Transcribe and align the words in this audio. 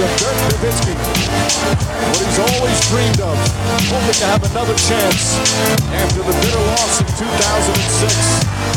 of 0.00 0.10
Dirk 0.18 0.34
Nowitzki. 0.50 0.94
What 2.10 2.18
he's 2.18 2.38
always 2.38 2.80
dreamed 2.90 3.20
of, 3.20 3.38
hoping 3.86 4.18
to 4.18 4.26
have 4.26 4.42
another 4.50 4.74
chance 4.74 5.38
after 5.94 6.18
the 6.18 6.32
bitter 6.42 6.58
loss 6.58 7.00
in 7.00 7.06
2006. 7.06 8.74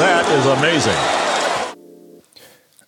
That 0.00 0.26
is 0.34 0.46
amazing. 0.58 1.31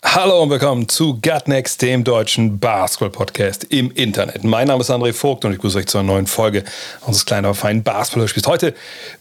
Hallo 0.04 0.42
und 0.42 0.50
willkommen 0.50 0.88
zu 0.88 1.18
Gutnext, 1.20 1.82
dem 1.82 2.04
deutschen 2.04 2.60
Basketball-Podcast 2.60 3.64
im 3.64 3.90
Internet. 3.90 4.44
Mein 4.44 4.68
Name 4.68 4.82
ist 4.82 4.90
André 4.90 5.12
Vogt 5.12 5.44
und 5.44 5.52
ich 5.52 5.58
grüße 5.58 5.78
euch 5.78 5.86
zu 5.86 5.98
einer 5.98 6.06
neuen 6.06 6.28
Folge 6.28 6.62
unseres 7.00 7.26
kleinen, 7.26 7.46
aber 7.46 7.54
feinen 7.54 7.82
Basketball-Spiels. 7.82 8.46
Heute 8.46 8.74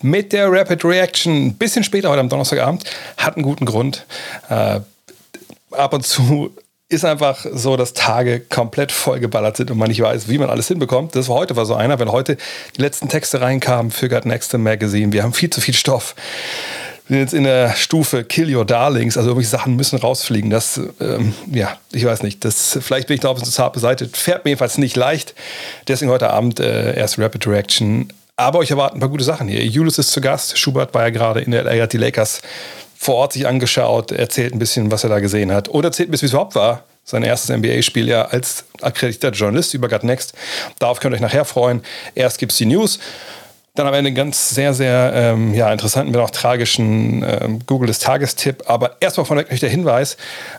mit 0.04 0.34
der 0.34 0.52
Rapid 0.52 0.85
Reaction. 0.85 1.48
Ein 1.48 1.54
bisschen 1.55 1.84
später, 1.84 2.09
heute 2.09 2.20
am 2.20 2.30
Donnerstagabend. 2.30 2.84
Hat 3.17 3.35
einen 3.35 3.43
guten 3.43 3.66
Grund. 3.66 4.05
Äh, 4.49 4.81
ab 5.71 5.93
und 5.93 6.05
zu 6.05 6.52
ist 6.90 7.05
einfach 7.05 7.43
so, 7.52 7.76
dass 7.76 7.93
Tage 7.93 8.40
komplett 8.41 8.91
vollgeballert 8.91 9.57
sind 9.57 9.71
und 9.71 9.79
man 9.79 9.88
nicht 9.88 10.02
weiß, 10.02 10.27
wie 10.27 10.38
man 10.38 10.49
alles 10.52 10.68
hinbekommt. 10.68 11.15
Das 11.15 11.27
war 11.27 11.38
heute 11.38 11.55
war 11.55 11.65
so 11.65 11.73
einer, 11.73 11.98
wenn 11.98 12.12
heute 12.12 12.38
die 12.77 12.81
letzten 12.81 13.09
Texte 13.09 13.41
reinkamen 13.41 13.91
für 13.91 14.09
Gut 14.09 14.26
Next 14.26 14.54
Magazine. 14.54 15.12
Wir 15.12 15.23
haben 15.23 15.34
viel 15.34 15.49
zu 15.49 15.59
viel 15.59 15.73
Stoff. 15.73 16.13
Wir 17.07 17.16
sind 17.16 17.20
jetzt 17.20 17.34
in 17.34 17.43
der 17.43 17.75
Stufe 17.75 18.23
Kill 18.23 18.55
Your 18.55 18.66
Darlings, 18.66 19.17
also 19.17 19.30
irgendwelche 19.30 19.49
Sachen 19.49 19.75
müssen 19.75 19.99
rausfliegen. 19.99 20.49
Das, 20.49 20.80
ähm, 21.02 21.34
ja, 21.52 21.77
ich 21.91 22.05
weiß 22.05 22.23
nicht. 22.23 22.45
Das, 22.45 22.79
vielleicht 22.81 23.07
bin 23.07 23.16
ich 23.16 23.21
da 23.21 23.27
auf 23.27 23.39
so 23.39 23.45
zart 23.45 23.73
beseitigt. 23.73 24.16
Fährt 24.16 24.45
mir 24.45 24.52
jedenfalls 24.52 24.77
nicht 24.77 24.96
leicht. 24.96 25.35
Deswegen 25.90 26.12
heute 26.12 26.29
Abend 26.29 26.62
äh, 26.62 26.96
erst 26.96 27.20
Rapid 27.20 27.46
Reaction. 27.48 28.07
Aber 28.37 28.59
euch 28.59 28.71
erwarten 28.71 28.98
ein 28.98 28.99
paar 29.01 29.09
gute 29.09 29.26
Sachen 29.26 29.49
hier. 29.49 29.65
Julius 29.65 29.98
ist 29.98 30.12
zu 30.12 30.21
Gast. 30.21 30.57
Schubert 30.57 30.93
war 30.93 31.04
ja 31.04 31.09
gerade 31.09 31.41
in 31.41 31.51
der 31.51 31.63
LA, 31.63 31.84
hat 31.84 31.93
die 31.93 31.98
Lakers 31.98 32.41
vor 32.96 33.15
Ort 33.15 33.34
sich 33.34 33.46
angeschaut, 33.46 34.13
erzählt 34.13 34.54
ein 34.54 34.59
bisschen, 34.59 34.90
was 34.90 35.04
er 35.04 35.09
da 35.09 35.20
gesehen 35.20 35.51
hat. 35.51 35.68
Oder 35.68 35.90
erzählt 35.90 36.07
ein 36.07 36.12
bisschen, 36.12 36.27
wie 36.27 36.27
es 36.27 36.34
überhaupt 36.34 36.55
war. 36.55 36.85
Sein 37.04 37.24
erstes 37.24 37.55
NBA-Spiel 37.55 38.07
ja 38.07 38.26
als 38.26 38.63
akkreditierter 38.81 39.35
Journalist 39.35 39.74
über 39.74 39.90
Gut 39.90 40.05
Next. 40.05 40.34
Darauf 40.79 41.01
könnt 41.01 41.13
ihr 41.13 41.18
euch 41.18 41.21
nachher 41.21 41.43
freuen. 41.43 41.84
Erst 42.15 42.37
gibt 42.37 42.54
es 42.54 42.57
die 42.57 42.65
News. 42.65 42.98
Dann 43.76 43.88
am 43.88 43.93
Ende 43.96 44.10
einen 44.10 44.16
ganz 44.16 44.49
sehr, 44.49 44.76
sehr 44.76 45.12
ähm, 45.16 45.55
ja, 45.55 45.71
interessanten, 45.71 46.13
wenn 46.13 46.21
auch 46.21 46.29
tragischen 46.29 47.26
ähm, 47.27 47.60
Google 47.66 47.88
des 47.88 47.98
Tagestipp. 47.98 48.65
Aber 48.68 48.98
erstmal 48.99 49.26
vorneweg 49.26 49.52
noch 49.52 49.57
der 49.57 49.70
Hinweis 49.70 50.15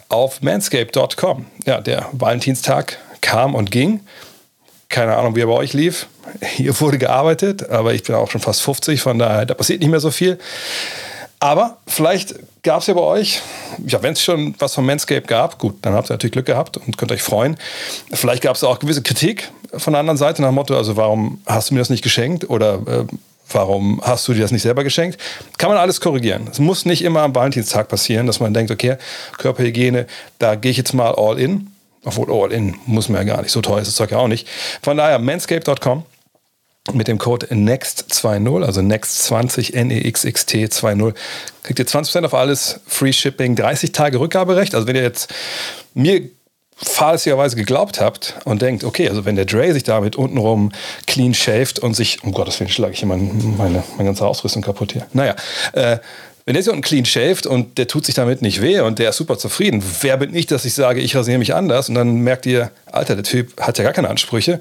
auf 0.09 0.43
manscape.com. 0.43 1.47
Ja, 1.65 1.81
der 1.81 2.09
Valentinstag 2.11 2.99
kam 3.21 3.55
und 3.55 3.71
ging. 3.71 4.01
Keine 4.89 5.17
Ahnung, 5.17 5.37
wie 5.37 5.43
er 5.43 5.47
bei 5.47 5.53
euch 5.53 5.75
lief. 5.75 6.09
Hier 6.43 6.79
wurde 6.81 6.99
gearbeitet, 6.99 7.71
aber 7.71 7.95
ich 7.95 8.03
bin 8.03 8.17
auch 8.17 8.33
schon 8.33 8.41
fast 8.41 8.63
50, 8.63 9.01
von 9.01 9.17
daher, 9.21 9.47
da 9.47 9.55
passiert 9.55 9.81
nicht 9.81 9.91
mehr 9.91 10.01
so 10.01 10.11
viel. 10.11 10.39
Aber 11.39 11.77
vielleicht 11.87 12.35
gab 12.65 12.81
es 12.81 12.89
ja 12.89 12.95
bei 12.95 13.01
euch, 13.01 13.43
ja, 13.87 14.03
wenn 14.03 14.15
es 14.15 14.23
schon 14.25 14.57
was 14.59 14.75
von 14.75 14.85
Manscape 14.85 15.27
gab, 15.27 15.59
gut, 15.59 15.77
dann 15.83 15.95
habt 15.95 16.11
ihr 16.11 16.15
natürlich 16.15 16.33
Glück 16.33 16.47
gehabt 16.47 16.79
und 16.79 16.99
könnt 16.99 17.13
euch 17.13 17.23
freuen. 17.23 17.59
Vielleicht 18.13 18.43
gab 18.43 18.57
es 18.57 18.65
auch 18.65 18.81
gewisse 18.81 19.03
Kritik 19.03 19.53
von 19.79 19.93
der 19.93 20.01
anderen 20.01 20.17
Seite 20.17 20.43
nach 20.43 20.49
dem 20.49 20.55
Motto, 20.55 20.77
also 20.77 20.97
warum 20.97 21.41
hast 21.47 21.71
du 21.71 21.75
mir 21.75 21.81
das 21.81 21.91
nicht 21.91 22.03
geschenkt 22.03 22.49
oder 22.49 22.75
äh, 22.87 23.05
warum 23.51 24.01
hast 24.03 24.27
du 24.29 24.33
dir 24.33 24.43
das 24.43 24.53
nicht 24.53 24.63
selber 24.63 24.85
geschenkt? 24.85 25.19
Kann 25.59 25.71
man 25.71 25.79
alles 25.79 26.01
korrigieren. 26.01 26.49
Es 26.51 26.59
muss 26.59 26.85
nicht 26.85 27.03
immer 27.03 27.23
am 27.23 27.35
Valentinstag 27.35 27.89
passieren, 27.89 28.27
dass 28.27 28.41
man 28.41 28.55
denkt, 28.55 28.71
okay, 28.71 28.97
Körperhygiene, 29.39 30.07
da 30.39 30.55
gehe 30.55 30.71
ich 30.71 30.77
jetzt 30.77 30.95
mal 30.95 31.15
all 31.15 31.39
in. 31.39 31.71
Obwohl 32.05 32.31
all 32.31 32.53
in 32.53 32.77
muss 32.87 33.09
man 33.09 33.27
ja 33.27 33.35
gar 33.35 33.43
nicht, 33.43 33.51
so 33.51 33.63
teuer 33.63 33.81
ist 33.81 33.89
das 33.89 33.95
Zeug 33.97 34.11
ja 34.11 34.19
auch 34.19 34.29
nicht. 34.29 34.47
Von 34.83 34.99
daher, 34.99 35.19
manscape.com 35.19 36.05
mit 36.93 37.09
dem 37.09 37.17
Code 37.17 37.47
NEXT20, 37.47 38.63
also 38.63 38.83
NEXT20, 38.83 39.73
N-E-X-X-T 39.73 40.69
20, 40.69 41.15
kriegt 41.63 41.79
ihr 41.79 41.87
20% 41.87 42.27
auf 42.27 42.35
alles, 42.35 42.81
Free 42.87 43.13
Shipping, 43.13 43.57
30 43.57 43.93
Tage 43.93 44.21
Rückgaberecht. 44.21 44.75
Also 44.75 44.87
wenn 44.87 44.97
ihr 44.97 45.03
jetzt 45.03 45.33
mir 45.95 46.29
fahrlässigerweise 46.77 47.57
geglaubt 47.57 48.01
habt 48.01 48.35
und 48.45 48.63
denkt, 48.63 48.85
okay, 48.85 49.09
also 49.09 49.25
wenn 49.25 49.37
der 49.37 49.45
Dre 49.45 49.73
sich 49.73 49.85
damit 49.85 50.17
untenrum 50.17 50.73
clean 51.07 51.35
shaved 51.35 51.79
und 51.79 51.95
sich, 51.95 52.23
um 52.25 52.33
Gottes 52.33 52.59
Willen 52.61 52.71
schlage 52.71 52.93
ich 52.93 53.01
hier 53.01 53.09
meine, 53.09 53.23
meine, 53.23 53.85
meine 53.97 54.09
ganze 54.09 54.27
Ausrüstung 54.27 54.63
kaputt 54.63 54.93
hier. 54.93 55.07
Naja, 55.13 55.37
äh, 55.73 55.99
wenn 56.47 56.55
der 56.55 56.63
sich 56.63 56.73
unten 56.73 56.83
clean 56.83 57.07
shaved 57.07 57.47
und 57.47 57.79
der 57.79 57.89
tut 57.89 58.05
sich 58.05 58.15
damit 58.15 58.43
nicht 58.43 58.61
weh 58.61 58.81
und 58.81 58.99
der 58.99 59.11
ist 59.11 59.17
super 59.17 59.39
zufrieden, 59.39 59.83
wer 60.03 60.17
bin 60.19 60.35
ich, 60.35 60.47
dass 60.47 60.65
ich 60.65 60.75
sage, 60.75 61.01
ich 61.01 61.17
rasiere 61.17 61.39
mich 61.39 61.55
anders 61.55 61.89
und 61.89 61.95
dann 61.95 62.17
merkt 62.17 62.45
ihr, 62.45 62.71
Alter, 62.87 63.15
der 63.15 63.25
Typ 63.25 63.59
hat 63.61 63.79
ja 63.79 63.85
gar 63.85 63.95
keine 63.95 64.11
Ansprüche, 64.11 64.61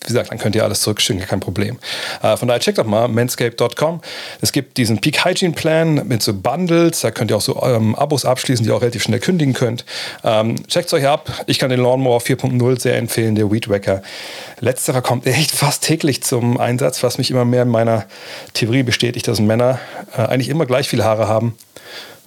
wie 0.00 0.08
gesagt, 0.08 0.30
dann 0.30 0.38
könnt 0.38 0.54
ihr 0.54 0.62
alles 0.62 0.82
zurückschicken, 0.82 1.26
kein 1.26 1.40
Problem. 1.40 1.78
Äh, 2.22 2.36
von 2.36 2.46
daher 2.46 2.60
checkt 2.60 2.78
doch 2.78 2.84
mal 2.84 3.08
manscape.com. 3.08 4.00
Es 4.40 4.52
gibt 4.52 4.76
diesen 4.76 5.00
Peak 5.00 5.24
Hygiene 5.24 5.54
Plan 5.54 6.06
mit 6.06 6.22
so 6.22 6.34
Bundles, 6.34 7.00
da 7.00 7.10
könnt 7.10 7.30
ihr 7.30 7.36
auch 7.36 7.42
so 7.42 7.60
ähm, 7.62 7.94
Abos 7.94 8.24
abschließen, 8.24 8.64
die 8.64 8.70
ihr 8.70 8.76
auch 8.76 8.82
relativ 8.82 9.02
schnell 9.02 9.18
kündigen 9.18 9.54
könnt. 9.54 9.84
Ähm, 10.22 10.66
checkt 10.68 10.86
es 10.86 10.92
euch 10.92 11.06
ab. 11.06 11.42
Ich 11.46 11.58
kann 11.58 11.70
den 11.70 11.80
Lawnmower 11.80 12.20
4.0 12.20 12.80
sehr 12.80 12.96
empfehlen, 12.96 13.34
der 13.34 13.50
Weed 13.50 13.68
Wacker. 13.68 14.02
Letzterer 14.60 15.02
kommt 15.02 15.26
echt 15.26 15.50
fast 15.50 15.82
täglich 15.82 16.22
zum 16.22 16.58
Einsatz, 16.58 17.02
was 17.02 17.18
mich 17.18 17.30
immer 17.30 17.44
mehr 17.44 17.62
in 17.62 17.68
meiner 17.68 18.04
Theorie 18.54 18.82
bestätigt, 18.82 19.26
dass 19.26 19.40
Männer 19.40 19.80
äh, 20.16 20.22
eigentlich 20.22 20.50
immer 20.50 20.66
gleich 20.66 20.88
viele 20.88 21.04
Haare 21.04 21.26
haben, 21.26 21.56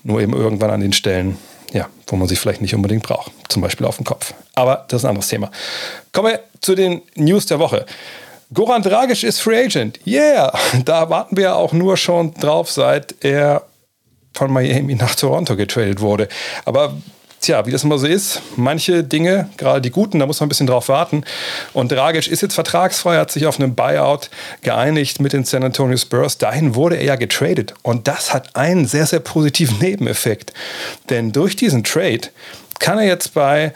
nur 0.03 0.21
eben 0.21 0.33
irgendwann 0.33 0.71
an 0.71 0.81
den 0.81 0.93
Stellen, 0.93 1.37
ja, 1.73 1.87
wo 2.07 2.15
man 2.15 2.27
sie 2.27 2.35
vielleicht 2.35 2.61
nicht 2.61 2.75
unbedingt 2.75 3.03
braucht. 3.03 3.31
Zum 3.47 3.61
Beispiel 3.61 3.85
auf 3.85 3.97
dem 3.97 4.05
Kopf. 4.05 4.33
Aber 4.55 4.85
das 4.87 5.01
ist 5.01 5.05
ein 5.05 5.09
anderes 5.09 5.27
Thema. 5.27 5.51
Kommen 6.11 6.33
wir 6.33 6.39
zu 6.61 6.75
den 6.75 7.01
News 7.15 7.45
der 7.45 7.59
Woche. 7.59 7.85
Goran 8.53 8.81
Dragic 8.81 9.23
ist 9.23 9.41
Free 9.41 9.65
Agent. 9.65 9.99
Yeah! 10.05 10.51
Da 10.85 11.09
warten 11.09 11.37
wir 11.37 11.55
auch 11.55 11.73
nur 11.73 11.97
schon 11.97 12.33
drauf, 12.33 12.71
seit 12.71 13.15
er 13.23 13.63
von 14.33 14.51
Miami 14.51 14.95
nach 14.95 15.15
Toronto 15.15 15.55
getradet 15.55 16.01
wurde. 16.01 16.27
Aber 16.65 16.95
tja, 17.41 17.65
wie 17.65 17.71
das 17.71 17.83
immer 17.83 17.97
so 17.97 18.07
ist, 18.07 18.41
manche 18.55 19.03
Dinge, 19.03 19.49
gerade 19.57 19.81
die 19.81 19.91
guten, 19.91 20.19
da 20.19 20.25
muss 20.25 20.39
man 20.39 20.47
ein 20.47 20.49
bisschen 20.49 20.67
drauf 20.67 20.89
warten. 20.89 21.23
Und 21.73 21.91
Dragic 21.91 22.27
ist 22.27 22.41
jetzt 22.41 22.53
vertragsfrei, 22.53 23.17
hat 23.17 23.31
sich 23.31 23.45
auf 23.45 23.59
einen 23.59 23.75
Buyout 23.75 24.29
geeinigt 24.61 25.19
mit 25.19 25.33
den 25.33 25.45
San 25.45 25.63
Antonio 25.63 25.97
Spurs. 25.97 26.37
Dahin 26.37 26.75
wurde 26.75 26.97
er 26.97 27.03
ja 27.03 27.15
getradet. 27.15 27.73
Und 27.81 28.07
das 28.07 28.33
hat 28.33 28.55
einen 28.55 28.85
sehr, 28.85 29.05
sehr 29.05 29.19
positiven 29.19 29.77
Nebeneffekt. 29.81 30.53
Denn 31.09 31.31
durch 31.31 31.55
diesen 31.55 31.83
Trade 31.83 32.21
kann 32.79 32.97
er 32.97 33.05
jetzt 33.05 33.33
bei 33.33 33.73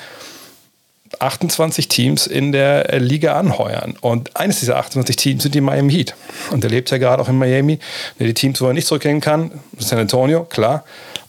28 1.19 1.87
Teams 1.87 2.27
in 2.27 2.51
der 2.51 2.99
Liga 2.99 3.33
anheuern. 3.39 3.95
Und 4.01 4.35
eines 4.35 4.59
dieser 4.59 4.77
28 4.77 5.15
Teams 5.15 5.43
sind 5.43 5.55
die 5.55 5.61
Miami 5.61 5.93
Heat. 5.93 6.15
Und 6.51 6.63
er 6.63 6.69
lebt 6.69 6.89
ja 6.91 6.97
gerade 6.97 7.21
auch 7.21 7.29
in 7.29 7.37
Miami. 7.37 7.79
Die 8.19 8.33
Teams, 8.33 8.59
wo 8.61 8.67
er 8.67 8.73
nicht 8.73 8.87
zurückgehen 8.87 9.21
kann, 9.21 9.51
San 9.77 9.99
Antonio, 9.99 10.43
klar. 10.43 10.83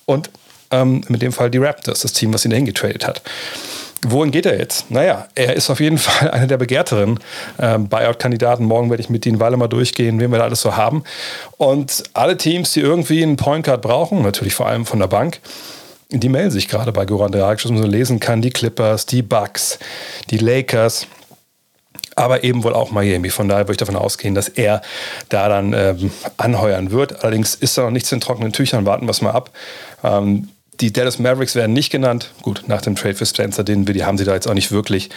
Und 0.06 0.30
ähm, 0.74 1.02
mit 1.08 1.22
dem 1.22 1.32
Fall 1.32 1.50
die 1.50 1.58
Raptors, 1.58 2.00
das 2.00 2.12
Team, 2.12 2.32
was 2.34 2.44
ihn 2.44 2.50
dahin 2.50 2.66
getradet 2.66 3.06
hat. 3.06 3.22
Wohin 4.06 4.30
geht 4.30 4.44
er 4.44 4.58
jetzt? 4.58 4.90
Naja, 4.90 5.28
er 5.34 5.54
ist 5.54 5.70
auf 5.70 5.80
jeden 5.80 5.98
Fall 6.06 6.30
einer 6.30 6.46
der 6.46 6.58
begehrteren 6.58 7.20
ähm, 7.58 7.88
Buyout-Kandidaten. 7.88 8.64
Morgen 8.64 8.90
werde 8.90 9.02
ich 9.02 9.10
mit 9.10 9.24
Dean 9.24 9.40
Walle 9.40 9.56
mal 9.56 9.68
durchgehen, 9.68 10.20
wen 10.20 10.30
wir 10.30 10.38
da 10.38 10.44
alles 10.44 10.60
so 10.60 10.76
haben. 10.76 11.04
Und 11.56 12.04
alle 12.12 12.36
Teams, 12.36 12.72
die 12.72 12.80
irgendwie 12.80 13.22
einen 13.22 13.36
Point 13.36 13.64
Guard 13.64 13.82
brauchen, 13.82 14.22
natürlich 14.22 14.54
vor 14.54 14.66
allem 14.66 14.84
von 14.84 14.98
der 14.98 15.06
Bank, 15.06 15.40
die 16.10 16.28
melden 16.28 16.50
sich 16.50 16.68
gerade 16.68 16.92
bei 16.92 17.06
Goran 17.06 17.32
Dragic, 17.32 17.64
was 17.64 17.70
man 17.72 17.82
so 17.82 17.88
lesen 17.88 18.20
kann. 18.20 18.42
Die 18.42 18.50
Clippers, 18.50 19.06
die 19.06 19.22
Bucks, 19.22 19.78
die 20.30 20.38
Lakers 20.38 21.06
aber 22.16 22.44
eben 22.44 22.62
wohl 22.62 22.74
auch 22.74 22.90
Miami. 22.90 23.30
Von 23.30 23.48
daher 23.48 23.64
würde 23.64 23.72
ich 23.72 23.78
davon 23.78 23.96
ausgehen, 23.96 24.34
dass 24.34 24.48
er 24.48 24.82
da 25.28 25.48
dann 25.48 25.72
ähm, 25.72 26.12
anheuern 26.36 26.90
wird. 26.90 27.24
Allerdings 27.24 27.54
ist 27.54 27.76
da 27.76 27.82
noch 27.82 27.90
nichts 27.90 28.12
in 28.12 28.20
trockenen 28.20 28.52
Tüchern. 28.52 28.86
Warten 28.86 29.06
wir 29.06 29.10
es 29.10 29.20
mal 29.20 29.32
ab. 29.32 29.50
Ähm, 30.02 30.48
die 30.80 30.92
Dallas 30.92 31.18
Mavericks 31.18 31.54
werden 31.54 31.72
nicht 31.72 31.90
genannt. 31.90 32.32
Gut, 32.42 32.64
nach 32.66 32.82
dem 32.82 32.96
Trade 32.96 33.14
für 33.14 33.26
Spencer 33.26 33.64
Dinwiddie 33.64 34.04
haben 34.04 34.18
sie 34.18 34.24
da 34.24 34.34
jetzt 34.34 34.46
auch 34.46 34.54
nicht 34.54 34.72
wirklich 34.72 35.10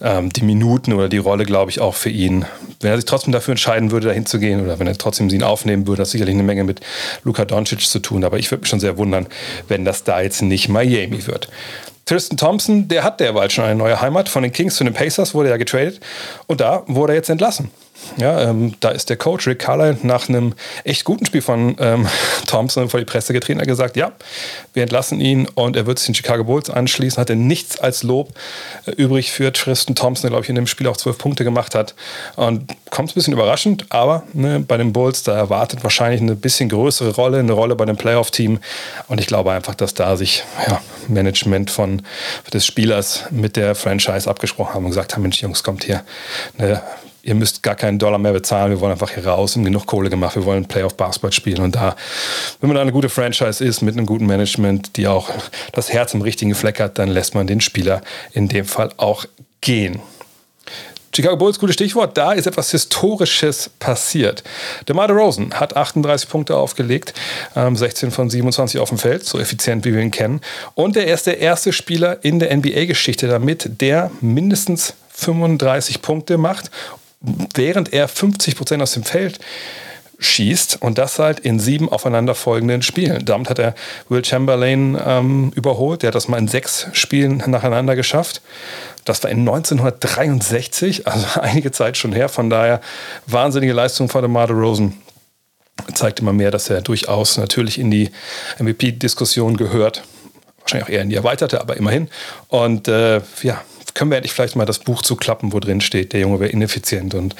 ähm, 0.00 0.30
die 0.30 0.42
Minuten 0.42 0.92
oder 0.92 1.08
die 1.08 1.18
Rolle, 1.18 1.44
glaube 1.44 1.70
ich, 1.70 1.80
auch 1.80 1.94
für 1.94 2.10
ihn. 2.10 2.44
Wenn 2.80 2.90
er 2.90 2.96
sich 2.96 3.04
trotzdem 3.04 3.32
dafür 3.32 3.52
entscheiden 3.52 3.90
würde, 3.90 4.08
dahin 4.08 4.26
zu 4.26 4.38
gehen 4.38 4.62
oder 4.62 4.78
wenn 4.78 4.86
er 4.86 4.96
trotzdem 4.96 5.30
sie 5.30 5.36
ihn 5.36 5.42
aufnehmen 5.42 5.86
würde, 5.86 6.02
hat 6.02 6.08
sicherlich 6.08 6.34
eine 6.34 6.42
Menge 6.42 6.64
mit 6.64 6.80
Luka 7.24 7.44
Doncic 7.44 7.80
zu 7.80 7.98
tun. 7.98 8.24
Aber 8.24 8.38
ich 8.38 8.50
würde 8.50 8.62
mich 8.62 8.70
schon 8.70 8.80
sehr 8.80 8.98
wundern, 8.98 9.26
wenn 9.68 9.84
das 9.84 10.04
da 10.04 10.20
jetzt 10.20 10.42
nicht 10.42 10.68
Miami 10.68 11.26
wird. 11.26 11.48
Tristan 12.06 12.36
Thompson, 12.36 12.88
der 12.88 13.04
hat 13.04 13.20
derweil 13.20 13.50
schon 13.50 13.64
eine 13.64 13.76
neue 13.76 14.00
Heimat. 14.00 14.28
Von 14.28 14.42
den 14.42 14.52
Kings 14.52 14.76
zu 14.76 14.84
den 14.84 14.94
Pacers 14.94 15.34
wurde 15.34 15.50
er 15.50 15.58
getradet 15.58 16.00
und 16.46 16.60
da 16.60 16.82
wurde 16.86 17.12
er 17.12 17.16
jetzt 17.16 17.30
entlassen. 17.30 17.70
Ja, 18.16 18.40
ähm, 18.40 18.74
da 18.80 18.90
ist 18.90 19.08
der 19.08 19.16
Coach 19.16 19.46
Rick 19.46 19.60
Carlisle 19.60 19.98
nach 20.02 20.28
einem 20.28 20.54
echt 20.84 21.04
guten 21.04 21.24
Spiel 21.26 21.42
von 21.42 21.76
ähm, 21.78 22.08
Thompson 22.46 22.88
vor 22.88 23.00
die 23.00 23.06
Presse 23.06 23.32
getreten. 23.32 23.60
Er 23.60 23.62
hat 23.62 23.68
gesagt, 23.68 23.96
ja, 23.96 24.12
wir 24.72 24.82
entlassen 24.82 25.20
ihn 25.20 25.46
und 25.54 25.76
er 25.76 25.86
wird 25.86 25.98
sich 25.98 26.06
den 26.06 26.14
Chicago 26.14 26.44
Bulls 26.44 26.70
anschließen. 26.70 27.20
Hatte 27.20 27.36
nichts 27.36 27.78
als 27.80 28.02
Lob 28.02 28.30
äh, 28.86 28.92
übrig 28.92 29.32
für 29.32 29.52
Tristan 29.52 29.94
Thompson, 29.94 30.22
der, 30.22 30.30
glaube 30.30 30.44
ich, 30.44 30.48
in 30.48 30.56
dem 30.56 30.66
Spiel 30.66 30.86
auch 30.86 30.96
zwölf 30.96 31.18
Punkte 31.18 31.44
gemacht 31.44 31.74
hat. 31.74 31.94
Und 32.36 32.74
kommt 32.90 33.10
ein 33.10 33.14
bisschen 33.14 33.32
überraschend, 33.32 33.86
aber 33.90 34.24
ne, 34.32 34.60
bei 34.60 34.76
den 34.76 34.92
Bulls, 34.92 35.22
da 35.22 35.36
erwartet 35.36 35.82
wahrscheinlich 35.82 36.20
eine 36.20 36.34
bisschen 36.34 36.68
größere 36.68 37.14
Rolle, 37.14 37.38
eine 37.38 37.52
Rolle 37.52 37.76
bei 37.76 37.84
dem 37.84 37.96
Playoff-Team. 37.96 38.58
Und 39.08 39.20
ich 39.20 39.26
glaube 39.26 39.52
einfach, 39.52 39.74
dass 39.74 39.94
da 39.94 40.16
sich 40.16 40.44
ja, 40.66 40.80
Management 41.08 41.70
von 41.70 42.02
des 42.52 42.66
Spielers 42.66 43.24
mit 43.30 43.56
der 43.56 43.74
Franchise 43.74 44.28
abgesprochen 44.28 44.74
haben 44.74 44.84
und 44.84 44.90
gesagt 44.90 45.14
haben, 45.14 45.22
Mensch, 45.22 45.40
Jungs, 45.40 45.62
kommt 45.62 45.84
hier. 45.84 46.02
Ne, 46.58 46.82
ihr 47.22 47.34
müsst 47.34 47.62
gar 47.62 47.74
keinen 47.74 47.98
Dollar 47.98 48.18
mehr 48.18 48.32
bezahlen, 48.32 48.70
wir 48.70 48.80
wollen 48.80 48.92
einfach 48.92 49.10
hier 49.10 49.26
raus 49.26 49.56
und 49.56 49.64
genug 49.64 49.86
Kohle 49.86 50.10
gemacht, 50.10 50.36
wir 50.36 50.44
wollen 50.44 50.66
Playoff 50.66 50.96
Basketball 50.96 51.32
spielen 51.32 51.62
und 51.62 51.74
da, 51.74 51.96
wenn 52.60 52.68
man 52.68 52.76
da 52.76 52.82
eine 52.82 52.92
gute 52.92 53.08
Franchise 53.08 53.64
ist 53.64 53.82
mit 53.82 53.96
einem 53.96 54.06
guten 54.06 54.26
Management, 54.26 54.96
die 54.96 55.06
auch 55.06 55.30
das 55.72 55.92
Herz 55.92 56.14
im 56.14 56.22
richtigen 56.22 56.54
Fleck 56.54 56.80
hat, 56.80 56.98
dann 56.98 57.08
lässt 57.08 57.34
man 57.34 57.46
den 57.46 57.60
Spieler 57.60 58.02
in 58.32 58.48
dem 58.48 58.64
Fall 58.64 58.90
auch 58.96 59.24
gehen. 59.60 60.00
Chicago 61.14 61.36
Bulls, 61.36 61.58
gutes 61.58 61.74
Stichwort. 61.74 62.16
Da 62.16 62.32
ist 62.32 62.46
etwas 62.46 62.70
Historisches 62.70 63.68
passiert. 63.80 64.44
DeMar 64.88 65.08
DeRozan 65.08 65.52
hat 65.54 65.76
38 65.76 66.28
Punkte 66.28 66.56
aufgelegt, 66.56 67.14
16 67.54 68.06
ähm, 68.06 68.12
von 68.12 68.30
27 68.30 68.78
auf 68.80 68.90
dem 68.90 68.98
Feld, 68.98 69.24
so 69.24 69.40
effizient 69.40 69.84
wie 69.84 69.92
wir 69.92 70.00
ihn 70.00 70.12
kennen. 70.12 70.40
Und 70.74 70.96
er 70.96 71.12
ist 71.12 71.26
der 71.26 71.38
erste 71.38 71.72
Spieler 71.72 72.24
in 72.24 72.38
der 72.38 72.56
NBA-Geschichte 72.56 73.26
damit, 73.26 73.80
der 73.80 74.12
mindestens 74.20 74.94
35 75.10 76.00
Punkte 76.00 76.38
macht, 76.38 76.70
während 77.20 77.92
er 77.92 78.08
50 78.08 78.56
Prozent 78.56 78.82
aus 78.82 78.92
dem 78.92 79.04
Feld 79.04 79.38
schießt 80.20 80.82
und 80.82 80.98
das 80.98 81.18
halt 81.18 81.40
in 81.40 81.58
sieben 81.58 81.88
aufeinanderfolgenden 81.88 82.82
Spielen. 82.82 83.24
Damit 83.24 83.48
hat 83.48 83.58
er 83.58 83.74
Will 84.08 84.24
Chamberlain 84.24 84.98
ähm, 85.02 85.50
überholt. 85.54 86.02
Der 86.02 86.08
hat 86.08 86.14
das 86.14 86.28
mal 86.28 86.38
in 86.38 86.48
sechs 86.48 86.88
Spielen 86.92 87.42
nacheinander 87.46 87.96
geschafft. 87.96 88.42
Das 89.04 89.22
war 89.22 89.30
in 89.30 89.40
1963, 89.40 91.06
also 91.06 91.26
einige 91.40 91.72
Zeit 91.72 91.96
schon 91.96 92.12
her. 92.12 92.28
Von 92.28 92.50
daher 92.50 92.80
wahnsinnige 93.26 93.72
Leistung 93.72 94.08
von 94.08 94.22
DeMar 94.22 94.50
Rosen. 94.50 95.00
Zeigt 95.94 96.20
immer 96.20 96.34
mehr, 96.34 96.50
dass 96.50 96.68
er 96.68 96.82
durchaus 96.82 97.38
natürlich 97.38 97.78
in 97.78 97.90
die 97.90 98.10
MVP-Diskussion 98.58 99.56
gehört. 99.56 100.02
Wahrscheinlich 100.60 100.86
auch 100.86 100.92
eher 100.92 101.00
in 101.00 101.08
die 101.08 101.16
erweiterte, 101.16 101.60
aber 101.62 101.78
immerhin. 101.78 102.08
Und 102.48 102.86
äh, 102.86 103.22
ja, 103.42 103.62
können 103.94 104.10
wir 104.10 104.16
endlich 104.16 104.32
vielleicht 104.32 104.56
mal 104.56 104.66
das 104.66 104.78
Buch 104.78 105.02
zuklappen, 105.02 105.52
wo 105.52 105.60
drin 105.60 105.80
steht, 105.80 106.12
der 106.12 106.20
Junge 106.20 106.40
wäre 106.40 106.50
ineffizient 106.50 107.14
und, 107.14 107.34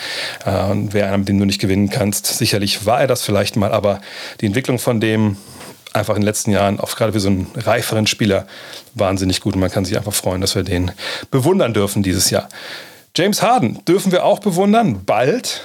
äh, 0.44 0.64
und 0.64 0.93
wäre 0.93 1.08
einer, 1.08 1.19
mit 1.19 1.29
dem 1.29 1.38
du 1.38 1.44
nicht 1.44 1.61
gewinnen 1.61 1.91
kannst. 1.91 2.26
Sicherlich 2.26 2.87
war 2.87 3.00
er 3.00 3.06
das 3.06 3.23
vielleicht 3.23 3.56
mal, 3.56 3.73
aber 3.73 4.00
die 4.41 4.47
Entwicklung 4.47 4.79
von 4.79 5.00
dem 5.00 5.37
einfach 5.93 6.14
in 6.14 6.20
den 6.20 6.26
letzten 6.26 6.52
Jahren, 6.52 6.79
auch 6.79 6.94
gerade 6.97 7.12
für 7.12 7.20
so 7.20 7.29
einen 7.29 7.47
reiferen 7.56 8.06
Spieler, 8.06 8.47
wahnsinnig 8.94 9.41
gut. 9.41 9.55
Und 9.55 9.61
man 9.61 9.70
kann 9.70 9.85
sich 9.85 9.97
einfach 9.97 10.12
freuen, 10.12 10.41
dass 10.41 10.55
wir 10.55 10.62
den 10.62 10.93
bewundern 11.31 11.75
dürfen 11.75 12.02
dieses 12.02 12.31
Jahr. 12.31 12.49
James 13.16 13.42
Harden 13.42 13.84
dürfen 13.86 14.12
wir 14.12 14.24
auch 14.24 14.38
bewundern, 14.38 15.04
bald 15.04 15.62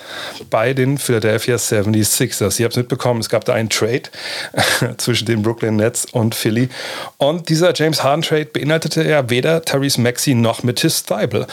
bei 0.50 0.74
den 0.74 0.98
Philadelphia 0.98 1.58
76ers. 1.58 2.60
Ihr 2.60 2.66
habt 2.66 2.74
es 2.74 2.78
mitbekommen, 2.78 3.20
es 3.20 3.30
gab 3.30 3.46
da 3.46 3.54
einen 3.54 3.70
Trade 3.70 4.02
zwischen 4.98 5.28
den 5.28 5.44
Brooklyn 5.44 5.76
Nets 5.76 6.06
und 6.06 6.34
Philly. 6.34 6.70
Und 7.18 7.48
dieser 7.50 7.72
James 7.76 8.02
Harden 8.02 8.24
Trade 8.24 8.46
beinhaltete 8.46 9.08
ja 9.08 9.30
weder 9.30 9.62
Therese 9.62 10.02
Maxey 10.02 10.34
noch 10.34 10.64
Matisse 10.64 11.06
Thibel. 11.06 11.46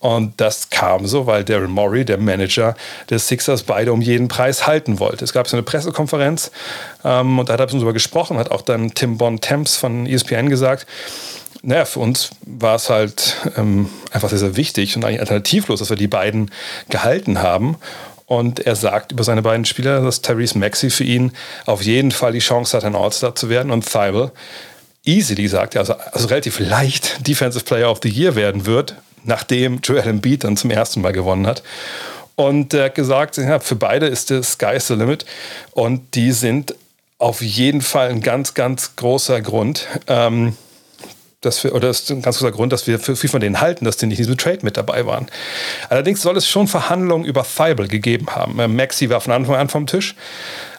Und 0.00 0.38
das 0.38 0.68
kam 0.68 1.06
so, 1.06 1.26
weil 1.26 1.44
Daryl 1.44 1.68
Morey, 1.68 2.04
der 2.04 2.18
Manager 2.18 2.76
des 3.08 3.26
Sixers, 3.26 3.62
beide 3.62 3.94
um 3.94 4.02
jeden 4.02 4.28
Preis 4.28 4.66
halten 4.66 5.00
wollte. 5.00 5.24
Es 5.24 5.32
gab 5.32 5.48
so 5.48 5.56
eine 5.56 5.62
Pressekonferenz 5.62 6.50
ähm, 7.04 7.38
und 7.38 7.48
da 7.48 7.54
hat 7.54 7.60
er 7.60 7.66
darüber 7.66 7.94
gesprochen, 7.94 8.36
hat 8.36 8.50
auch 8.50 8.62
dann 8.62 8.92
Tim 8.92 9.16
Bon-Temps 9.16 9.76
von 9.76 10.04
ESPN 10.04 10.50
gesagt, 10.50 10.86
naja, 11.62 11.84
für 11.84 12.00
uns 12.00 12.30
war 12.44 12.76
es 12.76 12.90
halt 12.90 13.36
ähm, 13.56 13.88
einfach 14.10 14.28
sehr, 14.28 14.38
sehr 14.38 14.56
wichtig 14.56 14.96
und 14.96 15.04
eigentlich 15.04 15.20
alternativlos, 15.20 15.80
dass 15.80 15.90
wir 15.90 15.96
die 15.96 16.08
beiden 16.08 16.50
gehalten 16.88 17.42
haben. 17.42 17.76
Und 18.26 18.60
er 18.60 18.76
sagt 18.76 19.12
über 19.12 19.24
seine 19.24 19.42
beiden 19.42 19.64
Spieler, 19.64 20.02
dass 20.02 20.20
Therese 20.20 20.58
Maxey 20.58 20.90
für 20.90 21.04
ihn 21.04 21.32
auf 21.64 21.82
jeden 21.82 22.10
Fall 22.10 22.32
die 22.32 22.40
Chance 22.40 22.76
hat, 22.76 22.84
ein 22.84 22.94
All-Star 22.94 23.34
zu 23.34 23.48
werden 23.48 23.72
und 23.72 23.90
Thibel 23.90 24.32
easily, 25.04 25.48
sagt 25.48 25.74
er, 25.74 25.80
also, 25.80 25.94
also 25.94 26.28
relativ 26.28 26.58
leicht 26.60 27.26
Defensive 27.26 27.64
Player 27.64 27.90
of 27.90 28.00
the 28.02 28.10
Year 28.10 28.34
werden 28.34 28.66
wird, 28.66 28.94
nachdem 29.24 29.80
Joel 29.82 30.06
Embiid 30.06 30.44
dann 30.44 30.56
zum 30.56 30.70
ersten 30.70 31.00
Mal 31.00 31.12
gewonnen 31.12 31.46
hat. 31.46 31.62
Und 32.36 32.74
er 32.74 32.84
hat 32.84 32.94
gesagt, 32.94 33.38
ja, 33.38 33.58
für 33.58 33.74
beide 33.74 34.06
ist 34.06 34.30
das 34.30 34.52
Sky's 34.52 34.86
the 34.86 34.94
limit 34.94 35.24
und 35.72 36.14
die 36.14 36.32
sind 36.32 36.74
auf 37.18 37.40
jeden 37.40 37.80
Fall 37.80 38.10
ein 38.10 38.20
ganz, 38.20 38.54
ganz 38.54 38.94
großer 38.94 39.40
Grund, 39.40 39.88
ähm, 40.06 40.56
dass 41.40 41.62
wir, 41.62 41.72
oder 41.74 41.88
das 41.88 42.00
ist 42.00 42.10
ein 42.10 42.22
ganz 42.22 42.38
großer 42.38 42.50
Grund, 42.50 42.72
dass 42.72 42.86
wir 42.86 42.98
viel 42.98 43.30
von 43.30 43.40
denen 43.40 43.60
halten, 43.60 43.84
dass 43.84 43.96
die 43.96 44.06
nicht 44.06 44.18
in 44.18 44.24
diesem 44.24 44.38
Trade 44.38 44.58
mit 44.62 44.76
dabei 44.76 45.06
waren. 45.06 45.26
Allerdings 45.88 46.20
soll 46.20 46.36
es 46.36 46.48
schon 46.48 46.66
Verhandlungen 46.66 47.24
über 47.24 47.44
Thibel 47.44 47.86
gegeben 47.86 48.26
haben. 48.34 48.58
Äh, 48.58 48.66
Maxi 48.66 49.08
war 49.08 49.20
von 49.20 49.32
Anfang 49.32 49.54
an 49.54 49.68
vom 49.68 49.86
Tisch, 49.86 50.16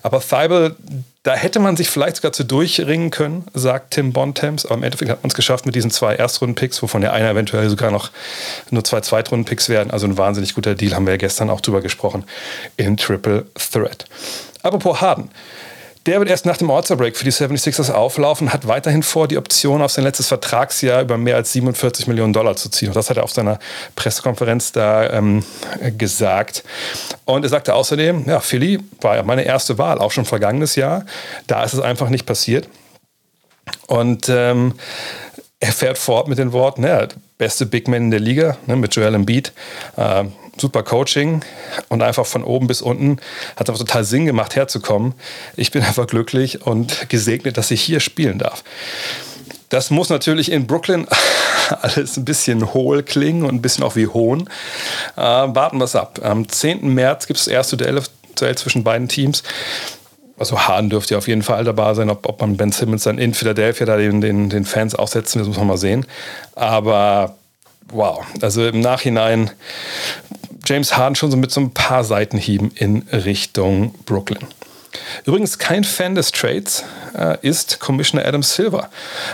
aber 0.03 0.19
Thibel, 0.19 0.75
da 1.23 1.33
hätte 1.33 1.59
man 1.59 1.77
sich 1.77 1.89
vielleicht 1.89 2.17
sogar 2.17 2.33
zu 2.33 2.43
durchringen 2.43 3.09
können, 3.09 3.45
sagt 3.53 3.91
Tim 3.91 4.11
Bontemps. 4.11 4.65
Aber 4.65 4.75
im 4.75 4.83
Endeffekt 4.83 5.11
hat 5.11 5.23
man 5.23 5.29
es 5.29 5.35
geschafft 5.35 5.65
mit 5.65 5.75
diesen 5.75 5.91
zwei 5.91 6.15
Erstrunden-Picks, 6.15 6.81
wovon 6.81 7.01
der 7.01 7.13
eine 7.13 7.29
eventuell 7.29 7.69
sogar 7.69 7.91
noch 7.91 8.11
nur 8.69 8.83
zwei 8.83 9.01
Zweitrunden-Picks 9.01 9.69
werden. 9.69 9.91
Also 9.91 10.07
ein 10.07 10.17
wahnsinnig 10.17 10.55
guter 10.55 10.75
Deal, 10.75 10.93
haben 10.93 11.05
wir 11.05 11.13
ja 11.13 11.17
gestern 11.17 11.49
auch 11.49 11.61
drüber 11.61 11.81
gesprochen, 11.81 12.25
in 12.77 12.97
Triple 12.97 13.45
Threat. 13.71 14.05
Apropos 14.61 14.99
Harden. 14.99 15.29
Der 16.05 16.19
wird 16.19 16.29
erst 16.29 16.45
nach 16.45 16.55
dem 16.55 16.71
All-Star-Break 16.71 17.17
für 17.17 17.25
die 17.25 17.31
76ers 17.31 17.91
auflaufen, 17.91 18.53
hat 18.53 18.67
weiterhin 18.67 19.03
vor, 19.03 19.27
die 19.27 19.37
Option 19.37 19.81
auf 19.81 19.91
sein 19.91 20.05
letztes 20.05 20.27
Vertragsjahr 20.27 21.01
über 21.01 21.17
mehr 21.17 21.35
als 21.35 21.51
47 21.51 22.07
Millionen 22.07 22.31
Dollar 22.31 22.55
zu 22.55 22.69
ziehen. 22.69 22.87
Und 22.87 22.95
das 22.95 23.09
hat 23.09 23.17
er 23.17 23.23
auf 23.23 23.31
seiner 23.31 23.59
Pressekonferenz 23.95 24.71
da 24.71 25.09
ähm, 25.11 25.43
gesagt. 25.97 26.63
Und 27.25 27.43
er 27.43 27.49
sagte 27.49 27.73
außerdem, 27.75 28.25
ja, 28.27 28.39
Philly 28.39 28.79
war 29.01 29.17
ja 29.17 29.23
meine 29.23 29.43
erste 29.43 29.77
Wahl, 29.77 29.99
auch 29.99 30.11
schon 30.11 30.25
vergangenes 30.25 30.75
Jahr. 30.75 31.05
Da 31.47 31.63
ist 31.63 31.73
es 31.73 31.81
einfach 31.81 32.09
nicht 32.09 32.25
passiert. 32.25 32.69
Und 33.87 34.29
ähm, 34.29 34.75
er 35.59 35.73
fährt 35.73 35.97
fort 35.97 36.29
mit 36.29 36.37
den 36.37 36.53
Worten, 36.53 36.83
ja, 36.83 37.07
beste 37.37 37.65
Big 37.65 37.87
Man 37.87 38.03
in 38.03 38.11
der 38.11 38.21
Liga, 38.21 38.57
ne, 38.65 38.77
mit 38.77 38.95
Joel 38.95 39.15
Embiid. 39.15 39.51
Äh, 39.97 40.25
super 40.59 40.83
Coaching 40.83 41.41
und 41.89 42.01
einfach 42.01 42.25
von 42.25 42.43
oben 42.43 42.67
bis 42.67 42.81
unten 42.81 43.17
hat 43.55 43.67
es 43.67 43.69
einfach 43.69 43.85
total 43.85 44.03
Sinn 44.03 44.25
gemacht, 44.25 44.55
herzukommen. 44.55 45.13
Ich 45.55 45.71
bin 45.71 45.83
einfach 45.83 46.07
glücklich 46.07 46.65
und 46.65 47.09
gesegnet, 47.09 47.57
dass 47.57 47.71
ich 47.71 47.81
hier 47.81 47.99
spielen 47.99 48.39
darf. 48.39 48.63
Das 49.69 49.91
muss 49.91 50.09
natürlich 50.09 50.51
in 50.51 50.65
Brooklyn 50.65 51.07
alles 51.81 52.17
ein 52.17 52.25
bisschen 52.25 52.73
hohl 52.73 53.03
klingen 53.03 53.43
und 53.43 53.55
ein 53.55 53.61
bisschen 53.61 53.83
auch 53.83 53.95
wie 53.95 54.07
Hohn. 54.07 54.49
Äh, 55.15 55.21
warten 55.21 55.77
wir 55.77 55.85
es 55.85 55.95
ab. 55.95 56.19
Am 56.23 56.49
10. 56.49 56.93
März 56.93 57.27
gibt 57.27 57.39
es 57.39 57.45
das 57.45 57.53
erste 57.53 57.77
Duell, 57.77 58.01
zwischen 58.55 58.83
beiden 58.83 59.07
Teams. 59.07 59.43
Also 60.39 60.67
Hahn 60.67 60.89
dürfte 60.89 61.17
auf 61.17 61.27
jeden 61.27 61.43
Fall 61.43 61.65
dabei 61.65 61.93
sein. 61.93 62.09
Ob, 62.09 62.25
ob 62.27 62.39
man 62.39 62.55
Ben 62.55 62.71
Simmons 62.71 63.03
dann 63.03 63.17
in 63.17 63.33
Philadelphia 63.33 63.85
da 63.85 63.97
den, 63.97 64.21
den, 64.21 64.49
den 64.49 64.65
Fans 64.65 64.95
aussetzen, 64.95 65.39
das 65.39 65.47
muss 65.49 65.57
man 65.57 65.67
mal 65.67 65.77
sehen. 65.77 66.05
Aber 66.55 67.35
wow, 67.91 68.25
also 68.41 68.65
im 68.65 68.79
Nachhinein 68.79 69.51
James 70.69 70.95
Harden 70.95 71.15
schon 71.15 71.31
so 71.31 71.37
mit 71.37 71.49
so 71.49 71.61
ein 71.61 71.71
paar 71.71 72.03
Seitenhieben 72.03 72.69
in 72.75 73.03
Richtung 73.11 73.95
Brooklyn. 74.05 74.45
Übrigens 75.25 75.57
kein 75.57 75.83
Fan 75.83 76.13
des 76.13 76.31
Trades 76.31 76.83
äh, 77.17 77.37
ist 77.41 77.79
Commissioner 77.79 78.23
Adam 78.23 78.43
Silver. 78.43 78.91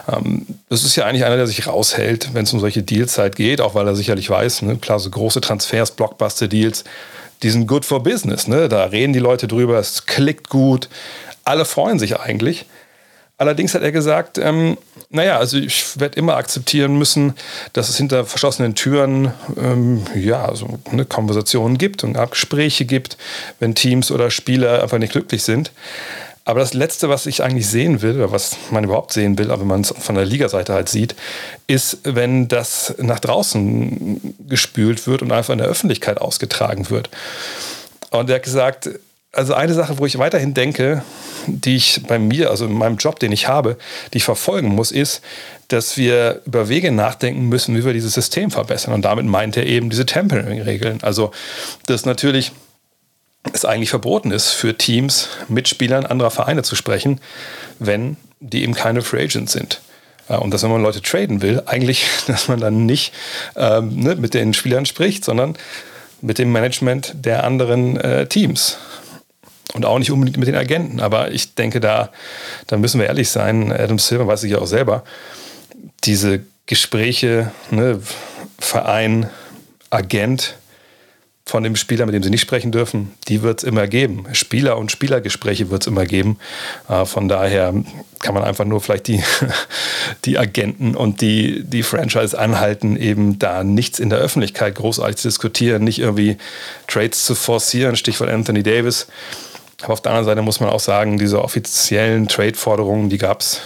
Ähm, 0.07 0.45
das 0.69 0.85
ist 0.85 0.95
ja 0.95 1.03
eigentlich 1.03 1.25
einer, 1.25 1.35
der 1.35 1.47
sich 1.47 1.67
raushält, 1.67 2.33
wenn 2.33 2.43
es 2.43 2.53
um 2.53 2.61
solche 2.61 2.83
Deals 2.83 3.17
halt 3.17 3.35
geht, 3.35 3.59
auch 3.59 3.75
weil 3.75 3.85
er 3.85 3.97
sicherlich 3.97 4.29
weiß, 4.29 4.61
ne, 4.61 4.77
klar, 4.77 4.97
so 4.99 5.09
große 5.09 5.41
Transfers, 5.41 5.91
Blockbuster-Deals, 5.91 6.85
die 7.43 7.49
sind 7.49 7.67
good 7.67 7.83
for 7.83 8.01
business. 8.01 8.47
Ne? 8.47 8.69
Da 8.69 8.85
reden 8.85 9.11
die 9.11 9.19
Leute 9.19 9.47
drüber, 9.49 9.77
es 9.77 10.05
klickt 10.05 10.47
gut, 10.47 10.87
alle 11.43 11.65
freuen 11.65 11.99
sich 11.99 12.17
eigentlich. 12.17 12.65
Allerdings 13.37 13.73
hat 13.73 13.81
er 13.81 13.91
gesagt, 13.91 14.37
ähm, 14.37 14.77
naja, 15.09 15.37
also 15.37 15.57
ich 15.57 15.99
werde 15.99 16.17
immer 16.17 16.35
akzeptieren 16.35 16.97
müssen, 16.97 17.33
dass 17.73 17.89
es 17.89 17.97
hinter 17.97 18.25
verschlossenen 18.25 18.75
Türen 18.75 19.33
ähm, 19.57 20.03
ja, 20.15 20.53
so 20.55 20.79
eine 20.91 21.05
Konversationen 21.05 21.77
gibt 21.77 22.03
und 22.03 22.17
Gespräche 22.31 22.85
gibt, 22.85 23.17
wenn 23.59 23.75
Teams 23.75 24.11
oder 24.11 24.31
Spieler 24.31 24.83
einfach 24.83 24.97
nicht 24.97 25.13
glücklich 25.13 25.43
sind. 25.43 25.71
Aber 26.47 26.59
das 26.59 26.75
Letzte, 26.75 27.09
was 27.09 27.25
ich 27.25 27.41
eigentlich 27.41 27.67
sehen 27.67 28.03
will, 28.03 28.17
oder 28.17 28.31
was 28.31 28.55
man 28.69 28.83
überhaupt 28.83 29.11
sehen 29.11 29.37
will, 29.39 29.49
aber 29.49 29.61
wenn 29.61 29.67
man 29.67 29.81
es 29.81 29.93
von 29.97 30.13
der 30.13 30.25
Ligaseite 30.25 30.73
halt 30.73 30.89
sieht, 30.89 31.15
ist, 31.65 31.97
wenn 32.03 32.47
das 32.47 32.93
nach 32.99 33.19
draußen 33.19 34.35
gespült 34.47 35.07
wird 35.07 35.23
und 35.23 35.31
einfach 35.31 35.53
in 35.53 35.57
der 35.57 35.67
Öffentlichkeit 35.67 36.21
ausgetragen 36.21 36.91
wird. 36.91 37.09
Und 38.11 38.29
er 38.29 38.35
hat 38.35 38.43
gesagt, 38.43 38.89
also 39.35 39.53
eine 39.53 39.73
Sache, 39.73 39.99
wo 39.99 40.05
ich 40.05 40.17
weiterhin 40.17 40.53
denke, 40.53 41.03
die 41.47 41.75
ich 41.75 42.01
bei 42.07 42.17
mir, 42.17 42.49
also 42.49 42.65
in 42.65 42.73
meinem 42.73 42.97
Job, 42.97 43.19
den 43.19 43.31
ich 43.31 43.47
habe, 43.47 43.77
die 44.13 44.17
ich 44.17 44.23
verfolgen 44.23 44.69
muss, 44.69 44.91
ist, 44.91 45.21
dass 45.67 45.97
wir 45.97 46.41
über 46.45 46.69
Wege 46.69 46.91
nachdenken 46.91 47.47
müssen, 47.49 47.75
wie 47.75 47.85
wir 47.85 47.93
dieses 47.93 48.13
System 48.13 48.51
verbessern. 48.51 48.93
Und 48.93 49.03
damit 49.03 49.25
meint 49.25 49.57
er 49.57 49.65
eben 49.65 49.89
diese 49.89 50.05
Tempering-Regeln. 50.05 50.99
Also, 51.01 51.31
dass 51.85 52.05
natürlich 52.05 52.51
es 53.53 53.65
eigentlich 53.65 53.89
verboten 53.89 54.31
ist, 54.31 54.49
für 54.49 54.75
Teams 54.77 55.29
mit 55.47 55.67
Spielern 55.67 56.05
anderer 56.05 56.31
Vereine 56.31 56.63
zu 56.63 56.75
sprechen, 56.75 57.19
wenn 57.79 58.17
die 58.39 58.63
eben 58.63 58.73
keine 58.73 59.01
Free 59.01 59.23
Agents 59.23 59.53
sind. 59.53 59.81
Äh, 60.29 60.37
und 60.37 60.53
dass, 60.53 60.63
wenn 60.63 60.71
man 60.71 60.81
Leute 60.81 61.01
traden 61.01 61.41
will, 61.41 61.61
eigentlich, 61.65 62.05
dass 62.27 62.47
man 62.47 62.59
dann 62.59 62.85
nicht 62.85 63.13
ähm, 63.55 63.99
ne, 63.99 64.15
mit 64.15 64.33
den 64.33 64.53
Spielern 64.53 64.85
spricht, 64.85 65.25
sondern 65.25 65.55
mit 66.21 66.37
dem 66.37 66.51
Management 66.51 67.13
der 67.23 67.43
anderen 67.43 67.97
äh, 67.97 68.27
Teams. 68.27 68.77
Und 69.75 69.85
auch 69.85 69.99
nicht 69.99 70.09
unbedingt 70.09 70.37
mit 70.37 70.47
den 70.47 70.55
Agenten. 70.55 71.01
Aber 71.01 71.31
ich 71.31 71.53
denke, 71.53 71.79
da, 71.79 72.09
da 72.67 72.77
müssen 72.77 72.99
wir 72.99 73.07
ehrlich 73.07 73.29
sein. 73.29 73.71
Adam 73.71 73.99
Silver 73.99 74.25
weiß 74.25 74.43
ich 74.43 74.53
ja 74.53 74.59
auch 74.59 74.67
selber. 74.67 75.03
Diese 76.05 76.41
Gespräche, 76.65 77.51
ne, 77.71 77.99
Verein, 78.57 79.29
Agent 79.89 80.55
von 81.47 81.63
dem 81.63 81.75
Spieler, 81.75 82.07
mit 82.07 82.15
dem 82.15 82.23
sie 82.23 82.31
nicht 82.31 82.41
sprechen 82.41 82.71
dürfen, 82.71 83.13
die 83.27 83.43
wird 83.43 83.59
es 83.59 83.63
immer 83.63 83.85
geben. 83.85 84.25
Spieler- 84.31 84.77
und 84.77 84.91
Spielergespräche 84.91 85.69
wird 85.69 85.83
es 85.83 85.87
immer 85.87 86.05
geben. 86.05 86.39
Äh, 86.89 87.05
von 87.05 87.27
daher 87.27 87.73
kann 88.19 88.33
man 88.33 88.43
einfach 88.43 88.65
nur 88.65 88.81
vielleicht 88.81 89.07
die, 89.07 89.21
die 90.25 90.39
Agenten 90.39 90.95
und 90.95 91.21
die, 91.21 91.63
die 91.63 91.83
Franchise 91.83 92.37
anhalten, 92.37 92.97
eben 92.97 93.37
da 93.37 93.63
nichts 93.63 93.99
in 93.99 94.09
der 94.09 94.17
Öffentlichkeit 94.17 94.73
großartig 94.75 95.17
zu 95.17 95.27
diskutieren, 95.27 95.83
nicht 95.83 95.99
irgendwie 95.99 96.37
Trades 96.87 97.25
zu 97.25 97.35
forcieren, 97.35 97.95
Stichwort 97.95 98.31
Anthony 98.31 98.63
Davis. 98.63 99.07
Aber 99.81 99.93
auf 99.93 100.01
der 100.01 100.11
anderen 100.11 100.25
Seite 100.25 100.41
muss 100.41 100.59
man 100.59 100.69
auch 100.69 100.79
sagen, 100.79 101.17
diese 101.17 101.43
offiziellen 101.43 102.27
Trade-Forderungen, 102.27 103.09
die 103.09 103.17
gab 103.17 103.41
es 103.41 103.61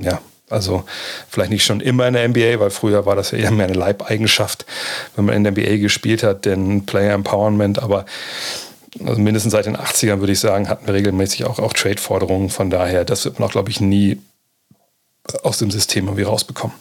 ja, 0.00 0.20
also 0.48 0.84
vielleicht 1.28 1.50
nicht 1.50 1.64
schon 1.64 1.80
immer 1.80 2.06
in 2.08 2.14
der 2.14 2.28
NBA, 2.28 2.60
weil 2.60 2.70
früher 2.70 3.06
war 3.06 3.16
das 3.16 3.30
ja 3.30 3.38
eher 3.38 3.50
mehr 3.50 3.66
eine 3.66 3.74
Leibeigenschaft, 3.74 4.66
wenn 5.16 5.24
man 5.24 5.34
in 5.36 5.44
der 5.44 5.52
NBA 5.52 5.76
gespielt 5.76 6.22
hat, 6.22 6.44
denn 6.44 6.86
Player 6.86 7.14
Empowerment, 7.14 7.80
aber 7.80 8.04
also 9.04 9.20
mindestens 9.20 9.52
seit 9.52 9.66
den 9.66 9.76
80ern 9.76 10.20
würde 10.20 10.32
ich 10.32 10.40
sagen, 10.40 10.68
hatten 10.68 10.86
wir 10.86 10.94
regelmäßig 10.94 11.44
auch, 11.44 11.58
auch 11.60 11.72
Trade-Forderungen. 11.72 12.50
Von 12.50 12.70
daher, 12.70 13.04
das 13.04 13.24
wird 13.24 13.38
man 13.38 13.48
auch, 13.48 13.52
glaube 13.52 13.70
ich, 13.70 13.80
nie 13.80 14.18
aus 15.42 15.58
dem 15.58 15.70
System 15.70 16.06
irgendwie 16.06 16.24
rausbekommen. 16.24 16.74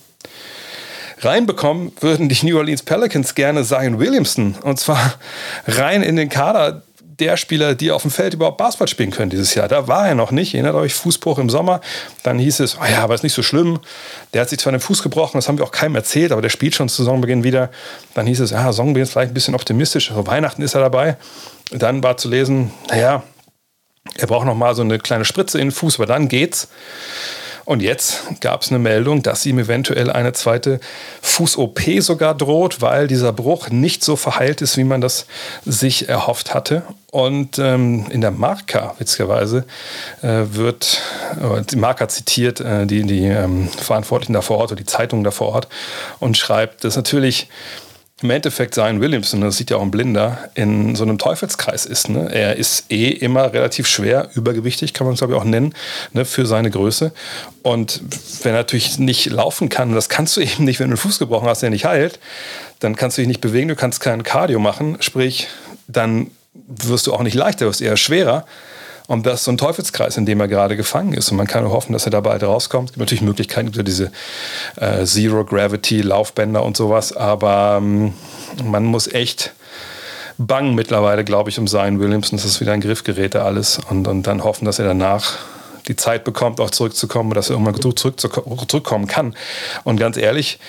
Reinbekommen 1.20 1.92
würden 2.00 2.30
die 2.30 2.46
New 2.46 2.58
Orleans 2.58 2.82
Pelicans 2.82 3.36
gerne 3.36 3.64
Zion 3.64 4.00
Williamson 4.00 4.56
und 4.64 4.80
zwar 4.80 5.16
rein 5.68 6.02
in 6.02 6.16
den 6.16 6.30
Kader 6.30 6.82
der 7.20 7.38
Spieler, 7.38 7.76
die 7.76 7.92
auf 7.92 8.02
dem 8.04 8.12
Feld 8.12 8.34
überhaupt 8.34 8.58
Basketball 8.58 8.88
spielen 8.88 9.12
können 9.12 9.30
dieses 9.30 9.54
Jahr. 9.56 9.68
Da 9.68 9.88
war 9.88 10.08
er 10.08 10.16
noch 10.16 10.32
nicht. 10.32 10.54
Erinnert 10.54 10.76
euch, 10.76 10.94
Fußbruch 10.94 11.38
im 11.40 11.50
Sommer. 11.50 11.82
Dann 12.24 12.40
hieß 12.40 12.60
es, 12.62 12.78
oh 12.78 12.86
ja, 12.90 13.04
aber 13.04 13.16
ist 13.16 13.24
nicht 13.24 13.34
so 13.34 13.44
schlimm. 13.44 13.80
Der 14.34 14.42
hat 14.42 14.50
sich 14.50 14.60
zwar 14.60 14.72
den 14.72 14.82
Fuß 14.82 15.04
gebrochen, 15.04 15.38
das 15.38 15.48
haben 15.48 15.58
wir 15.58 15.66
auch 15.66 15.72
keinem 15.72 15.96
erzählt, 15.96 16.32
aber 16.32 16.42
der 16.42 16.50
spielt 16.50 16.76
schon 16.76 16.90
zu 16.90 17.04
Saisonbeginn 17.04 17.44
wieder. 17.44 17.70
Dann 18.14 18.26
hieß 18.26 18.40
es, 18.40 18.52
ja, 18.52 18.64
Saisonbeginn 18.64 19.04
ist 19.04 19.12
vielleicht 19.12 19.32
ein 19.32 19.34
bisschen 19.34 19.56
optimistisch. 19.56 20.12
Also 20.12 20.28
Weihnachten 20.28 20.62
ist 20.62 20.74
er 20.74 20.82
dabei. 20.82 21.18
Dann 21.72 22.04
war 22.04 22.18
zu 22.18 22.30
lesen, 22.30 22.72
naja, 22.90 23.24
er 24.16 24.28
braucht 24.28 24.46
noch 24.46 24.56
mal 24.56 24.76
so 24.76 24.82
eine 24.82 25.00
kleine 25.00 25.26
Spritze 25.26 25.60
in 25.60 25.68
den 25.68 25.72
Fuß, 25.72 25.96
aber 25.96 26.06
dann 26.06 26.28
geht's. 26.28 26.70
Und 27.70 27.84
jetzt 27.84 28.24
gab 28.42 28.64
es 28.64 28.70
eine 28.72 28.80
Meldung, 28.80 29.22
dass 29.22 29.46
ihm 29.46 29.60
eventuell 29.60 30.10
eine 30.10 30.34
zweite 30.34 30.80
Fuß-OP 31.22 31.80
sogar 32.00 32.34
droht, 32.34 32.82
weil 32.82 33.08
dieser 33.08 33.32
Bruch 33.32 33.70
nicht 33.70 34.04
so 34.04 34.16
verheilt 34.16 34.64
ist, 34.64 34.76
wie 34.76 34.84
man 34.84 35.02
das 35.02 35.28
sich 35.68 36.10
erhofft 36.10 36.56
hatte. 36.56 36.82
Und 37.12 37.60
ähm, 37.60 38.08
in 38.10 38.22
der 38.22 38.32
Marca, 38.32 38.96
witzigerweise, 38.98 39.66
äh, 40.24 40.46
wird 40.50 41.00
äh, 41.40 41.62
die 41.62 41.76
Marca 41.76 42.08
zitiert 42.08 42.60
äh, 42.60 42.88
die, 42.88 43.04
die 43.04 43.26
ähm, 43.26 43.68
Verantwortlichen 43.68 44.34
da 44.34 44.42
vor 44.42 44.58
Ort 44.58 44.72
oder 44.72 44.82
die 44.82 44.88
Zeitung 44.88 45.24
da 45.24 45.30
vor 45.30 45.50
Ort 45.50 45.68
und 46.20 46.40
schreibt, 46.40 46.84
dass 46.84 46.96
natürlich 46.96 47.50
im 48.22 48.30
Endeffekt 48.30 48.76
sein 48.76 49.00
Williamson, 49.00 49.42
das 49.42 49.58
sieht 49.58 49.70
ja 49.70 49.78
auch 49.78 49.82
ein 49.82 49.92
Blinder, 49.92 50.50
in 50.54 50.96
so 50.96 51.04
einem 51.04 51.18
Teufelskreis 51.18 51.86
ist. 51.86 52.10
Ne? 52.10 52.30
Er 52.34 52.58
ist 52.58 52.92
eh 52.92 53.10
immer 53.10 53.54
relativ 53.54 53.88
schwer, 53.88 54.30
übergewichtig 54.34 54.94
kann 54.94 55.06
man 55.06 55.14
es 55.14 55.20
glaube 55.20 55.34
ich 55.34 55.40
auch 55.40 55.46
nennen, 55.46 55.74
ne, 56.14 56.26
für 56.26 56.46
seine 56.46 56.70
Größe. 56.70 57.14
Und 57.64 58.02
wenn 58.44 58.54
er 58.54 58.60
natürlich 58.60 59.00
nicht 59.00 59.28
laufen 59.28 59.70
kann, 59.70 59.94
das 59.94 60.10
kannst 60.10 60.36
du 60.36 60.42
eben 60.42 60.66
nicht, 60.66 60.80
wenn 60.80 60.88
du 60.88 60.94
einen 60.94 60.98
Fuß 60.98 61.20
gebrochen 61.20 61.48
hast, 61.48 61.62
der 61.62 61.70
nicht 61.70 61.86
heilt, 61.86 62.20
dann 62.80 62.96
kannst 62.96 63.18
du 63.18 63.22
dich 63.22 63.28
nicht 63.28 63.42
bewegen, 63.42 63.70
du 63.70 63.76
kannst 63.76 64.02
kein 64.02 64.24
Cardio 64.24 64.60
machen, 64.60 64.98
sprich, 65.00 65.48
dann 65.88 66.32
wirst 66.68 67.08
du 67.08 67.14
auch 67.14 67.24
nicht 67.24 67.36
leichter, 67.36 67.66
wirst 67.66 67.82
eher 67.82 67.98
schwerer. 67.98 68.46
Und 69.10 69.26
das 69.26 69.40
ist 69.40 69.46
so 69.46 69.52
ein 69.52 69.58
Teufelskreis, 69.58 70.18
in 70.18 70.28
dem 70.28 70.40
er 70.40 70.48
gerade 70.48 70.78
gefangen 70.78 71.14
ist. 71.14 71.32
Und 71.32 71.38
man 71.38 71.48
kann 71.48 71.64
nur 71.64 71.72
hoffen, 71.72 71.94
dass 71.94 72.06
er 72.06 72.12
da 72.12 72.22
bald 72.22 72.44
rauskommt. 72.44 72.90
Es 72.90 72.94
gibt 72.94 73.00
natürlich 73.00 73.24
Möglichkeiten 73.24 73.70
über 73.70 73.82
diese 73.82 74.12
äh, 74.76 75.04
Zero 75.04 75.44
Gravity 75.44 76.02
Laufbänder 76.02 76.64
und 76.64 76.78
sowas. 76.78 77.18
Aber 77.18 77.80
ähm, 77.82 78.14
man 78.64 78.86
muss 78.86 79.08
echt 79.08 79.54
bangen 80.38 80.76
mittlerweile, 80.76 81.24
glaube 81.24 81.50
ich, 81.50 81.58
um 81.58 81.66
Zion 81.66 82.00
Williamson. 82.00 82.38
Das 82.38 82.46
ist 82.46 82.62
wieder 82.62 82.72
ein 82.72 82.82
Griffgerät 82.82 83.36
alles. 83.36 83.80
Und, 83.90 84.08
und 84.08 84.28
dann 84.28 84.44
hoffen, 84.44 84.66
dass 84.66 84.78
er 84.78 84.86
danach 84.86 85.40
die 85.88 85.96
Zeit 85.96 86.24
bekommt, 86.24 86.60
auch 86.60 86.70
zurückzukommen, 86.70 87.34
dass 87.34 87.50
er 87.50 87.56
irgendwann 87.56 87.82
zurück, 87.82 88.20
zurückkommen 88.20 89.08
kann. 89.08 89.34
Und 89.86 90.00
ganz 90.00 90.18
ehrlich, 90.18 90.60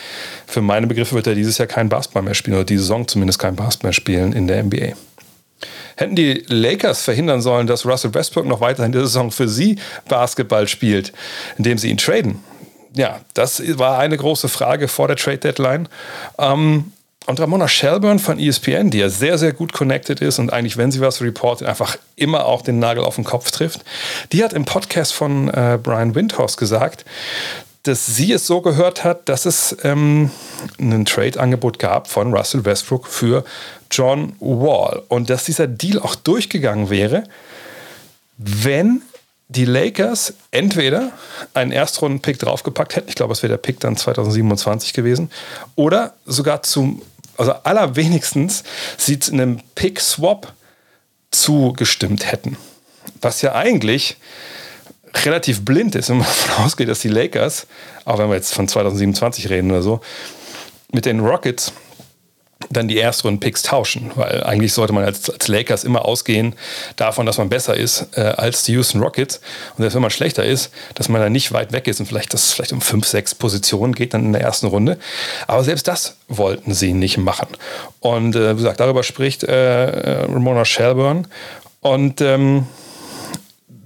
für 0.47 0.63
meine 0.63 0.87
Begriffe 0.87 1.15
wird 1.15 1.27
er 1.27 1.35
dieses 1.35 1.59
Jahr 1.59 1.69
kein 1.69 1.91
Basketball 1.91 2.23
mehr 2.23 2.33
spielen 2.33 2.57
oder 2.57 2.65
diese 2.65 2.85
Saison 2.85 3.07
zumindest 3.07 3.39
kein 3.39 3.55
Basketball 3.55 3.89
mehr 3.89 3.93
spielen 3.93 4.33
in 4.33 4.49
der 4.49 4.63
NBA. 4.65 4.95
Hätten 5.97 6.17
die 6.17 6.45
Lakers 6.49 7.03
verhindern 7.03 7.43
sollen, 7.43 7.67
dass 7.67 7.87
Russell 7.87 8.15
Westbrook 8.15 8.47
noch 8.47 8.61
weiter 8.61 8.85
in 8.85 8.93
der 8.93 9.03
Saison 9.03 9.31
für 9.31 9.49
sie 9.49 9.79
Basketball 10.09 10.69
spielt, 10.69 11.13
indem 11.59 11.79
sie 11.79 11.91
ihn 11.91 11.99
traden? 11.99 12.43
Ja, 12.95 13.21
das 13.35 13.63
war 13.79 13.99
eine 13.99 14.17
große 14.17 14.49
Frage 14.49 14.89
vor 14.89 15.07
der 15.09 15.17
Trade 15.17 15.39
Deadline. 15.39 15.89
Ähm, 16.39 16.93
und 17.27 17.39
Ramona 17.39 17.69
Shelburne 17.69 18.19
von 18.19 18.39
ESPN, 18.39 18.91
die 18.91 18.99
ja 18.99 19.09
sehr, 19.09 19.39
sehr 19.39 19.53
gut 19.53 19.73
connected 19.73 20.21
ist 20.21 20.39
und 20.39 20.53
eigentlich, 20.53 20.77
wenn 20.77 20.91
sie 20.91 21.01
was 21.01 21.21
reportet, 21.21 21.69
einfach 21.69 21.97
immer 22.17 22.47
auch 22.47 22.63
den 22.63 22.79
Nagel 22.79 23.05
auf 23.05 23.17
den 23.17 23.25
Kopf 23.25 23.51
trifft, 23.51 23.85
die 24.33 24.43
hat 24.43 24.53
im 24.53 24.65
Podcast 24.65 25.13
von 25.13 25.49
äh, 25.49 25.79
Brian 25.81 26.15
Windhorst 26.15 26.57
gesagt, 26.57 27.05
dass 27.83 28.07
sie 28.07 28.33
es 28.33 28.47
so 28.47 28.61
gehört 28.61 29.05
hat, 29.05 29.29
dass 29.29 29.47
es 29.47 29.77
ähm, 29.85 30.31
ein 30.79 31.05
Trade-Angebot 31.05 31.79
gab 31.79 32.09
von 32.09 32.35
Russell 32.35 32.65
Westbrook 32.65 33.07
für 33.07 33.45
John 33.91 34.35
Wall 34.39 35.03
und 35.09 35.31
dass 35.31 35.45
dieser 35.45 35.67
Deal 35.67 35.99
auch 35.99 36.15
durchgegangen 36.15 36.91
wäre, 36.91 37.25
wenn 38.37 39.03
die 39.49 39.65
Lakers 39.65 40.35
entweder 40.53 41.11
einen 41.55 41.73
Erstrunden-Pick 41.73 42.39
draufgepackt 42.39 42.95
hätten, 42.95 43.09
ich 43.09 43.17
glaube, 43.17 43.33
es 43.33 43.43
wäre 43.43 43.51
der 43.53 43.59
Pick 43.59 43.81
dann 43.81 43.97
2027 43.97 44.93
gewesen, 44.93 45.31
oder 45.75 46.15
sogar 46.25 46.63
zum, 46.63 47.03
also 47.37 47.53
allerwenigstens 47.65 48.63
sie 48.97 49.19
einem 49.33 49.61
Pick-Swap 49.75 50.53
zugestimmt 51.33 52.31
hätten. 52.31 52.57
Was 53.21 53.43
ja 53.43 53.55
eigentlich 53.55 54.19
relativ 55.25 55.65
blind 55.65 55.95
ist, 55.95 56.09
wenn 56.11 56.19
man 56.19 56.27
davon 56.47 56.65
ausgeht, 56.65 56.89
dass 56.89 57.01
die 57.01 57.09
Lakers, 57.09 57.67
auch 58.05 58.19
wenn 58.19 58.29
wir 58.29 58.37
jetzt 58.37 58.55
von 58.55 58.69
2027 58.69 59.51
reden 59.51 59.71
oder 59.71 59.83
so, 59.83 60.01
mit 60.93 61.07
den 61.07 61.21
Rockets 61.21 61.73
dann 62.69 62.89
die 62.89 62.99
ersten 62.99 63.41
Picks 63.41 63.63
tauschen, 63.63 64.13
weil 64.17 64.45
eigentlich 64.45 64.75
sollte 64.75 64.93
man 64.93 65.05
als, 65.05 65.31
als, 65.31 65.49
Lakers 65.49 65.83
immer 65.83 66.05
ausgehen 66.05 66.55
davon, 66.97 67.25
dass 67.25 67.39
man 67.39 67.49
besser 67.49 67.75
ist 67.75 68.09
äh, 68.17 68.21
als 68.21 68.65
die 68.65 68.73
Houston 68.73 69.03
Rockets 69.03 69.41
und 69.77 69.83
selbst 69.83 69.95
wenn 69.95 70.03
man 70.03 70.11
schlechter 70.11 70.45
ist, 70.45 70.71
dass 70.95 71.09
man 71.09 71.23
dann 71.23 71.33
nicht 71.33 71.53
weit 71.53 71.73
weg 71.73 71.89
ist 71.89 72.01
und 72.01 72.07
vielleicht 72.07 72.35
das 72.35 72.53
vielleicht 72.53 72.73
um 72.73 72.83
fünf, 72.83 73.07
sechs 73.07 73.35
Positionen 73.35 73.95
geht 73.95 74.13
dann 74.13 74.27
in 74.27 74.33
der 74.33 74.43
ersten 74.43 74.67
Runde. 74.67 74.99
Aber 75.47 75.65
selbst 75.65 75.89
das 75.89 76.17
wollten 76.29 76.75
sie 76.75 76.93
nicht 76.93 77.17
machen. 77.17 77.49
Und 77.99 78.37
äh, 78.37 78.53
wie 78.53 78.59
gesagt, 78.59 78.79
darüber 78.79 79.03
spricht 79.03 79.43
äh, 79.45 79.87
äh 79.87 80.25
Ramona 80.25 80.65
Shelburne 80.65 81.23
und 81.81 82.21
ähm, 82.21 82.67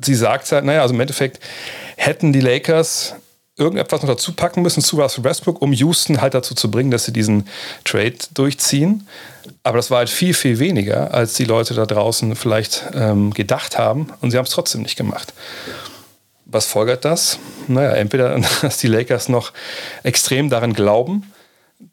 sie 0.04 0.14
sagt 0.14 0.50
halt, 0.52 0.64
naja, 0.64 0.82
also 0.82 0.94
im 0.94 1.00
Endeffekt 1.00 1.40
hätten 1.96 2.32
die 2.32 2.40
Lakers 2.40 3.14
irgendetwas 3.56 4.02
noch 4.02 4.08
dazu 4.08 4.32
packen 4.32 4.62
müssen 4.62 4.82
zu 4.82 5.00
Russell 5.00 5.24
Westbrook, 5.24 5.62
um 5.62 5.72
Houston 5.72 6.20
halt 6.20 6.34
dazu 6.34 6.54
zu 6.54 6.70
bringen, 6.70 6.90
dass 6.90 7.04
sie 7.04 7.12
diesen 7.12 7.48
Trade 7.84 8.16
durchziehen. 8.34 9.06
Aber 9.62 9.76
das 9.76 9.90
war 9.90 9.98
halt 9.98 10.10
viel, 10.10 10.34
viel 10.34 10.58
weniger, 10.58 11.14
als 11.14 11.34
die 11.34 11.44
Leute 11.44 11.74
da 11.74 11.86
draußen 11.86 12.34
vielleicht 12.34 12.84
ähm, 12.94 13.32
gedacht 13.32 13.78
haben. 13.78 14.08
Und 14.20 14.30
sie 14.30 14.38
haben 14.38 14.44
es 14.44 14.50
trotzdem 14.50 14.82
nicht 14.82 14.96
gemacht. 14.96 15.32
Was 16.46 16.66
folgert 16.66 17.04
das? 17.04 17.38
Naja, 17.68 17.92
entweder, 17.92 18.38
dass 18.62 18.78
die 18.78 18.88
Lakers 18.88 19.28
noch 19.28 19.52
extrem 20.02 20.50
daran 20.50 20.72
glauben, 20.72 21.30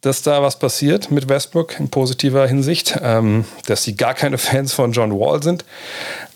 dass 0.01 0.22
da 0.22 0.41
was 0.41 0.58
passiert 0.58 1.12
mit 1.12 1.30
Westbrook 1.30 1.80
in 1.80 1.89
positiver 1.89 2.48
Hinsicht, 2.48 2.98
ähm, 3.01 3.46
dass 3.65 3.84
sie 3.84 3.96
gar 3.96 4.13
keine 4.13 4.38
Fans 4.38 4.74
von 4.74 4.94
John 4.94 5.12
Wall 5.12 5.44
sind. 5.44 5.65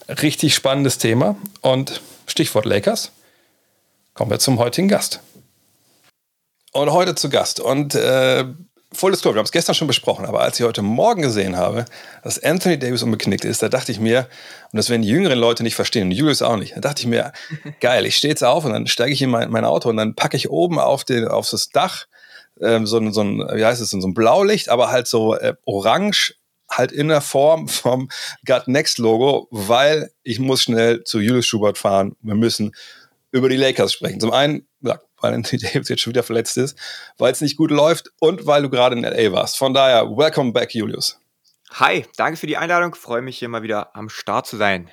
Richtig 0.07 0.53
spannendes 0.53 0.97
Thema. 0.97 1.35
Und 1.61 2.01
Stichwort 2.27 2.65
Lakers. 2.65 3.11
Kommen 4.13 4.31
wir 4.31 4.39
zum 4.39 4.59
heutigen 4.59 4.87
Gast. 4.87 5.19
Und 6.71 6.91
heute 6.91 7.15
zu 7.15 7.29
Gast. 7.29 7.59
Und 7.59 7.95
äh, 7.95 8.45
Full 8.95 9.11
Disclosure, 9.11 9.35
wir 9.35 9.39
haben 9.39 9.45
es 9.45 9.51
gestern 9.51 9.75
schon 9.75 9.87
besprochen, 9.87 10.25
aber 10.25 10.41
als 10.41 10.59
ich 10.59 10.65
heute 10.65 10.81
Morgen 10.81 11.21
gesehen 11.21 11.57
habe, 11.57 11.85
dass 12.23 12.41
Anthony 12.41 12.79
Davis 12.79 13.03
unbeknickt 13.03 13.43
ist, 13.43 13.61
da 13.61 13.67
dachte 13.67 13.91
ich 13.91 13.99
mir, 13.99 14.27
und 14.71 14.77
das 14.77 14.89
werden 14.89 15.01
die 15.01 15.09
jüngeren 15.09 15.37
Leute 15.37 15.63
nicht 15.63 15.75
verstehen, 15.75 16.03
und 16.03 16.11
Julius 16.11 16.41
auch 16.41 16.55
nicht, 16.55 16.77
da 16.77 16.81
dachte 16.81 17.01
ich 17.01 17.07
mir, 17.07 17.33
geil, 17.81 18.05
ich 18.05 18.15
stehe 18.15 18.29
jetzt 18.29 18.43
auf 18.43 18.63
und 18.63 18.71
dann 18.71 18.87
steige 18.87 19.11
ich 19.11 19.21
in 19.21 19.29
mein, 19.29 19.51
mein 19.51 19.65
Auto 19.65 19.89
und 19.89 19.97
dann 19.97 20.15
packe 20.15 20.37
ich 20.37 20.49
oben 20.49 20.79
auf, 20.79 21.03
den, 21.03 21.27
auf 21.27 21.49
das 21.49 21.69
Dach 21.69 22.05
ähm, 22.61 22.87
so, 22.87 22.97
ein, 22.97 23.11
so 23.11 23.21
ein, 23.21 23.39
wie 23.39 23.65
heißt 23.65 23.81
es, 23.81 23.89
so 23.89 23.97
ein 23.97 24.13
Blaulicht, 24.13 24.69
aber 24.69 24.91
halt 24.91 25.07
so 25.07 25.35
äh, 25.35 25.55
orange 25.65 26.35
halt 26.69 26.91
in 26.91 27.07
der 27.07 27.21
Form 27.21 27.67
vom 27.67 28.09
Gut 28.45 28.67
Next 28.67 28.97
Logo, 28.97 29.47
weil 29.51 30.11
ich 30.23 30.39
muss 30.39 30.63
schnell 30.63 31.03
zu 31.03 31.19
Julius 31.19 31.45
Schubert 31.45 31.77
fahren. 31.77 32.15
Wir 32.21 32.35
müssen 32.35 32.75
über 33.31 33.49
die 33.49 33.57
Lakers 33.57 33.93
sprechen. 33.93 34.19
Zum 34.19 34.31
einen, 34.31 34.67
ja, 34.81 34.99
weil 35.21 35.33
Anthony 35.35 35.61
Davis 35.61 35.89
jetzt 35.89 36.01
schon 36.01 36.13
wieder 36.13 36.23
verletzt 36.23 36.57
ist, 36.57 36.77
weil 37.17 37.31
es 37.31 37.41
nicht 37.41 37.57
gut 37.57 37.71
läuft 37.71 38.09
und 38.19 38.45
weil 38.45 38.61
du 38.61 38.69
gerade 38.69 38.95
in 38.95 39.03
LA 39.03 39.31
warst. 39.31 39.57
Von 39.57 39.73
daher, 39.73 40.05
welcome 40.05 40.51
back, 40.51 40.73
Julius. 40.73 41.19
Hi, 41.71 42.05
danke 42.15 42.37
für 42.37 42.47
die 42.47 42.57
Einladung. 42.57 42.95
Freue 42.95 43.21
mich 43.21 43.37
hier 43.37 43.49
mal 43.49 43.63
wieder 43.63 43.95
am 43.95 44.09
Start 44.09 44.47
zu 44.47 44.55
sein. 44.55 44.89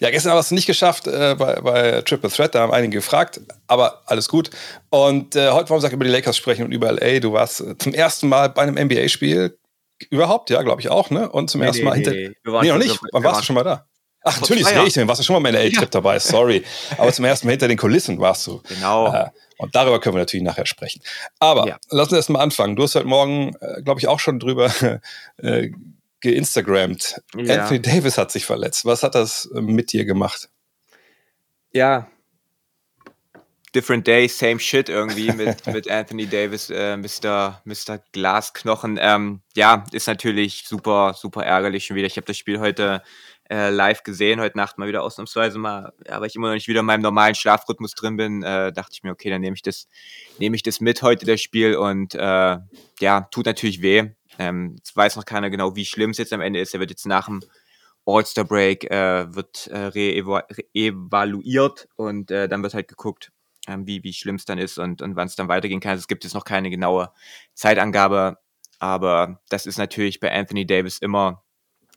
Ja, 0.00 0.10
gestern 0.10 0.32
hast 0.32 0.50
du 0.50 0.54
nicht 0.54 0.66
geschafft 0.66 1.06
äh, 1.06 1.36
bei, 1.38 1.60
bei, 1.60 2.02
Triple 2.02 2.30
Threat, 2.30 2.54
da 2.54 2.60
haben 2.60 2.72
einige 2.72 2.96
gefragt, 2.96 3.42
aber 3.66 4.02
alles 4.06 4.28
gut. 4.28 4.48
Und 4.88 5.36
äh, 5.36 5.50
heute 5.50 5.68
wollen 5.68 5.82
wir 5.82 5.92
über 5.92 6.04
die 6.04 6.10
Lakers 6.10 6.38
sprechen 6.38 6.64
und 6.64 6.72
über 6.72 6.90
LA. 6.90 7.20
Du 7.20 7.34
warst 7.34 7.60
äh, 7.60 7.76
zum 7.76 7.92
ersten 7.92 8.28
Mal 8.28 8.48
bei 8.48 8.62
einem 8.62 8.82
NBA-Spiel 8.82 9.58
überhaupt, 10.10 10.50
ja, 10.50 10.62
glaube 10.62 10.80
ich 10.80 10.88
auch, 10.88 11.10
ne? 11.10 11.28
Und 11.28 11.50
zum 11.50 11.60
nee, 11.60 11.66
ersten 11.66 11.84
Mal 11.84 11.98
nee, 11.98 12.04
hinter. 12.04 12.12
Nee, 12.12 12.60
nee 12.62 12.68
noch 12.68 12.78
nicht. 12.78 13.00
Wann 13.12 13.22
warst 13.22 13.40
du 13.40 13.44
schon 13.44 13.54
mal 13.54 13.64
da? 13.64 13.86
Ach, 14.22 14.40
natürlich, 14.40 14.64
das 14.64 14.96
ich, 14.96 15.08
warst 15.08 15.20
du 15.20 15.24
schon 15.24 15.40
mal 15.42 15.50
bei 15.50 15.58
einem 15.58 15.66
LA-Trip 15.66 15.82
ja. 15.82 15.90
dabei, 15.90 16.18
sorry. 16.18 16.62
aber 16.98 17.12
zum 17.12 17.24
ersten 17.24 17.46
Mal 17.46 17.52
hinter 17.52 17.68
den 17.68 17.78
Kulissen 17.78 18.18
warst 18.20 18.46
du. 18.46 18.60
Genau. 18.68 19.12
Äh, 19.12 19.30
und 19.56 19.74
darüber 19.74 20.00
können 20.00 20.14
wir 20.14 20.20
natürlich 20.20 20.44
nachher 20.44 20.66
sprechen. 20.66 21.02
Aber 21.38 21.66
ja. 21.66 21.78
lass 21.90 22.08
uns 22.08 22.16
erst 22.16 22.30
mal 22.30 22.40
anfangen. 22.40 22.76
Du 22.76 22.82
hast 22.82 22.94
heute 22.94 23.06
Morgen, 23.06 23.54
äh, 23.60 23.82
glaube 23.82 24.00
ich, 24.00 24.08
auch 24.08 24.20
schon 24.20 24.38
drüber 24.38 24.70
äh, 25.38 25.70
geinstagrammt. 26.20 27.22
Ja. 27.36 27.62
Anthony 27.62 27.80
Davis 27.80 28.18
hat 28.18 28.30
sich 28.30 28.44
verletzt. 28.44 28.84
Was 28.84 29.02
hat 29.02 29.14
das 29.14 29.50
äh, 29.54 29.60
mit 29.60 29.92
dir 29.92 30.04
gemacht? 30.04 30.50
Ja, 31.72 32.08
different 33.74 34.06
day, 34.06 34.28
same 34.28 34.58
shit 34.58 34.88
irgendwie 34.88 35.32
mit, 35.32 35.66
mit 35.72 35.90
Anthony 35.90 36.26
Davis, 36.26 36.70
äh, 36.70 36.96
Mr. 36.96 37.60
Mr. 37.64 37.98
Glasknochen. 38.12 38.98
Ähm, 39.00 39.40
ja, 39.54 39.84
ist 39.92 40.06
natürlich 40.06 40.64
super, 40.66 41.14
super 41.14 41.44
ärgerlich 41.44 41.86
schon 41.86 41.96
wieder. 41.96 42.06
Ich 42.06 42.16
habe 42.16 42.26
das 42.26 42.36
Spiel 42.36 42.60
heute 42.60 43.02
äh, 43.50 43.70
live 43.70 44.04
gesehen, 44.04 44.40
heute 44.40 44.56
Nacht 44.56 44.78
mal 44.78 44.88
wieder 44.88 45.02
ausnahmsweise 45.02 45.58
mal, 45.58 45.92
weil 46.06 46.26
ich 46.26 46.36
immer 46.36 46.48
noch 46.48 46.54
nicht 46.54 46.68
wieder 46.68 46.80
in 46.80 46.86
meinem 46.86 47.02
normalen 47.02 47.34
Schlafrhythmus 47.34 47.94
drin 47.94 48.16
bin, 48.16 48.42
äh, 48.42 48.72
dachte 48.72 48.92
ich 48.92 49.02
mir, 49.02 49.10
okay, 49.10 49.28
dann 49.28 49.40
nehme 49.40 49.54
ich 49.54 49.62
das, 49.62 49.88
nehme 50.38 50.56
ich 50.56 50.62
das 50.62 50.80
mit 50.80 51.02
heute, 51.02 51.26
das 51.26 51.40
Spiel 51.40 51.76
und 51.76 52.14
äh, 52.14 52.58
ja, 53.00 53.20
tut 53.30 53.46
natürlich 53.46 53.82
weh. 53.82 54.10
Ähm, 54.38 54.76
jetzt 54.76 54.96
weiß 54.96 55.16
noch 55.16 55.24
keiner 55.24 55.50
genau, 55.50 55.74
wie 55.74 55.84
schlimm 55.84 56.10
es 56.10 56.18
jetzt 56.18 56.32
am 56.32 56.40
Ende 56.40 56.60
ist. 56.60 56.74
Er 56.74 56.80
wird 56.80 56.90
jetzt 56.90 57.06
nach 57.06 57.26
dem 57.26 57.40
All-Star 58.06 58.44
Break 58.44 58.90
äh, 58.90 59.34
wird 59.34 59.66
äh, 59.66 59.86
re-evaluiert 59.86 61.88
und 61.96 62.30
äh, 62.30 62.48
dann 62.48 62.62
wird 62.62 62.74
halt 62.74 62.88
geguckt, 62.88 63.32
ähm, 63.68 63.86
wie, 63.86 64.02
wie 64.04 64.12
schlimm 64.12 64.36
es 64.36 64.44
dann 64.44 64.58
ist 64.58 64.78
und, 64.78 65.02
und 65.02 65.16
wann 65.16 65.26
es 65.26 65.36
dann 65.36 65.48
weitergehen 65.48 65.80
kann. 65.80 65.92
Also 65.92 66.00
es 66.00 66.08
gibt 66.08 66.24
jetzt 66.24 66.34
noch 66.34 66.44
keine 66.44 66.70
genaue 66.70 67.12
Zeitangabe, 67.54 68.38
aber 68.78 69.40
das 69.48 69.66
ist 69.66 69.78
natürlich 69.78 70.20
bei 70.20 70.32
Anthony 70.32 70.66
Davis 70.66 70.98
immer, 70.98 71.44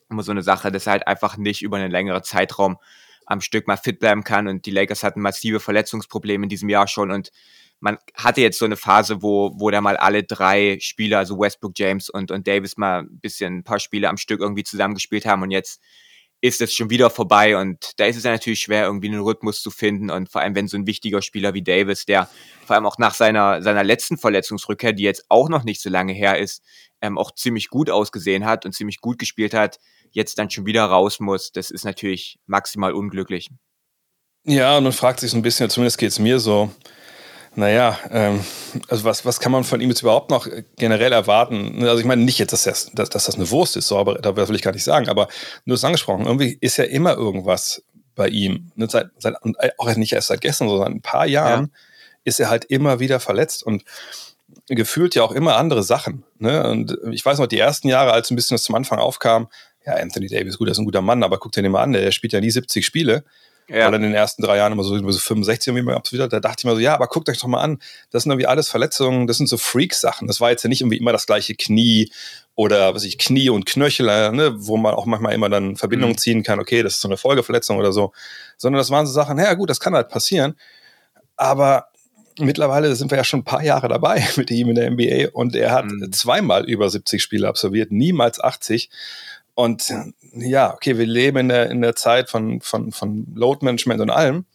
immer 0.10 0.24
so 0.24 0.32
eine 0.32 0.43
Sache, 0.43 0.72
dass 0.72 0.88
er 0.88 0.93
halt 0.93 1.08
einfach 1.08 1.38
nicht 1.38 1.62
über 1.62 1.77
einen 1.77 1.91
längeren 1.91 2.24
Zeitraum 2.24 2.77
am 3.25 3.41
Stück 3.41 3.67
mal 3.67 3.77
fit 3.77 4.00
bleiben 4.00 4.24
kann. 4.24 4.48
Und 4.48 4.65
die 4.65 4.72
Lakers 4.72 5.03
hatten 5.03 5.22
massive 5.22 5.60
Verletzungsprobleme 5.60 6.43
in 6.43 6.50
diesem 6.50 6.70
Jahr 6.70 6.88
schon. 6.88 7.12
Und 7.12 7.32
man 7.79 7.98
hatte 8.15 8.41
jetzt 8.41 8.60
so 8.60 8.65
eine 8.65 8.75
Phase, 8.75 9.22
wo, 9.22 9.53
wo 9.55 9.70
da 9.72 9.82
mal 9.82 9.98
alle 9.98 10.24
drei 10.24 10.77
Spieler, 10.82 11.20
also 11.20 11.39
Westbrook, 11.39 11.74
James 11.75 12.10
und, 12.10 12.32
und 12.32 12.48
Davis 12.48 12.77
mal 12.77 13.03
ein 13.03 13.20
bisschen 13.20 13.58
ein 13.60 13.63
paar 13.63 13.79
Spiele 13.79 14.10
am 14.10 14.17
Stück 14.17 14.41
irgendwie 14.41 14.63
zusammengespielt 14.63 15.25
haben. 15.25 15.41
Und 15.41 15.51
jetzt 15.51 15.82
ist 16.43 16.59
es 16.59 16.73
schon 16.73 16.89
wieder 16.89 17.09
vorbei 17.09 17.55
und 17.55 17.91
da 17.95 18.05
ist 18.05 18.17
es 18.17 18.25
ja 18.25 18.31
natürlich 18.31 18.59
schwer, 18.59 18.83
irgendwie 18.83 19.07
einen 19.07 19.21
Rhythmus 19.21 19.62
zu 19.62 19.71
finden 19.71 20.09
und 20.09 20.29
vor 20.29 20.41
allem, 20.41 20.55
wenn 20.55 20.67
so 20.67 20.75
ein 20.75 20.85
wichtiger 20.85 21.21
Spieler 21.21 21.53
wie 21.53 21.63
Davis, 21.63 22.05
der 22.05 22.27
vor 22.65 22.75
allem 22.75 22.85
auch 22.85 22.97
nach 22.97 23.13
seiner, 23.13 23.62
seiner 23.62 23.81
letzten 23.81 24.17
Verletzungsrückkehr, 24.17 24.91
die 24.91 25.03
jetzt 25.03 25.23
auch 25.29 25.47
noch 25.47 25.63
nicht 25.63 25.81
so 25.81 25.89
lange 25.89 26.12
her 26.12 26.38
ist, 26.38 26.62
ähm, 27.00 27.17
auch 27.17 27.31
ziemlich 27.33 27.69
gut 27.69 27.89
ausgesehen 27.89 28.43
hat 28.43 28.65
und 28.65 28.73
ziemlich 28.73 29.00
gut 29.00 29.19
gespielt 29.19 29.53
hat, 29.53 29.79
jetzt 30.12 30.38
dann 30.38 30.50
schon 30.50 30.65
wieder 30.65 30.83
raus 30.83 31.21
muss, 31.21 31.53
das 31.53 31.71
ist 31.71 31.85
natürlich 31.85 32.38
maximal 32.45 32.91
unglücklich. 32.91 33.50
Ja, 34.43 34.77
und 34.77 34.83
man 34.83 34.91
fragt 34.91 35.21
sich 35.21 35.31
so 35.31 35.38
ein 35.38 35.43
bisschen, 35.43 35.69
zumindest 35.69 35.97
geht 35.97 36.12
es 36.12 36.19
mir 36.19 36.39
so, 36.41 36.69
naja, 37.55 37.98
ähm, 38.10 38.43
also 38.88 39.03
was, 39.03 39.25
was 39.25 39.39
kann 39.39 39.51
man 39.51 39.63
von 39.63 39.79
ihm 39.81 39.89
jetzt 39.89 40.01
überhaupt 40.01 40.31
noch 40.31 40.48
generell 40.77 41.12
erwarten? 41.12 41.83
Also 41.83 42.00
ich 42.00 42.05
meine 42.05 42.24
nicht 42.24 42.39
jetzt, 42.39 42.53
dass 42.53 42.63
das, 42.63 42.91
dass, 42.93 43.10
dass 43.10 43.25
das 43.25 43.36
eine 43.36 43.50
Wurst 43.51 43.77
ist, 43.77 43.88
so, 43.88 43.98
aber 43.98 44.15
da 44.15 44.36
will 44.36 44.55
ich 44.55 44.62
gar 44.62 44.74
nicht 44.74 44.83
sagen, 44.83 45.10
aber 45.10 45.27
du 45.65 45.74
hast 45.74 45.83
angesprochen, 45.83 46.25
irgendwie 46.25 46.57
ist 46.62 46.77
ja 46.77 46.86
immer 46.86 47.15
irgendwas 47.15 47.83
bei 48.15 48.27
ihm. 48.27 48.72
Ne, 48.75 48.88
seit, 48.89 49.07
seit, 49.17 49.36
auch 49.77 49.95
nicht 49.95 50.13
erst 50.13 50.27
seit 50.27 50.41
gestern, 50.41 50.67
sondern 50.67 50.88
seit 50.88 50.95
ein 50.95 51.01
paar 51.01 51.27
Jahren 51.27 51.65
ja. 51.65 51.79
ist 52.24 52.39
er 52.39 52.50
halt 52.50 52.65
immer 52.65 53.00
wieder 53.00 53.19
verletzt 53.19 53.63
und 53.63 53.83
gefühlt 54.67 55.15
ja 55.15 55.24
auch 55.24 55.31
immer 55.31 55.57
andere 55.57 55.83
Sachen. 55.83 56.24
Ne? 56.38 56.67
Und 56.69 56.98
ich 57.12 57.25
weiß 57.25 57.39
noch, 57.39 57.48
die 57.48 57.60
ersten 57.60 57.88
Jahre, 57.88 58.13
als 58.13 58.31
ein 58.31 58.36
bisschen 58.36 58.55
das 58.55 58.63
zum 58.63 58.75
Anfang 58.75 59.00
aufkam, 59.00 59.47
ja, 59.86 59.95
Anthony 59.95 60.28
Davis, 60.28 60.58
gut, 60.58 60.69
er 60.69 60.71
ist 60.71 60.80
ein 60.80 60.86
guter 60.86 61.01
Mann, 61.01 61.23
aber 61.23 61.38
guck 61.38 61.51
dir 61.51 61.62
den 61.62 61.71
mal 61.71 61.84
an, 61.84 61.93
der 61.93 62.12
spielt 62.12 62.34
ja 62.34 62.39
nie 62.39 62.51
70 62.51 62.86
Spiele. 62.86 63.25
Ja. 63.69 63.88
Weil 63.88 63.95
in 63.95 64.02
den 64.02 64.13
ersten 64.13 64.43
drei 64.43 64.58
Jahren 64.58 64.73
immer 64.73 64.84
so, 64.84 64.97
so 64.97 65.19
65 65.19 65.73
irgendwie 65.73 65.95
wieder, 66.12 66.28
da 66.28 66.39
dachte 66.39 66.58
ich 66.60 66.65
mir 66.65 66.73
so, 66.73 66.80
ja, 66.80 66.93
aber 66.93 67.08
guckt 67.08 67.30
euch 67.30 67.39
doch 67.39 67.47
mal 67.47 67.62
an, 67.62 67.80
das 68.12 68.23
sind 68.23 68.32
irgendwie 68.32 68.47
alles 68.47 68.69
Verletzungen, 68.69 69.26
das 69.26 69.38
sind 69.38 69.47
so 69.47 69.58
Freak-Sachen. 69.58 70.28
Das 70.28 70.41
war 70.41 70.52
jetzt 70.52 70.63
ja 70.63 70.69
nicht 70.69 70.82
irgendwie 70.82 70.97
immer 70.97 71.13
das 71.13 71.26
gleiche 71.26 71.56
Knie 71.56 72.12
oder 72.56 72.93
was 72.93 73.04
ich, 73.04 73.17
Knie 73.17 73.49
und 73.49 73.65
Knöchel, 73.65 74.32
ne, 74.32 74.54
wo 74.58 74.78
man 74.78 74.93
auch 74.93 75.06
manchmal 75.06 75.34
immer 75.34 75.49
dann 75.49 75.76
Verbindungen 75.76 76.13
mhm. 76.13 76.19
ziehen 76.19 76.43
kann, 76.43 76.60
okay, 76.60 76.84
das 76.84 76.95
ist 76.95 77.02
so 77.02 77.08
eine 77.08 77.17
Folgeverletzung 77.17 77.78
oder 77.78 77.93
so. 77.93 78.12
Sondern 78.58 78.80
das 78.80 78.89
waren 78.89 79.08
so 79.08 79.13
Sachen, 79.13 79.38
ja 79.39 79.54
gut, 79.54 79.69
das 79.69 79.80
kann 79.80 79.95
halt 79.95 80.10
passieren. 80.10 80.56
Aber 81.36 81.88
mittlerweile 82.39 82.95
sind 82.95 83.12
wir 83.12 83.17
ja 83.17 83.23
schon 83.23 83.41
ein 83.41 83.45
paar 83.45 83.63
Jahre 83.63 83.88
dabei 83.88 84.28
mit 84.36 84.52
ihm 84.52 84.69
in 84.69 84.76
der 84.76 84.91
NBA 84.91 85.30
und 85.34 85.56
er 85.56 85.71
hat 85.71 85.86
mhm. 85.86 86.12
zweimal 86.12 86.65
über 86.69 86.89
70 86.89 87.21
Spiele 87.21 87.47
absolviert, 87.47 87.91
niemals 87.91 88.39
80. 88.39 88.89
Und 89.56 89.93
ja, 90.36 90.74
okay, 90.74 90.98
wir 90.98 91.06
leben 91.06 91.38
in 91.38 91.50
der, 91.50 91.69
in 91.69 91.82
der 91.82 91.96
Zeit 91.96 92.30
von, 92.30 92.60
von, 92.62 92.91
von 92.91 93.28
Load 93.36 93.63
Management 93.63 94.02
und 94.02 94.10
allem. 94.10 94.46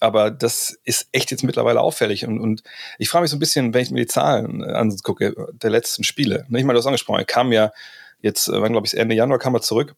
Aber 0.00 0.32
das 0.32 0.76
ist 0.82 1.08
echt 1.12 1.30
jetzt 1.30 1.44
mittlerweile 1.44 1.80
auffällig. 1.80 2.26
Und, 2.26 2.40
und 2.40 2.64
ich 2.98 3.08
frage 3.08 3.22
mich 3.22 3.30
so 3.30 3.36
ein 3.36 3.40
bisschen, 3.40 3.72
wenn 3.72 3.82
ich 3.82 3.92
mir 3.92 4.00
die 4.00 4.08
Zahlen 4.08 4.64
angucke, 4.64 5.34
der 5.52 5.70
letzten 5.70 6.02
Spiele. 6.02 6.44
Ich 6.46 6.50
meine, 6.50 6.72
du 6.72 6.78
hast 6.78 6.86
angesprochen, 6.86 7.20
er 7.20 7.24
kam 7.24 7.52
ja 7.52 7.70
jetzt, 8.20 8.48
äh, 8.48 8.60
wann 8.60 8.72
glaube 8.72 8.86
ich, 8.86 8.96
Ende 8.96 9.14
Januar 9.14 9.38
kam 9.38 9.54
er 9.54 9.60
zurück. 9.60 9.94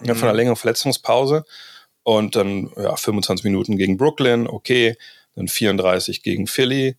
Mhm. 0.00 0.14
Von 0.14 0.28
einer 0.28 0.36
längeren 0.36 0.56
Verletzungspause. 0.56 1.44
Und 2.04 2.36
dann 2.36 2.70
ja, 2.76 2.94
25 2.94 3.44
Minuten 3.44 3.76
gegen 3.76 3.96
Brooklyn, 3.96 4.46
okay. 4.46 4.96
Dann 5.34 5.48
34 5.48 6.22
gegen 6.22 6.46
Philly. 6.46 6.96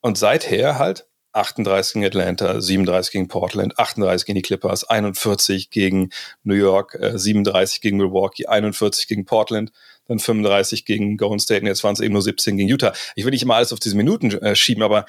Und 0.00 0.16
seither 0.16 0.78
halt 0.78 1.07
38 1.32 1.94
gegen 1.94 2.04
Atlanta, 2.06 2.60
37 2.60 3.12
gegen 3.12 3.28
Portland, 3.28 3.78
38 3.78 4.26
gegen 4.26 4.36
die 4.36 4.42
Clippers, 4.42 4.84
41 4.84 5.70
gegen 5.70 6.10
New 6.42 6.54
York, 6.54 6.98
37 7.00 7.78
äh, 7.78 7.80
gegen 7.80 7.96
Milwaukee, 7.98 8.46
41 8.46 9.06
gegen 9.08 9.24
Portland, 9.24 9.72
dann 10.06 10.18
35 10.18 10.84
gegen 10.84 11.16
Golden 11.16 11.38
State 11.38 11.60
und 11.60 11.66
jetzt 11.66 11.84
waren 11.84 11.94
es 11.94 12.00
eben 12.00 12.14
nur 12.14 12.22
17 12.22 12.56
gegen 12.56 12.68
Utah. 12.68 12.92
Ich 13.14 13.24
will 13.24 13.30
nicht 13.30 13.42
immer 13.42 13.56
alles 13.56 13.72
auf 13.72 13.80
diese 13.80 13.96
Minuten 13.96 14.30
äh, 14.32 14.56
schieben, 14.56 14.82
aber 14.82 15.06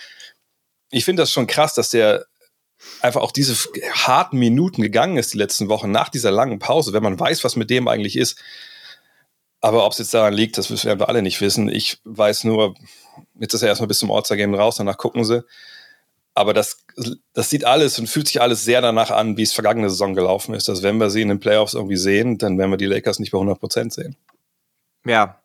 ich 0.91 1.05
finde 1.05 1.21
das 1.23 1.31
schon 1.31 1.47
krass, 1.47 1.73
dass 1.73 1.89
der 1.89 2.25
einfach 3.01 3.21
auch 3.21 3.31
diese 3.31 3.55
harten 3.93 4.37
Minuten 4.37 4.81
gegangen 4.81 5.17
ist 5.17 5.33
die 5.33 5.37
letzten 5.37 5.69
Wochen 5.69 5.91
nach 5.91 6.09
dieser 6.09 6.31
langen 6.31 6.59
Pause, 6.59 6.93
wenn 6.93 7.03
man 7.03 7.19
weiß, 7.19 7.43
was 7.43 7.55
mit 7.55 7.69
dem 7.69 7.87
eigentlich 7.87 8.15
ist. 8.15 8.41
Aber 9.61 9.85
ob 9.85 9.91
es 9.91 9.99
jetzt 9.99 10.13
daran 10.13 10.33
liegt, 10.33 10.57
das 10.57 10.69
werden 10.85 10.99
wir 10.99 11.09
alle 11.09 11.21
nicht 11.21 11.41
wissen. 11.41 11.67
Ich 11.67 11.99
weiß 12.05 12.45
nur, 12.45 12.75
jetzt 13.39 13.53
ist 13.53 13.61
er 13.61 13.67
erstmal 13.67 13.87
bis 13.87 13.99
zum 13.99 14.09
Ortsergame 14.09 14.57
raus, 14.57 14.77
danach 14.77 14.97
gucken 14.97 15.25
sie. 15.25 15.43
Aber 16.39 16.53
das, 16.53 16.85
das 17.33 17.49
sieht 17.49 17.65
alles 17.65 17.99
und 17.99 18.07
fühlt 18.07 18.29
sich 18.29 18.41
alles 18.41 18.63
sehr 18.63 18.79
danach 18.79 19.11
an, 19.11 19.35
wie 19.35 19.41
es 19.41 19.51
vergangene 19.51 19.89
Saison 19.89 20.13
gelaufen 20.13 20.55
ist. 20.55 20.69
Also 20.69 20.83
wenn 20.83 20.97
wir 20.97 21.09
sie 21.09 21.21
in 21.21 21.27
den 21.27 21.41
Playoffs 21.41 21.73
irgendwie 21.73 21.97
sehen, 21.97 22.37
dann 22.37 22.57
werden 22.57 22.71
wir 22.71 22.77
die 22.77 22.85
Lakers 22.85 23.19
nicht 23.19 23.33
bei 23.33 23.37
100 23.37 23.59
Prozent 23.59 23.91
sehen. 23.91 24.15
Ja, 25.05 25.41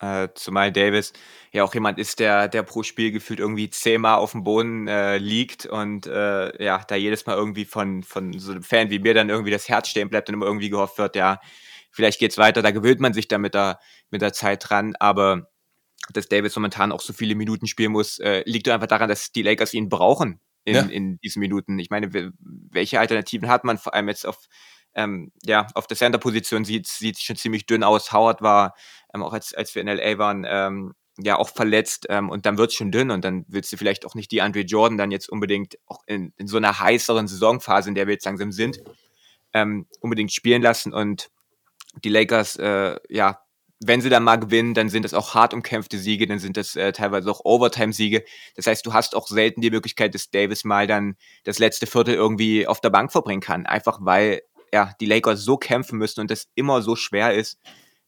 äh, 0.00 0.28
zumal 0.34 0.72
Davis 0.72 1.12
ja 1.52 1.62
auch 1.62 1.74
jemand 1.74 1.98
ist, 1.98 2.20
der, 2.20 2.48
der 2.48 2.62
pro 2.62 2.82
Spiel 2.82 3.12
gefühlt 3.12 3.38
irgendwie 3.38 3.68
zehnmal 3.68 4.14
auf 4.14 4.32
dem 4.32 4.42
Boden 4.42 4.88
äh, 4.88 5.18
liegt 5.18 5.66
und 5.66 6.06
äh, 6.06 6.64
ja, 6.64 6.82
da 6.88 6.94
jedes 6.94 7.26
Mal 7.26 7.36
irgendwie 7.36 7.66
von, 7.66 8.02
von 8.02 8.32
so 8.38 8.52
einem 8.52 8.62
Fan 8.62 8.88
wie 8.88 8.98
mir 8.98 9.12
dann 9.12 9.28
irgendwie 9.28 9.50
das 9.50 9.68
Herz 9.68 9.88
stehen 9.88 10.08
bleibt 10.08 10.30
und 10.30 10.36
immer 10.36 10.46
irgendwie 10.46 10.70
gehofft 10.70 10.96
wird, 10.96 11.16
ja, 11.16 11.38
vielleicht 11.90 12.18
geht's 12.18 12.38
weiter, 12.38 12.62
da 12.62 12.70
gewöhnt 12.70 13.00
man 13.00 13.12
sich 13.12 13.28
dann 13.28 13.42
mit 13.42 13.52
der, 13.52 13.78
mit 14.08 14.22
der 14.22 14.32
Zeit 14.32 14.70
dran, 14.70 14.94
aber 15.00 15.49
dass 16.12 16.28
Davis 16.28 16.56
momentan 16.56 16.92
auch 16.92 17.00
so 17.00 17.12
viele 17.12 17.34
Minuten 17.34 17.66
spielen 17.66 17.92
muss, 17.92 18.18
äh, 18.18 18.42
liegt 18.46 18.68
einfach 18.68 18.86
daran, 18.86 19.08
dass 19.08 19.32
die 19.32 19.42
Lakers 19.42 19.74
ihn 19.74 19.88
brauchen 19.88 20.40
in, 20.64 20.74
ja. 20.74 20.82
in 20.82 21.18
diesen 21.18 21.40
Minuten. 21.40 21.78
Ich 21.78 21.90
meine, 21.90 22.32
welche 22.38 23.00
Alternativen 23.00 23.48
hat 23.48 23.64
man 23.64 23.78
vor 23.78 23.94
allem 23.94 24.08
jetzt 24.08 24.26
auf 24.26 24.38
ähm, 24.94 25.30
ja, 25.44 25.68
auf 25.74 25.86
der 25.86 25.96
Center-Position 25.96 26.64
sieht 26.64 26.88
sieht 26.88 27.18
schon 27.20 27.36
ziemlich 27.36 27.66
dünn 27.66 27.84
aus. 27.84 28.12
Howard 28.12 28.42
war, 28.42 28.74
ähm, 29.14 29.22
auch 29.22 29.32
als, 29.32 29.54
als 29.54 29.72
wir 29.74 29.82
in 29.82 29.88
LA 29.88 30.18
waren, 30.18 30.44
ähm, 30.48 30.94
ja 31.22 31.36
auch 31.36 31.50
verletzt 31.50 32.06
ähm, 32.08 32.30
und 32.30 32.46
dann 32.46 32.58
wird's 32.58 32.74
schon 32.74 32.90
dünn 32.90 33.10
und 33.10 33.24
dann 33.24 33.44
willst 33.48 33.72
du 33.72 33.76
vielleicht 33.76 34.06
auch 34.06 34.14
nicht 34.14 34.30
die 34.30 34.42
Andre 34.42 34.60
Jordan 34.60 34.98
dann 34.98 35.10
jetzt 35.10 35.28
unbedingt 35.28 35.78
auch 35.86 36.00
in, 36.06 36.32
in 36.36 36.46
so 36.46 36.56
einer 36.56 36.80
heißeren 36.80 37.28
Saisonphase, 37.28 37.88
in 37.88 37.94
der 37.94 38.06
wir 38.06 38.14
jetzt 38.14 38.24
langsam 38.24 38.52
sind, 38.52 38.80
ähm, 39.52 39.86
unbedingt 40.00 40.32
spielen 40.32 40.62
lassen 40.62 40.92
und 40.92 41.30
die 42.04 42.08
Lakers, 42.08 42.56
äh, 42.56 42.96
ja, 43.08 43.40
wenn 43.82 44.02
sie 44.02 44.10
dann 44.10 44.22
mal 44.22 44.36
gewinnen, 44.36 44.74
dann 44.74 44.90
sind 44.90 45.04
das 45.04 45.14
auch 45.14 45.34
hart 45.34 45.54
umkämpfte 45.54 45.98
Siege, 45.98 46.26
dann 46.26 46.38
sind 46.38 46.56
das 46.56 46.76
äh, 46.76 46.92
teilweise 46.92 47.30
auch 47.30 47.40
Overtime-Siege. 47.44 48.24
Das 48.54 48.66
heißt, 48.66 48.84
du 48.84 48.92
hast 48.92 49.16
auch 49.16 49.26
selten 49.26 49.62
die 49.62 49.70
Möglichkeit, 49.70 50.14
dass 50.14 50.30
Davis 50.30 50.64
mal 50.64 50.86
dann 50.86 51.16
das 51.44 51.58
letzte 51.58 51.86
Viertel 51.86 52.14
irgendwie 52.14 52.66
auf 52.66 52.80
der 52.80 52.90
Bank 52.90 53.10
verbringen 53.10 53.40
kann. 53.40 53.64
Einfach 53.66 53.98
weil 54.02 54.42
ja, 54.72 54.92
die 55.00 55.06
Lakers 55.06 55.42
so 55.42 55.56
kämpfen 55.56 55.98
müssen 55.98 56.20
und 56.20 56.30
das 56.30 56.48
immer 56.54 56.82
so 56.82 56.94
schwer 56.94 57.34
ist, 57.34 57.58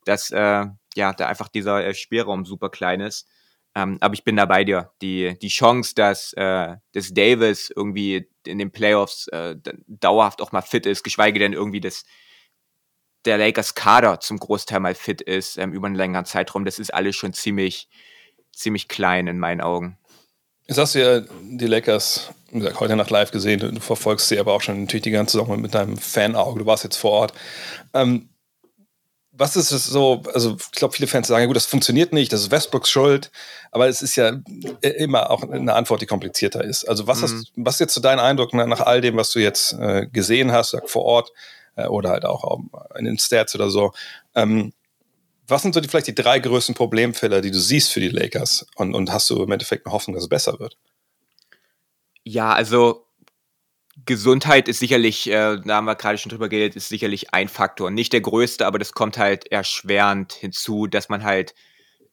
dass 0.04 0.30
äh, 0.30 0.66
ja, 0.94 1.12
da 1.12 1.26
einfach 1.26 1.48
dieser 1.48 1.85
äh, 1.85 1.94
Spielraum 1.94 2.44
super 2.44 2.68
klein 2.68 3.00
ist. 3.00 3.26
Ähm, 3.74 3.96
aber 4.00 4.14
ich 4.14 4.24
bin 4.24 4.37
da 4.37 4.44
bei 4.44 4.64
dir. 4.64 4.92
Die, 5.00 5.38
die 5.40 5.48
Chance, 5.48 5.94
dass, 5.94 6.35
äh, 6.35 6.76
dass 6.92 7.14
Davis 7.14 7.72
irgendwie 7.74 8.28
in 8.44 8.58
den 8.58 8.70
Playoffs 8.70 9.28
äh, 9.28 9.56
dauerhaft 9.87 10.42
auch 10.42 10.52
mal 10.52 10.61
fit 10.61 10.85
ist, 10.85 11.02
geschweige 11.02 11.38
denn 11.38 11.54
irgendwie 11.54 11.80
das 11.80 12.04
der 13.24 13.38
Lakers 13.38 13.74
Kader 13.74 14.20
zum 14.20 14.38
Großteil 14.38 14.80
mal 14.80 14.94
fit 14.94 15.20
ist 15.20 15.58
ähm, 15.58 15.72
über 15.72 15.87
einen 15.87 15.96
längeren 15.96 16.24
Zeitraum, 16.24 16.64
das 16.64 16.78
ist 16.78 16.92
alles 16.92 17.16
schon 17.16 17.32
ziemlich, 17.32 17.88
ziemlich 18.52 18.88
klein 18.88 19.26
in 19.26 19.38
meinen 19.38 19.61
Augen. 19.61 19.98
Jetzt 20.66 20.78
hast 20.78 20.94
du 20.94 21.00
ja 21.00 21.20
die 21.42 21.66
Lakers 21.66 22.32
wie 22.52 22.58
gesagt, 22.58 22.80
heute 22.80 22.96
Nacht 22.96 23.11
live 23.11 23.30
gesehen. 23.30 23.61
Du 23.61 23.80
verfolgst 23.80 24.28
sie 24.28 24.38
aber 24.38 24.52
auch 24.52 24.61
schon 24.61 24.82
natürlich 24.82 25.04
die 25.04 25.11
ganze 25.11 25.38
Saison 25.38 25.61
mit 25.61 25.74
deinem 25.74 25.96
Fanauge. 25.96 26.61
Du 26.61 26.66
warst 26.66 26.85
jetzt 26.85 26.96
vor 26.96 27.12
Ort. 27.12 27.32
Ähm, 27.94 28.28
was 29.32 29.56
ist 29.56 29.72
es 29.72 29.87
so? 29.87 30.22
Also, 30.35 30.58
ich 30.61 30.72
glaube, 30.72 30.94
viele 30.94 31.06
Fans 31.06 31.26
sagen, 31.26 31.40
ja 31.40 31.46
gut, 31.46 31.56
das 31.56 31.64
funktioniert 31.64 32.12
nicht, 32.12 32.30
das 32.30 32.42
ist 32.42 32.50
Westbrooks 32.50 32.90
Schuld. 32.90 33.30
Aber 33.70 33.88
es 33.88 34.02
ist 34.02 34.16
ja 34.16 34.37
immer 34.82 35.30
auch 35.30 35.42
eine 35.42 35.72
Antwort, 35.72 36.02
die 36.02 36.06
komplizierter 36.06 36.62
ist. 36.62 36.87
Also, 36.87 37.06
was, 37.06 37.20
mhm. 37.20 37.22
hast, 37.22 37.52
was 37.56 37.74
ist 37.76 37.80
jetzt 37.80 37.94
so 37.94 38.02
dein 38.02 38.20
Eindruck 38.20 38.52
nach 38.52 38.80
all 38.80 39.00
dem, 39.00 39.16
was 39.16 39.30
du 39.30 39.38
jetzt 39.38 39.72
äh, 39.72 40.06
gesehen 40.12 40.52
hast, 40.52 40.76
vor 40.85 41.04
Ort 41.04 41.32
äh, 41.76 41.87
oder 41.87 42.11
halt 42.11 42.24
auch 42.24 42.61
in 42.96 43.04
den 43.04 43.18
Stats 43.18 43.54
oder 43.54 43.70
so? 43.70 43.92
Ähm, 44.35 44.72
was 45.48 45.62
sind 45.62 45.74
so 45.74 45.80
die, 45.80 45.88
vielleicht 45.88 46.06
die 46.06 46.14
drei 46.14 46.38
größten 46.38 46.74
Problemfälle, 46.74 47.40
die 47.40 47.50
du 47.50 47.58
siehst 47.58 47.92
für 47.92 48.00
die 48.00 48.08
Lakers? 48.08 48.66
Und, 48.76 48.94
und 48.94 49.12
hast 49.12 49.28
du 49.30 49.42
im 49.42 49.50
Endeffekt 49.50 49.87
eine 49.87 49.92
Hoffnung, 49.92 50.14
dass 50.14 50.24
es 50.24 50.28
besser 50.28 50.58
wird? 50.58 50.76
Ja, 52.24 52.52
also 52.52 53.06
Gesundheit 54.06 54.68
ist 54.68 54.78
sicherlich, 54.78 55.28
äh, 55.28 55.58
da 55.64 55.76
haben 55.76 55.85
wir 55.85 55.96
gerade 55.96 56.18
schon 56.18 56.30
drüber 56.30 56.48
geredet, 56.48 56.76
ist 56.76 56.88
sicherlich 56.88 57.35
ein 57.35 57.48
Faktor. 57.48 57.90
Nicht 57.90 58.12
der 58.12 58.20
größte, 58.20 58.66
aber 58.66 58.78
das 58.78 58.92
kommt 58.92 59.18
halt 59.18 59.50
erschwerend 59.50 60.32
hinzu, 60.32 60.87
dass 60.87 61.08
man 61.08 61.24
halt, 61.24 61.54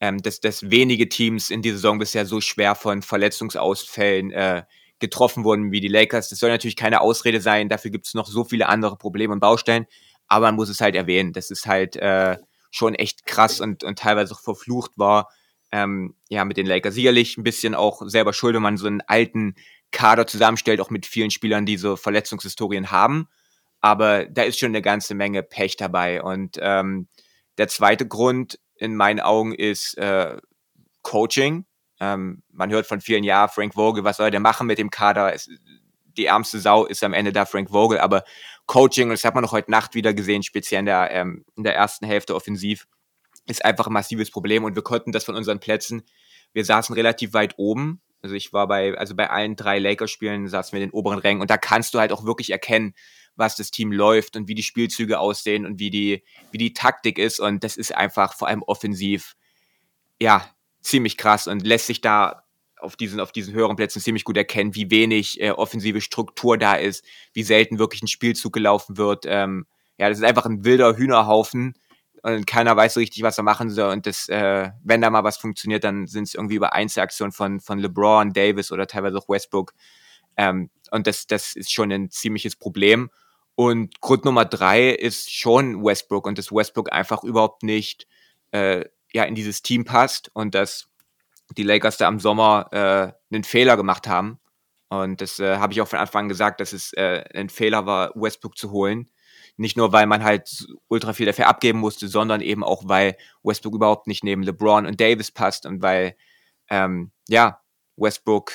ähm, 0.01 0.21
dass, 0.21 0.39
dass 0.41 0.69
wenige 0.69 1.07
Teams 1.07 1.49
in 1.49 1.61
dieser 1.61 1.75
Saison 1.75 1.99
bisher 1.99 2.25
so 2.25 2.41
schwer 2.41 2.75
von 2.75 3.01
Verletzungsausfällen 3.01 4.31
äh, 4.31 4.63
getroffen 4.99 5.43
wurden 5.43 5.71
wie 5.71 5.81
die 5.81 5.87
Lakers. 5.87 6.29
Das 6.29 6.39
soll 6.39 6.49
natürlich 6.49 6.75
keine 6.75 7.01
Ausrede 7.01 7.41
sein, 7.41 7.69
dafür 7.69 7.91
gibt 7.91 8.07
es 8.07 8.13
noch 8.13 8.27
so 8.27 8.43
viele 8.43 8.67
andere 8.67 8.97
Probleme 8.97 9.33
und 9.33 9.39
Baustellen, 9.39 9.85
aber 10.27 10.47
man 10.47 10.55
muss 10.55 10.69
es 10.69 10.81
halt 10.81 10.95
erwähnen. 10.95 11.33
Das 11.33 11.51
ist 11.51 11.65
halt 11.65 11.95
äh, 11.95 12.37
schon 12.71 12.95
echt 12.95 13.25
krass 13.25 13.61
und, 13.61 13.83
und 13.83 13.99
teilweise 13.99 14.33
auch 14.33 14.41
verflucht 14.41 14.91
war. 14.95 15.29
Ähm, 15.71 16.15
ja, 16.29 16.45
mit 16.45 16.57
den 16.57 16.65
Lakers 16.65 16.95
sicherlich 16.95 17.37
ein 17.37 17.43
bisschen 17.43 17.75
auch 17.75 18.01
selber 18.05 18.33
schuld, 18.33 18.55
wenn 18.55 18.61
man 18.61 18.77
so 18.77 18.87
einen 18.87 19.01
alten 19.01 19.55
Kader 19.91 20.27
zusammenstellt, 20.27 20.81
auch 20.81 20.89
mit 20.89 21.05
vielen 21.05 21.31
Spielern, 21.31 21.65
die 21.65 21.77
so 21.77 21.95
Verletzungshistorien 21.95 22.91
haben. 22.91 23.27
Aber 23.81 24.25
da 24.25 24.43
ist 24.43 24.59
schon 24.59 24.69
eine 24.69 24.81
ganze 24.81 25.15
Menge 25.15 25.43
Pech 25.43 25.77
dabei. 25.77 26.21
Und 26.21 26.57
ähm, 26.61 27.07
der 27.57 27.67
zweite 27.67 28.07
Grund 28.07 28.59
in 28.75 28.95
meinen 28.95 29.19
Augen 29.19 29.53
ist 29.53 29.97
äh, 29.97 30.37
Coaching. 31.01 31.65
Ähm, 31.99 32.43
man 32.51 32.71
hört 32.71 32.85
von 32.85 33.01
vielen, 33.01 33.23
ja, 33.23 33.47
Frank 33.47 33.73
Vogel, 33.73 34.03
was 34.03 34.17
soll 34.17 34.31
der 34.31 34.39
machen 34.39 34.67
mit 34.67 34.77
dem 34.77 34.89
Kader? 34.89 35.33
Es, 35.33 35.49
die 36.17 36.25
ärmste 36.25 36.59
Sau 36.59 36.85
ist 36.85 37.03
am 37.03 37.13
Ende 37.13 37.31
da 37.31 37.45
Frank 37.45 37.69
Vogel, 37.69 37.99
aber 37.99 38.23
Coaching, 38.65 39.09
das 39.09 39.23
hat 39.23 39.35
man 39.35 39.43
noch 39.43 39.51
heute 39.51 39.71
Nacht 39.71 39.95
wieder 39.95 40.13
gesehen, 40.13 40.43
speziell 40.43 40.79
in 40.79 40.85
der, 40.85 41.11
ähm, 41.11 41.45
in 41.55 41.63
der 41.63 41.75
ersten 41.75 42.05
Hälfte 42.05 42.35
offensiv, 42.35 42.87
ist 43.47 43.65
einfach 43.65 43.87
ein 43.87 43.93
massives 43.93 44.31
Problem 44.31 44.63
und 44.63 44.75
wir 44.75 44.83
konnten 44.83 45.11
das 45.11 45.23
von 45.23 45.35
unseren 45.35 45.59
Plätzen, 45.59 46.03
wir 46.53 46.65
saßen 46.65 46.95
relativ 46.95 47.33
weit 47.33 47.55
oben 47.57 48.01
also 48.21 48.35
ich 48.35 48.51
war 48.53 48.67
bei, 48.67 48.97
also 48.97 49.15
bei 49.15 49.29
allen 49.29 49.55
drei 49.55 49.79
Lakers-Spielen 49.79 50.47
saßen 50.47 50.73
wir 50.73 50.83
in 50.83 50.89
den 50.89 50.93
oberen 50.93 51.19
Rängen 51.19 51.41
und 51.41 51.49
da 51.49 51.57
kannst 51.57 51.93
du 51.93 51.99
halt 51.99 52.11
auch 52.11 52.25
wirklich 52.25 52.49
erkennen, 52.49 52.93
was 53.35 53.55
das 53.55 53.71
Team 53.71 53.91
läuft 53.91 54.35
und 54.35 54.47
wie 54.47 54.55
die 54.55 54.63
Spielzüge 54.63 55.19
aussehen 55.19 55.65
und 55.65 55.79
wie 55.79 55.89
die, 55.89 56.23
wie 56.51 56.57
die 56.57 56.73
Taktik 56.73 57.17
ist. 57.17 57.39
Und 57.39 57.63
das 57.63 57.77
ist 57.77 57.95
einfach 57.95 58.33
vor 58.33 58.49
allem 58.49 58.63
offensiv, 58.63 59.35
ja, 60.21 60.45
ziemlich 60.81 61.17
krass 61.17 61.47
und 61.47 61.65
lässt 61.65 61.87
sich 61.87 62.01
da 62.01 62.43
auf 62.79 62.95
diesen, 62.95 63.19
auf 63.19 63.31
diesen 63.31 63.53
höheren 63.53 63.75
Plätzen 63.75 64.01
ziemlich 64.01 64.23
gut 64.23 64.37
erkennen, 64.37 64.75
wie 64.75 64.89
wenig 64.89 65.41
äh, 65.41 65.51
offensive 65.51 66.01
Struktur 66.01 66.57
da 66.57 66.75
ist, 66.75 67.05
wie 67.33 67.43
selten 67.43 67.77
wirklich 67.77 68.01
ein 68.01 68.07
Spielzug 68.07 68.53
gelaufen 68.53 68.97
wird. 68.97 69.25
Ähm, 69.27 69.65
ja, 69.97 70.07
das 70.07 70.19
ist 70.19 70.23
einfach 70.23 70.45
ein 70.45 70.63
wilder 70.63 70.95
Hühnerhaufen 70.95 71.73
und 72.23 72.47
keiner 72.47 72.75
weiß 72.75 72.93
so 72.95 72.99
richtig, 72.99 73.23
was 73.23 73.37
er 73.37 73.43
machen 73.43 73.69
soll. 73.69 73.91
Und 73.91 74.05
das, 74.05 74.29
äh, 74.29 74.69
wenn 74.83 75.01
da 75.01 75.09
mal 75.09 75.23
was 75.23 75.37
funktioniert, 75.37 75.83
dann 75.83 76.07
sind 76.07 76.23
es 76.23 76.35
irgendwie 76.35 76.55
über 76.55 76.73
Einzelaktionen 76.73 77.31
von, 77.31 77.59
von 77.59 77.79
LeBron, 77.79 78.33
Davis 78.33 78.71
oder 78.71 78.87
teilweise 78.87 79.17
auch 79.17 79.29
Westbrook. 79.29 79.73
Ähm, 80.37 80.69
und 80.91 81.07
das, 81.07 81.27
das 81.27 81.55
ist 81.55 81.71
schon 81.71 81.91
ein 81.91 82.09
ziemliches 82.09 82.55
Problem. 82.55 83.09
Und 83.55 83.99
Grund 83.99 84.25
Nummer 84.25 84.45
drei 84.45 84.89
ist 84.89 85.33
schon 85.33 85.83
Westbrook 85.83 86.25
und 86.25 86.37
dass 86.37 86.51
Westbrook 86.51 86.91
einfach 86.91 87.23
überhaupt 87.23 87.63
nicht 87.63 88.07
äh, 88.51 88.85
ja, 89.13 89.23
in 89.23 89.35
dieses 89.35 89.61
Team 89.61 89.85
passt 89.85 90.29
und 90.33 90.55
dass 90.55 90.87
die 91.57 91.63
Lakers 91.63 91.97
da 91.97 92.07
im 92.07 92.19
Sommer 92.19 92.69
äh, 92.71 93.33
einen 93.33 93.43
Fehler 93.43 93.77
gemacht 93.77 94.07
haben. 94.07 94.39
Und 94.89 95.21
das 95.21 95.39
äh, 95.39 95.57
habe 95.57 95.73
ich 95.73 95.81
auch 95.81 95.87
von 95.87 95.99
Anfang 95.99 96.25
an 96.25 96.29
gesagt, 96.29 96.59
dass 96.59 96.73
es 96.73 96.93
äh, 96.93 97.23
ein 97.33 97.49
Fehler 97.49 97.85
war, 97.85 98.11
Westbrook 98.15 98.57
zu 98.57 98.71
holen. 98.71 99.09
Nicht 99.57 99.77
nur, 99.77 99.91
weil 99.91 100.05
man 100.05 100.23
halt 100.23 100.67
ultra 100.87 101.13
viel 101.13 101.25
dafür 101.25 101.47
abgeben 101.47 101.79
musste, 101.79 102.07
sondern 102.07 102.41
eben 102.41 102.63
auch, 102.63 102.83
weil 102.85 103.17
Westbrook 103.43 103.75
überhaupt 103.75 104.07
nicht 104.07 104.23
neben 104.23 104.43
LeBron 104.43 104.85
und 104.85 104.99
Davis 104.99 105.31
passt 105.31 105.65
und 105.65 105.81
weil, 105.81 106.15
ähm, 106.69 107.11
ja, 107.27 107.59
Westbrook 107.97 108.51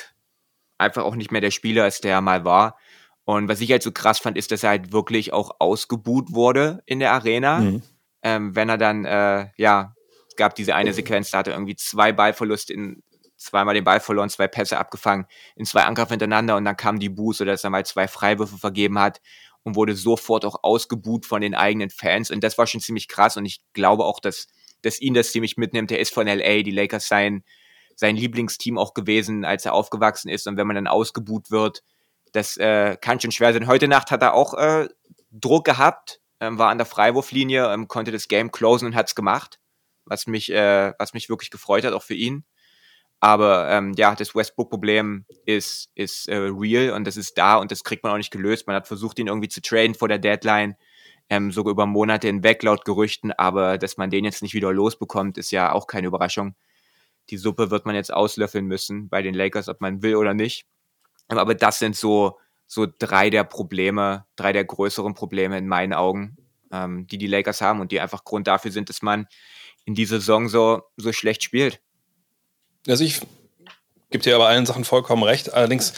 einfach 0.77 1.03
auch 1.03 1.15
nicht 1.15 1.31
mehr 1.31 1.41
der 1.41 1.51
Spieler 1.51 1.87
ist, 1.87 2.03
der 2.03 2.13
er 2.13 2.21
mal 2.21 2.43
war. 2.43 2.77
Und 3.23 3.47
was 3.47 3.61
ich 3.61 3.71
halt 3.71 3.83
so 3.83 3.91
krass 3.91 4.19
fand, 4.19 4.37
ist, 4.37 4.51
dass 4.51 4.63
er 4.63 4.69
halt 4.69 4.91
wirklich 4.91 5.33
auch 5.33 5.55
ausgebuht 5.59 6.33
wurde 6.33 6.81
in 6.85 6.99
der 6.99 7.11
Arena. 7.13 7.59
Mhm. 7.59 7.81
Ähm, 8.21 8.55
wenn 8.55 8.69
er 8.69 8.77
dann, 8.77 9.05
äh, 9.05 9.47
ja, 9.57 9.94
gab 10.37 10.55
diese 10.55 10.75
eine 10.75 10.93
Sequenz, 10.93 11.31
da 11.31 11.39
hat 11.39 11.47
er 11.47 11.53
irgendwie 11.53 11.75
zwei 11.75 12.11
Ballverluste 12.11 12.73
in, 12.73 13.03
zweimal 13.37 13.75
den 13.75 13.83
Ball 13.83 13.99
verloren, 13.99 14.29
zwei 14.29 14.47
Pässe 14.47 14.77
abgefangen, 14.77 15.25
in 15.55 15.65
zwei 15.65 15.83
Angriffen 15.83 16.11
hintereinander 16.11 16.55
und 16.55 16.65
dann 16.65 16.77
kam 16.77 16.99
die 16.99 17.09
Buße, 17.09 17.45
dass 17.45 17.63
er 17.63 17.69
mal 17.69 17.85
zwei 17.85 18.07
Freiwürfe 18.07 18.57
vergeben 18.57 18.99
hat 18.99 19.21
und 19.65 19.75
wurde 19.75 19.95
sofort 19.95 20.45
auch 20.45 20.63
ausgebuht 20.63 21.25
von 21.25 21.41
den 21.41 21.55
eigenen 21.55 21.89
Fans. 21.89 22.29
Und 22.29 22.43
das 22.43 22.57
war 22.57 22.67
schon 22.67 22.81
ziemlich 22.81 23.07
krass. 23.07 23.35
Und 23.35 23.45
ich 23.45 23.61
glaube 23.73 24.05
auch, 24.05 24.19
dass, 24.19 24.47
dass 24.83 25.01
ihn 25.01 25.15
das 25.15 25.31
ziemlich 25.31 25.57
mitnimmt. 25.57 25.91
Er 25.91 25.99
ist 25.99 26.13
von 26.13 26.27
LA, 26.27 26.61
die 26.61 26.71
Lakers 26.71 27.07
sein, 27.07 27.43
sein 27.95 28.15
Lieblingsteam 28.15 28.77
auch 28.77 28.93
gewesen, 28.93 29.43
als 29.43 29.65
er 29.65 29.73
aufgewachsen 29.73 30.29
ist. 30.29 30.45
Und 30.45 30.57
wenn 30.57 30.67
man 30.67 30.75
dann 30.75 30.87
ausgebuht 30.87 31.49
wird, 31.49 31.81
das 32.31 32.57
äh, 32.57 32.95
kann 33.01 33.19
schon 33.19 33.31
schwer 33.31 33.53
sein. 33.53 33.65
Heute 33.65 33.87
Nacht 33.87 34.11
hat 34.11 34.21
er 34.21 34.35
auch 34.35 34.53
äh, 34.53 34.87
Druck 35.31 35.65
gehabt, 35.65 36.21
ähm, 36.39 36.59
war 36.59 36.69
an 36.69 36.77
der 36.77 36.85
Freiwurflinie, 36.85 37.73
ähm, 37.73 37.87
konnte 37.87 38.11
das 38.11 38.27
Game 38.27 38.51
closen 38.51 38.89
und 38.89 38.95
hat 38.95 39.07
es 39.07 39.15
gemacht, 39.15 39.59
was 40.05 40.27
mich, 40.27 40.51
äh, 40.51 40.93
was 40.99 41.13
mich 41.13 41.29
wirklich 41.29 41.51
gefreut 41.51 41.85
hat, 41.85 41.93
auch 41.93 42.03
für 42.03 42.13
ihn. 42.13 42.45
Aber 43.19 43.69
ähm, 43.69 43.93
ja, 43.97 44.13
das 44.13 44.35
Westbrook-Problem 44.35 45.25
ist, 45.45 45.89
ist 45.95 46.27
äh, 46.27 46.35
real 46.35 46.91
und 46.91 47.05
das 47.07 47.17
ist 47.17 47.37
da 47.37 47.55
und 47.57 47.71
das 47.71 47.83
kriegt 47.83 48.03
man 48.03 48.11
auch 48.11 48.17
nicht 48.17 48.31
gelöst. 48.31 48.67
Man 48.67 48.75
hat 48.75 48.87
versucht, 48.87 49.19
ihn 49.19 49.27
irgendwie 49.27 49.49
zu 49.49 49.61
traden 49.61 49.95
vor 49.95 50.07
der 50.07 50.19
Deadline, 50.19 50.75
ähm, 51.29 51.51
sogar 51.51 51.71
über 51.71 51.85
Monate 51.85 52.27
hinweg 52.27 52.61
laut 52.63 52.85
Gerüchten, 52.85 53.31
aber 53.31 53.77
dass 53.77 53.97
man 53.97 54.09
den 54.09 54.25
jetzt 54.25 54.43
nicht 54.43 54.53
wieder 54.53 54.71
losbekommt, 54.71 55.37
ist 55.37 55.51
ja 55.51 55.71
auch 55.71 55.87
keine 55.87 56.07
Überraschung. 56.07 56.55
Die 57.29 57.37
Suppe 57.37 57.71
wird 57.71 57.85
man 57.85 57.95
jetzt 57.95 58.13
auslöffeln 58.13 58.65
müssen 58.65 59.09
bei 59.09 59.21
den 59.21 59.33
Lakers, 59.33 59.69
ob 59.69 59.81
man 59.81 60.03
will 60.03 60.15
oder 60.15 60.33
nicht. 60.33 60.67
Aber 61.27 61.55
das 61.55 61.79
sind 61.79 61.95
so, 61.95 62.37
so 62.67 62.85
drei 62.99 63.29
der 63.31 63.43
Probleme, 63.43 64.25
drei 64.35 64.53
der 64.53 64.65
größeren 64.65 65.15
Probleme 65.15 65.57
in 65.57 65.67
meinen 65.67 65.93
Augen, 65.93 66.37
ähm, 66.71 67.07
die 67.07 67.17
die 67.17 67.27
Lakers 67.27 67.61
haben 67.61 67.79
und 67.79 67.91
die 67.91 67.99
einfach 67.99 68.23
Grund 68.23 68.47
dafür 68.47 68.71
sind, 68.71 68.89
dass 68.89 69.01
man 69.01 69.27
in 69.85 69.95
dieser 69.95 70.19
Saison 70.19 70.49
so, 70.49 70.83
so 70.97 71.13
schlecht 71.13 71.43
spielt. 71.43 71.79
Also 72.87 73.03
ich 73.03 73.21
gebe 74.09 74.23
dir 74.23 74.35
aber 74.35 74.47
allen 74.47 74.65
Sachen 74.65 74.85
vollkommen 74.85 75.23
recht. 75.23 75.53
Allerdings 75.53 75.93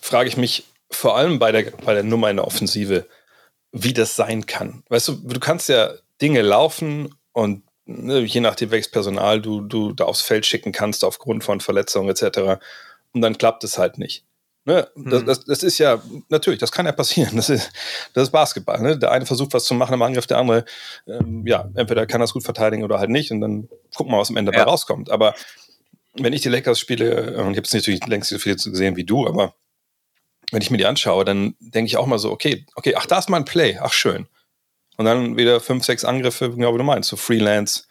frage 0.00 0.28
ich 0.28 0.36
mich 0.36 0.64
vor 0.90 1.16
allem 1.16 1.38
bei 1.38 1.52
der, 1.52 1.70
bei 1.70 1.94
der 1.94 2.02
Nummer 2.02 2.30
in 2.30 2.36
der 2.36 2.46
Offensive, 2.46 3.06
wie 3.72 3.94
das 3.94 4.16
sein 4.16 4.46
kann. 4.46 4.82
Weißt 4.88 5.08
du, 5.08 5.14
du 5.14 5.40
kannst 5.40 5.68
ja 5.68 5.92
Dinge 6.20 6.42
laufen 6.42 7.14
und 7.32 7.64
ne, 7.86 8.20
je 8.20 8.40
nachdem, 8.40 8.70
welches 8.70 8.90
Personal 8.90 9.40
du, 9.40 9.62
du 9.62 9.92
da 9.92 10.04
aufs 10.04 10.22
Feld 10.22 10.46
schicken 10.46 10.72
kannst 10.72 11.04
aufgrund 11.04 11.44
von 11.44 11.60
Verletzungen 11.60 12.10
etc. 12.10 12.60
Und 13.12 13.22
dann 13.22 13.38
klappt 13.38 13.64
es 13.64 13.78
halt 13.78 13.98
nicht. 13.98 14.24
Ne? 14.64 14.88
Das, 14.94 15.20
hm. 15.20 15.26
das, 15.26 15.44
das, 15.44 15.62
ist 15.62 15.78
ja, 15.78 16.00
natürlich, 16.28 16.60
das 16.60 16.70
kann 16.70 16.86
ja 16.86 16.92
passieren. 16.92 17.36
Das 17.36 17.50
ist, 17.50 17.72
das 18.14 18.24
ist 18.24 18.30
Basketball. 18.30 18.80
Ne? 18.80 18.98
Der 18.98 19.10
eine 19.10 19.26
versucht 19.26 19.52
was 19.54 19.64
zu 19.64 19.74
machen 19.74 19.94
im 19.94 20.02
Angriff, 20.02 20.26
der 20.26 20.38
andere, 20.38 20.64
ähm, 21.06 21.44
ja, 21.46 21.68
entweder 21.74 22.06
kann 22.06 22.20
das 22.20 22.32
gut 22.32 22.44
verteidigen 22.44 22.84
oder 22.84 22.98
halt 22.98 23.10
nicht. 23.10 23.30
Und 23.32 23.40
dann 23.40 23.68
gucken 23.94 24.12
wir, 24.12 24.18
was 24.18 24.30
am 24.30 24.36
Ende 24.36 24.52
ja. 24.52 24.58
dabei 24.58 24.70
rauskommt. 24.70 25.10
Aber 25.10 25.34
wenn 26.14 26.32
ich 26.32 26.42
die 26.42 26.48
Lakers 26.48 26.78
spiele, 26.78 27.36
und 27.38 27.52
ich 27.52 27.56
habe 27.56 27.62
es 27.62 27.72
natürlich 27.72 28.06
längst 28.06 28.30
so 28.30 28.38
viel 28.38 28.54
gesehen 28.54 28.96
wie 28.96 29.04
du, 29.04 29.26
aber 29.26 29.54
wenn 30.52 30.62
ich 30.62 30.70
mir 30.70 30.76
die 30.76 30.86
anschaue, 30.86 31.24
dann 31.24 31.54
denke 31.58 31.86
ich 31.86 31.96
auch 31.96 32.06
mal 32.06 32.18
so, 32.18 32.30
okay, 32.30 32.66
okay, 32.74 32.94
ach, 32.96 33.06
da 33.06 33.18
ist 33.18 33.30
mal 33.30 33.38
ein 33.38 33.44
Play, 33.44 33.78
ach 33.80 33.92
schön. 33.92 34.28
Und 34.96 35.06
dann 35.06 35.36
wieder 35.36 35.60
fünf, 35.60 35.84
sechs 35.84 36.04
Angriffe, 36.04 36.50
genau 36.50 36.74
wie 36.74 36.78
du 36.78 36.84
meinst, 36.84 37.08
so 37.08 37.16
Freelance, 37.16 37.84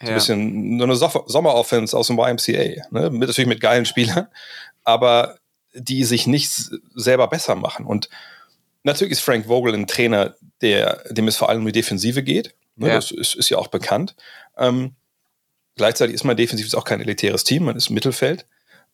so 0.00 0.08
ein 0.08 0.14
bisschen 0.14 0.78
so 0.78 0.84
eine 0.84 0.96
Sommeroffense 0.96 1.96
aus 1.96 2.08
dem 2.08 2.18
YMCA, 2.18 2.88
ne? 2.90 3.10
natürlich 3.10 3.46
mit 3.46 3.60
geilen 3.60 3.84
Spielern, 3.84 4.28
aber 4.84 5.38
die 5.76 6.04
sich 6.04 6.26
nicht 6.26 6.50
selber 6.94 7.28
besser 7.28 7.54
machen. 7.54 7.86
Und 7.86 8.08
natürlich 8.82 9.12
ist 9.12 9.20
Frank 9.20 9.46
Vogel 9.46 9.74
ein 9.74 9.86
Trainer, 9.86 10.34
der, 10.60 11.02
dem 11.10 11.28
es 11.28 11.36
vor 11.36 11.48
allem 11.48 11.60
um 11.60 11.66
die 11.66 11.72
Defensive 11.72 12.22
geht. 12.22 12.54
Ne? 12.76 12.88
Ja. 12.88 12.94
Das 12.94 13.10
ist, 13.10 13.34
ist, 13.34 13.50
ja 13.50 13.58
auch 13.58 13.68
bekannt. 13.68 14.16
Ähm, 14.56 14.96
Gleichzeitig 15.76 16.14
ist 16.14 16.24
man 16.24 16.36
defensiv 16.36 16.72
auch 16.74 16.84
kein 16.84 17.02
elitäres 17.02 17.44
Team, 17.44 17.64
man 17.64 17.76
ist 17.76 17.90
Mittelfeld. 17.90 18.46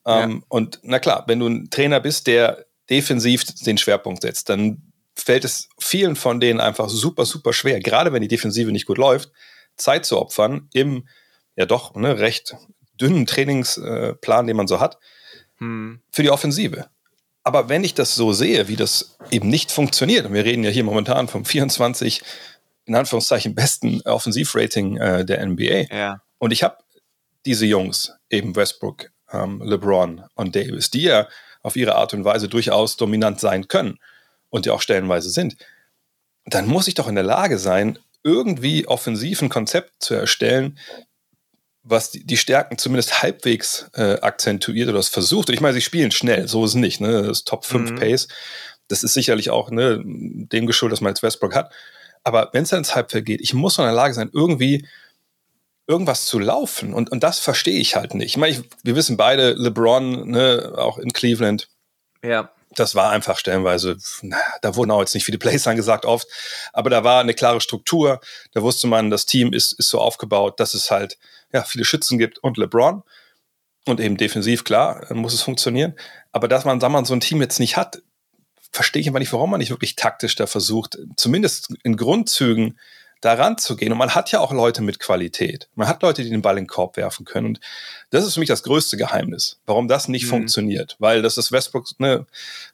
Ähm, 0.04 0.30
ja. 0.30 0.46
Und 0.48 0.80
na 0.82 0.98
klar, 0.98 1.24
wenn 1.28 1.38
du 1.38 1.46
ein 1.46 1.70
Trainer 1.70 2.00
bist, 2.00 2.26
der 2.26 2.66
defensiv 2.90 3.44
den 3.44 3.78
Schwerpunkt 3.78 4.22
setzt, 4.22 4.48
dann 4.48 4.82
fällt 5.14 5.44
es 5.44 5.68
vielen 5.78 6.16
von 6.16 6.40
denen 6.40 6.60
einfach 6.60 6.88
super, 6.88 7.24
super 7.24 7.52
schwer, 7.52 7.78
gerade 7.80 8.12
wenn 8.12 8.22
die 8.22 8.28
Defensive 8.28 8.72
nicht 8.72 8.86
gut 8.86 8.98
läuft, 8.98 9.30
Zeit 9.76 10.04
zu 10.04 10.18
opfern 10.18 10.68
im 10.72 11.06
ja 11.54 11.66
doch 11.66 11.94
ne, 11.94 12.18
recht 12.18 12.56
dünnen 13.00 13.26
Trainingsplan, 13.26 14.46
den 14.46 14.56
man 14.56 14.66
so 14.66 14.80
hat, 14.80 14.98
hm. 15.62 16.00
für 16.10 16.22
die 16.22 16.30
Offensive. 16.30 16.88
Aber 17.44 17.68
wenn 17.68 17.84
ich 17.84 17.94
das 17.94 18.14
so 18.14 18.32
sehe, 18.32 18.68
wie 18.68 18.76
das 18.76 19.16
eben 19.30 19.48
nicht 19.48 19.72
funktioniert, 19.72 20.26
und 20.26 20.34
wir 20.34 20.44
reden 20.44 20.64
ja 20.64 20.70
hier 20.70 20.84
momentan 20.84 21.28
vom 21.28 21.44
24, 21.44 22.22
in 22.84 22.94
Anführungszeichen, 22.94 23.54
besten 23.54 24.00
Offensivrating 24.02 24.96
äh, 24.96 25.24
der 25.24 25.44
NBA, 25.44 25.94
ja. 25.94 26.22
und 26.38 26.52
ich 26.52 26.62
habe 26.62 26.78
diese 27.46 27.66
Jungs, 27.66 28.12
eben 28.30 28.54
Westbrook, 28.54 29.10
ähm, 29.32 29.62
LeBron 29.62 30.24
und 30.34 30.54
Davis, 30.54 30.90
die 30.90 31.02
ja 31.02 31.28
auf 31.62 31.76
ihre 31.76 31.94
Art 31.94 32.12
und 32.14 32.24
Weise 32.24 32.48
durchaus 32.48 32.96
dominant 32.96 33.40
sein 33.40 33.68
können 33.68 33.98
und 34.50 34.66
ja 34.66 34.72
auch 34.72 34.82
stellenweise 34.82 35.30
sind, 35.30 35.56
dann 36.44 36.66
muss 36.66 36.88
ich 36.88 36.94
doch 36.94 37.08
in 37.08 37.14
der 37.14 37.24
Lage 37.24 37.58
sein, 37.58 37.98
irgendwie 38.24 38.86
offensiv 38.86 39.42
ein 39.42 39.48
Konzept 39.48 40.02
zu 40.02 40.14
erstellen, 40.14 40.78
was 41.84 42.10
die, 42.10 42.24
die 42.24 42.36
Stärken 42.36 42.78
zumindest 42.78 43.22
halbwegs 43.22 43.90
äh, 43.94 44.20
akzentuiert 44.20 44.88
oder 44.88 44.98
es 44.98 45.08
versucht. 45.08 45.48
Und 45.48 45.54
ich 45.54 45.60
meine, 45.60 45.74
sie 45.74 45.80
spielen 45.80 46.10
schnell, 46.10 46.48
so 46.48 46.64
ist 46.64 46.70
es 46.70 46.76
nicht. 46.76 47.00
Ne? 47.00 47.22
Das 47.22 47.44
Top 47.44 47.64
5 47.64 47.90
mhm. 47.90 47.96
Pace, 47.96 48.28
das 48.88 49.02
ist 49.02 49.14
sicherlich 49.14 49.50
auch 49.50 49.70
ne, 49.70 50.00
dem 50.04 50.66
geschuldet, 50.66 50.92
dass 50.92 51.00
man 51.00 51.10
jetzt 51.10 51.22
Westbrook 51.22 51.54
hat. 51.54 51.72
Aber 52.24 52.50
wenn 52.52 52.62
es 52.62 52.70
dann 52.70 52.78
ins 52.78 52.94
Halbfeld 52.94 53.26
geht, 53.26 53.40
ich 53.40 53.54
muss 53.54 53.78
in 53.78 53.84
der 53.84 53.92
Lage 53.92 54.14
sein, 54.14 54.30
irgendwie 54.32 54.86
irgendwas 55.88 56.26
zu 56.26 56.38
laufen. 56.38 56.94
Und, 56.94 57.10
und 57.10 57.22
das 57.22 57.40
verstehe 57.40 57.80
ich 57.80 57.96
halt 57.96 58.14
nicht. 58.14 58.26
Ich 58.26 58.36
meine, 58.36 58.52
ich, 58.52 58.62
wir 58.84 58.94
wissen 58.94 59.16
beide, 59.16 59.52
LeBron, 59.54 60.30
ne, 60.30 60.74
auch 60.76 60.98
in 60.98 61.12
Cleveland, 61.12 61.68
ja. 62.24 62.52
Das 62.76 62.94
war 62.94 63.10
einfach 63.10 63.38
stellenweise, 63.38 63.96
na, 64.22 64.38
da 64.60 64.76
wurden 64.76 64.90
auch 64.90 65.00
jetzt 65.00 65.14
nicht 65.14 65.24
viele 65.24 65.38
Plays 65.38 65.66
angesagt 65.68 66.04
oft, 66.04 66.26
aber 66.72 66.90
da 66.90 67.04
war 67.04 67.20
eine 67.20 67.34
klare 67.34 67.60
Struktur. 67.60 68.20
Da 68.52 68.62
wusste 68.62 68.86
man, 68.86 69.10
das 69.10 69.26
Team 69.26 69.52
ist, 69.52 69.72
ist 69.72 69.88
so 69.88 70.00
aufgebaut, 70.00 70.60
dass 70.60 70.74
es 70.74 70.90
halt 70.90 71.18
ja, 71.52 71.62
viele 71.62 71.84
Schützen 71.84 72.18
gibt 72.18 72.38
und 72.38 72.56
LeBron. 72.56 73.02
Und 73.84 73.98
eben 73.98 74.16
defensiv, 74.16 74.62
klar, 74.62 75.12
muss 75.12 75.34
es 75.34 75.42
funktionieren. 75.42 75.94
Aber 76.30 76.46
dass 76.46 76.64
man, 76.64 76.78
sagen 76.80 76.92
wir 76.92 77.00
mal, 77.00 77.06
so 77.06 77.14
ein 77.14 77.20
Team 77.20 77.40
jetzt 77.40 77.58
nicht 77.58 77.76
hat, 77.76 78.00
verstehe 78.70 79.02
ich 79.02 79.08
aber 79.08 79.18
nicht, 79.18 79.32
warum 79.32 79.50
man 79.50 79.58
nicht 79.58 79.70
wirklich 79.70 79.96
taktisch 79.96 80.36
da 80.36 80.46
versucht, 80.46 80.98
zumindest 81.16 81.74
in 81.82 81.96
Grundzügen 81.96 82.78
daran 83.22 83.56
zu 83.56 83.76
gehen. 83.76 83.92
Und 83.92 83.98
man 83.98 84.14
hat 84.14 84.30
ja 84.32 84.40
auch 84.40 84.52
Leute 84.52 84.82
mit 84.82 84.98
Qualität. 84.98 85.68
Man 85.74 85.88
hat 85.88 86.02
Leute, 86.02 86.22
die 86.22 86.30
den 86.30 86.42
Ball 86.42 86.58
in 86.58 86.64
den 86.64 86.68
Korb 86.68 86.96
werfen 86.96 87.24
können. 87.24 87.46
Und 87.46 87.60
das 88.10 88.26
ist 88.26 88.34
für 88.34 88.40
mich 88.40 88.48
das 88.48 88.64
größte 88.64 88.96
Geheimnis, 88.98 89.60
warum 89.64 89.88
das 89.88 90.08
nicht 90.08 90.24
mhm. 90.24 90.30
funktioniert. 90.30 90.96
Weil 90.98 91.22
dass 91.22 91.36
das 91.36 91.52
Westbrook 91.52 91.88
ne, 91.98 92.26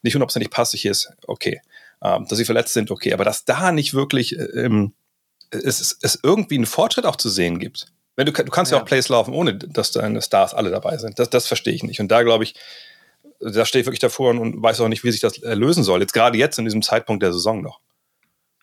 nicht 0.03 0.15
hundertprozentig 0.15 0.51
passig 0.51 0.87
ist, 0.87 1.13
okay. 1.27 1.61
Ähm, 2.03 2.27
dass 2.29 2.39
sie 2.39 2.45
verletzt 2.45 2.73
sind, 2.73 2.91
okay. 2.91 3.13
Aber 3.13 3.25
dass 3.25 3.45
da 3.45 3.71
nicht 3.73 3.93
wirklich 3.93 4.37
ähm, 4.39 4.95
es, 5.51 5.97
es 6.01 6.19
irgendwie 6.23 6.57
einen 6.57 6.67
Fortschritt 6.67 7.05
auch 7.05 7.17
zu 7.17 7.29
sehen 7.29 7.59
gibt. 7.59 7.87
Wenn 8.17 8.27
du, 8.27 8.33
du 8.33 8.45
kannst 8.51 8.73
ja. 8.73 8.79
ja 8.79 8.83
auch 8.83 8.87
Plays 8.87 9.09
laufen, 9.11 9.35
ohne 9.35 9.55
dass 9.55 9.93
deine 9.93 10.23
Stars 10.23 10.55
alle 10.55 10.71
dabei 10.71 10.97
sind. 10.97 11.19
Das, 11.19 11.31
das 11.31 11.47
verstehe 11.47 11.75
ich 11.75 11.83
nicht. 11.83 12.01
Und 12.01 12.09
da 12.09 12.23
glaube 12.23 12.45
ich, 12.45 12.55
da 13.41 13.67
stehe 13.67 13.83
ich 13.83 13.87
wirklich 13.87 14.01
davor 14.01 14.31
und, 14.31 14.39
und 14.39 14.63
weiß 14.63 14.81
auch 14.81 14.89
nicht, 14.89 15.05
wie 15.05 15.13
sich 15.13 15.21
das 15.21 15.39
lösen 15.39 15.85
soll. 15.85 16.01
Jetzt 16.01 16.15
gerade 16.15 16.39
jetzt 16.39 16.59
in 16.59 16.65
diesem 16.65 16.83
Zeitpunkt 16.83 17.23
der 17.23 17.33
Saison 17.33 17.63
noch. 17.63 17.81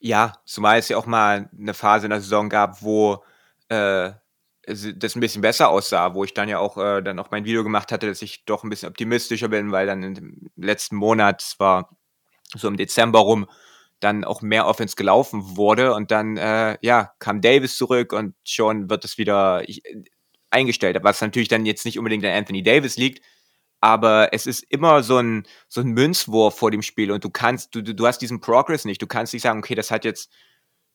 Ja, 0.06 0.34
zumal 0.46 0.78
es 0.78 0.90
ja 0.90 0.98
auch 0.98 1.08
mal 1.08 1.50
eine 1.60 1.74
Phase 1.74 2.06
in 2.06 2.12
der 2.12 2.22
Saison 2.22 2.48
gab, 2.48 2.84
wo 2.84 3.24
äh, 3.70 4.12
das 4.68 5.16
ein 5.16 5.20
bisschen 5.20 5.42
besser 5.42 5.70
aussah, 5.70 6.14
wo 6.14 6.24
ich 6.24 6.36
dann 6.36 6.48
ja 6.48 6.60
auch 6.60 6.78
äh, 6.78 7.02
dann 7.02 7.18
auch 7.18 7.32
mein 7.32 7.44
Video 7.44 7.64
gemacht 7.64 7.92
hatte, 7.92 8.06
dass 8.08 8.22
ich 8.22 8.46
doch 8.46 8.64
ein 8.64 8.70
bisschen 8.70 8.88
optimistischer 8.90 9.48
bin, 9.48 9.72
weil 9.72 9.88
dann 9.88 10.04
im 10.04 10.52
letzten 10.58 10.96
Monat, 10.98 11.42
es 11.42 11.60
war 11.60 11.90
so 12.56 12.68
im 12.68 12.78
Dezember 12.78 13.18
rum, 13.18 13.50
dann 14.00 14.24
auch 14.26 14.44
mehr 14.44 14.68
Offense 14.68 14.96
gelaufen 14.96 15.58
wurde 15.58 15.96
und 15.96 16.12
dann 16.12 16.38
äh, 16.38 16.78
ja 16.82 17.14
kam 17.18 17.42
Davis 17.42 17.76
zurück 17.76 18.14
und 18.14 18.36
schon 18.44 18.92
wird 18.92 19.06
es 19.06 19.18
wieder 19.18 19.64
eingestellt, 20.52 21.00
was 21.02 21.20
natürlich 21.22 21.48
dann 21.48 21.66
jetzt 21.66 21.84
nicht 21.84 21.98
unbedingt 21.98 22.24
an 22.26 22.32
Anthony 22.34 22.62
Davis 22.62 22.98
liegt, 22.98 23.26
aber 23.82 24.30
es 24.34 24.48
ist 24.48 24.64
immer 24.70 25.04
so 25.04 25.18
ein 25.18 25.46
so 25.68 25.82
ein 25.82 25.88
Münzwurf 25.90 26.58
vor 26.58 26.72
dem 26.72 26.82
Spiel 26.82 27.12
und 27.12 27.24
du 27.24 27.30
kannst 27.30 27.76
du 27.76 27.82
du 27.82 28.08
hast 28.08 28.20
diesen 28.20 28.42
Progress 28.42 28.86
nicht, 28.86 29.02
du 29.02 29.08
kannst 29.08 29.34
nicht 29.34 29.44
sagen, 29.44 29.60
okay, 29.60 29.76
das 29.76 29.92
hat 29.92 30.06
jetzt 30.06 30.32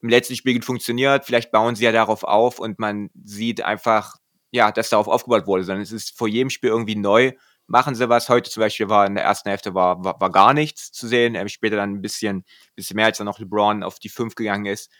im 0.00 0.08
letzten 0.08 0.36
Spiel 0.36 0.54
gut 0.54 0.64
funktioniert, 0.64 1.26
vielleicht 1.26 1.50
bauen 1.52 1.76
sie 1.76 1.84
ja 1.84 1.92
darauf 1.92 2.24
auf 2.24 2.58
und 2.58 2.78
man 2.78 3.10
sieht 3.24 3.62
einfach 3.62 4.16
ja, 4.52 4.72
dass 4.72 4.88
darauf 4.90 5.08
aufgebaut 5.08 5.46
wurde, 5.46 5.64
sondern 5.64 5.82
es 5.82 5.92
ist 5.92 6.16
vor 6.18 6.26
jedem 6.26 6.50
Spiel 6.50 6.70
irgendwie 6.70 6.96
neu 6.96 7.32
machen 7.70 7.94
sie 7.94 8.08
was. 8.08 8.28
Heute 8.28 8.50
zum 8.50 8.62
Beispiel 8.62 8.88
war 8.88 9.06
in 9.06 9.14
der 9.14 9.24
ersten 9.24 9.48
Hälfte 9.48 9.74
war, 9.74 10.04
war, 10.04 10.20
war 10.20 10.30
gar 10.30 10.52
nichts 10.52 10.90
zu 10.90 11.06
sehen. 11.06 11.36
Ähm, 11.36 11.48
später 11.48 11.76
dann 11.76 11.94
ein 11.94 12.02
bisschen, 12.02 12.44
bisschen 12.74 12.96
mehr, 12.96 13.06
als 13.06 13.18
dann 13.18 13.26
noch 13.26 13.38
LeBron 13.38 13.84
auf 13.84 14.00
die 14.00 14.08
fünf 14.08 14.34
gegangen 14.34 14.66
ist. 14.66 14.90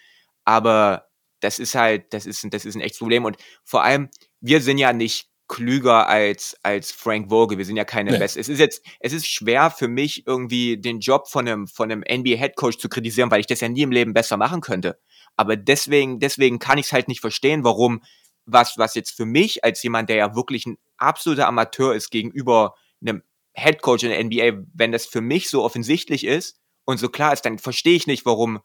Aber 0.44 1.08
das 1.40 1.58
ist 1.58 1.74
halt, 1.74 2.14
das 2.14 2.26
ist, 2.26 2.46
das 2.50 2.64
ist 2.64 2.76
ein 2.76 2.80
echtes 2.80 3.00
Problem. 3.00 3.24
Und 3.24 3.38
vor 3.64 3.82
allem, 3.82 4.08
wir 4.40 4.60
sind 4.60 4.78
ja 4.78 4.92
nicht 4.92 5.29
klüger 5.50 6.06
als, 6.08 6.56
als 6.62 6.92
Frank 6.92 7.28
Vogel. 7.28 7.58
Wir 7.58 7.64
sind 7.64 7.76
ja 7.76 7.84
keine 7.84 8.12
nee. 8.12 8.18
Best. 8.18 8.36
Es 8.36 8.48
ist 8.48 8.60
jetzt, 8.60 8.86
es 9.00 9.12
ist 9.12 9.26
schwer 9.26 9.72
für 9.72 9.88
mich 9.88 10.24
irgendwie 10.24 10.78
den 10.78 11.00
Job 11.00 11.28
von 11.28 11.46
einem, 11.46 11.66
von 11.66 11.90
einem 11.90 12.04
NBA 12.08 12.36
Head 12.36 12.54
Coach 12.54 12.78
zu 12.78 12.88
kritisieren, 12.88 13.32
weil 13.32 13.40
ich 13.40 13.48
das 13.48 13.60
ja 13.60 13.68
nie 13.68 13.82
im 13.82 13.90
Leben 13.90 14.14
besser 14.14 14.36
machen 14.36 14.60
könnte. 14.60 15.00
Aber 15.36 15.56
deswegen, 15.56 16.20
deswegen 16.20 16.60
kann 16.60 16.78
ich 16.78 16.86
es 16.86 16.92
halt 16.92 17.08
nicht 17.08 17.20
verstehen, 17.20 17.64
warum 17.64 18.00
was, 18.46 18.78
was 18.78 18.94
jetzt 18.94 19.10
für 19.10 19.26
mich 19.26 19.64
als 19.64 19.82
jemand, 19.82 20.08
der 20.08 20.16
ja 20.16 20.36
wirklich 20.36 20.66
ein 20.66 20.78
absoluter 20.98 21.48
Amateur 21.48 21.94
ist 21.94 22.10
gegenüber 22.10 22.76
einem 23.00 23.22
Headcoach 23.52 24.04
in 24.04 24.10
der 24.10 24.22
NBA, 24.22 24.64
wenn 24.72 24.92
das 24.92 25.06
für 25.06 25.20
mich 25.20 25.50
so 25.50 25.64
offensichtlich 25.64 26.24
ist 26.24 26.60
und 26.84 26.98
so 26.98 27.08
klar 27.08 27.32
ist, 27.32 27.44
dann 27.44 27.58
verstehe 27.58 27.96
ich 27.96 28.06
nicht, 28.06 28.24
warum, 28.24 28.60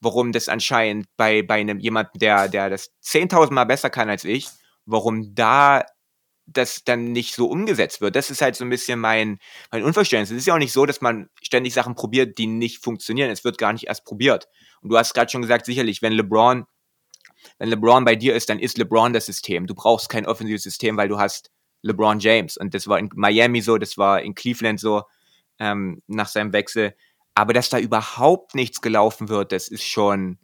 warum 0.00 0.32
das 0.32 0.50
anscheinend 0.50 1.06
bei, 1.16 1.42
bei 1.42 1.60
einem 1.60 1.78
jemanden, 1.78 2.18
der, 2.18 2.48
der 2.48 2.68
das 2.68 2.90
10.000 3.02 3.50
Mal 3.50 3.64
besser 3.64 3.88
kann 3.88 4.10
als 4.10 4.24
ich, 4.24 4.48
warum 4.84 5.34
da 5.34 5.84
das 6.52 6.82
dann 6.84 7.12
nicht 7.12 7.34
so 7.34 7.46
umgesetzt 7.46 8.00
wird. 8.00 8.16
Das 8.16 8.30
ist 8.30 8.40
halt 8.40 8.56
so 8.56 8.64
ein 8.64 8.70
bisschen 8.70 8.98
mein, 8.98 9.38
mein 9.70 9.84
Unverständnis. 9.84 10.30
Es 10.30 10.38
ist 10.38 10.46
ja 10.46 10.54
auch 10.54 10.58
nicht 10.58 10.72
so, 10.72 10.86
dass 10.86 11.00
man 11.00 11.28
ständig 11.42 11.74
Sachen 11.74 11.94
probiert, 11.94 12.38
die 12.38 12.46
nicht 12.46 12.82
funktionieren. 12.82 13.30
Es 13.30 13.44
wird 13.44 13.58
gar 13.58 13.72
nicht 13.72 13.86
erst 13.86 14.04
probiert. 14.04 14.48
Und 14.80 14.90
du 14.90 14.96
hast 14.96 15.14
gerade 15.14 15.30
schon 15.30 15.42
gesagt, 15.42 15.66
sicherlich, 15.66 16.02
wenn 16.02 16.12
LeBron 16.12 16.66
wenn 17.58 17.68
LeBron 17.68 18.04
bei 18.04 18.16
dir 18.16 18.34
ist, 18.34 18.48
dann 18.48 18.58
ist 18.58 18.78
LeBron 18.78 19.12
das 19.12 19.26
System. 19.26 19.66
Du 19.66 19.74
brauchst 19.74 20.08
kein 20.08 20.26
offensives 20.26 20.62
System, 20.62 20.96
weil 20.96 21.08
du 21.08 21.18
hast 21.18 21.50
LeBron 21.82 22.18
James. 22.18 22.56
Und 22.56 22.74
das 22.74 22.88
war 22.88 22.98
in 22.98 23.10
Miami 23.14 23.60
so, 23.60 23.78
das 23.78 23.96
war 23.98 24.22
in 24.22 24.34
Cleveland 24.34 24.80
so, 24.80 25.02
ähm, 25.58 26.02
nach 26.06 26.28
seinem 26.28 26.52
Wechsel. 26.52 26.94
Aber 27.34 27.52
dass 27.52 27.68
da 27.68 27.78
überhaupt 27.78 28.54
nichts 28.54 28.80
gelaufen 28.80 29.28
wird, 29.28 29.52
das 29.52 29.68
ist 29.68 29.84
schon, 29.84 30.38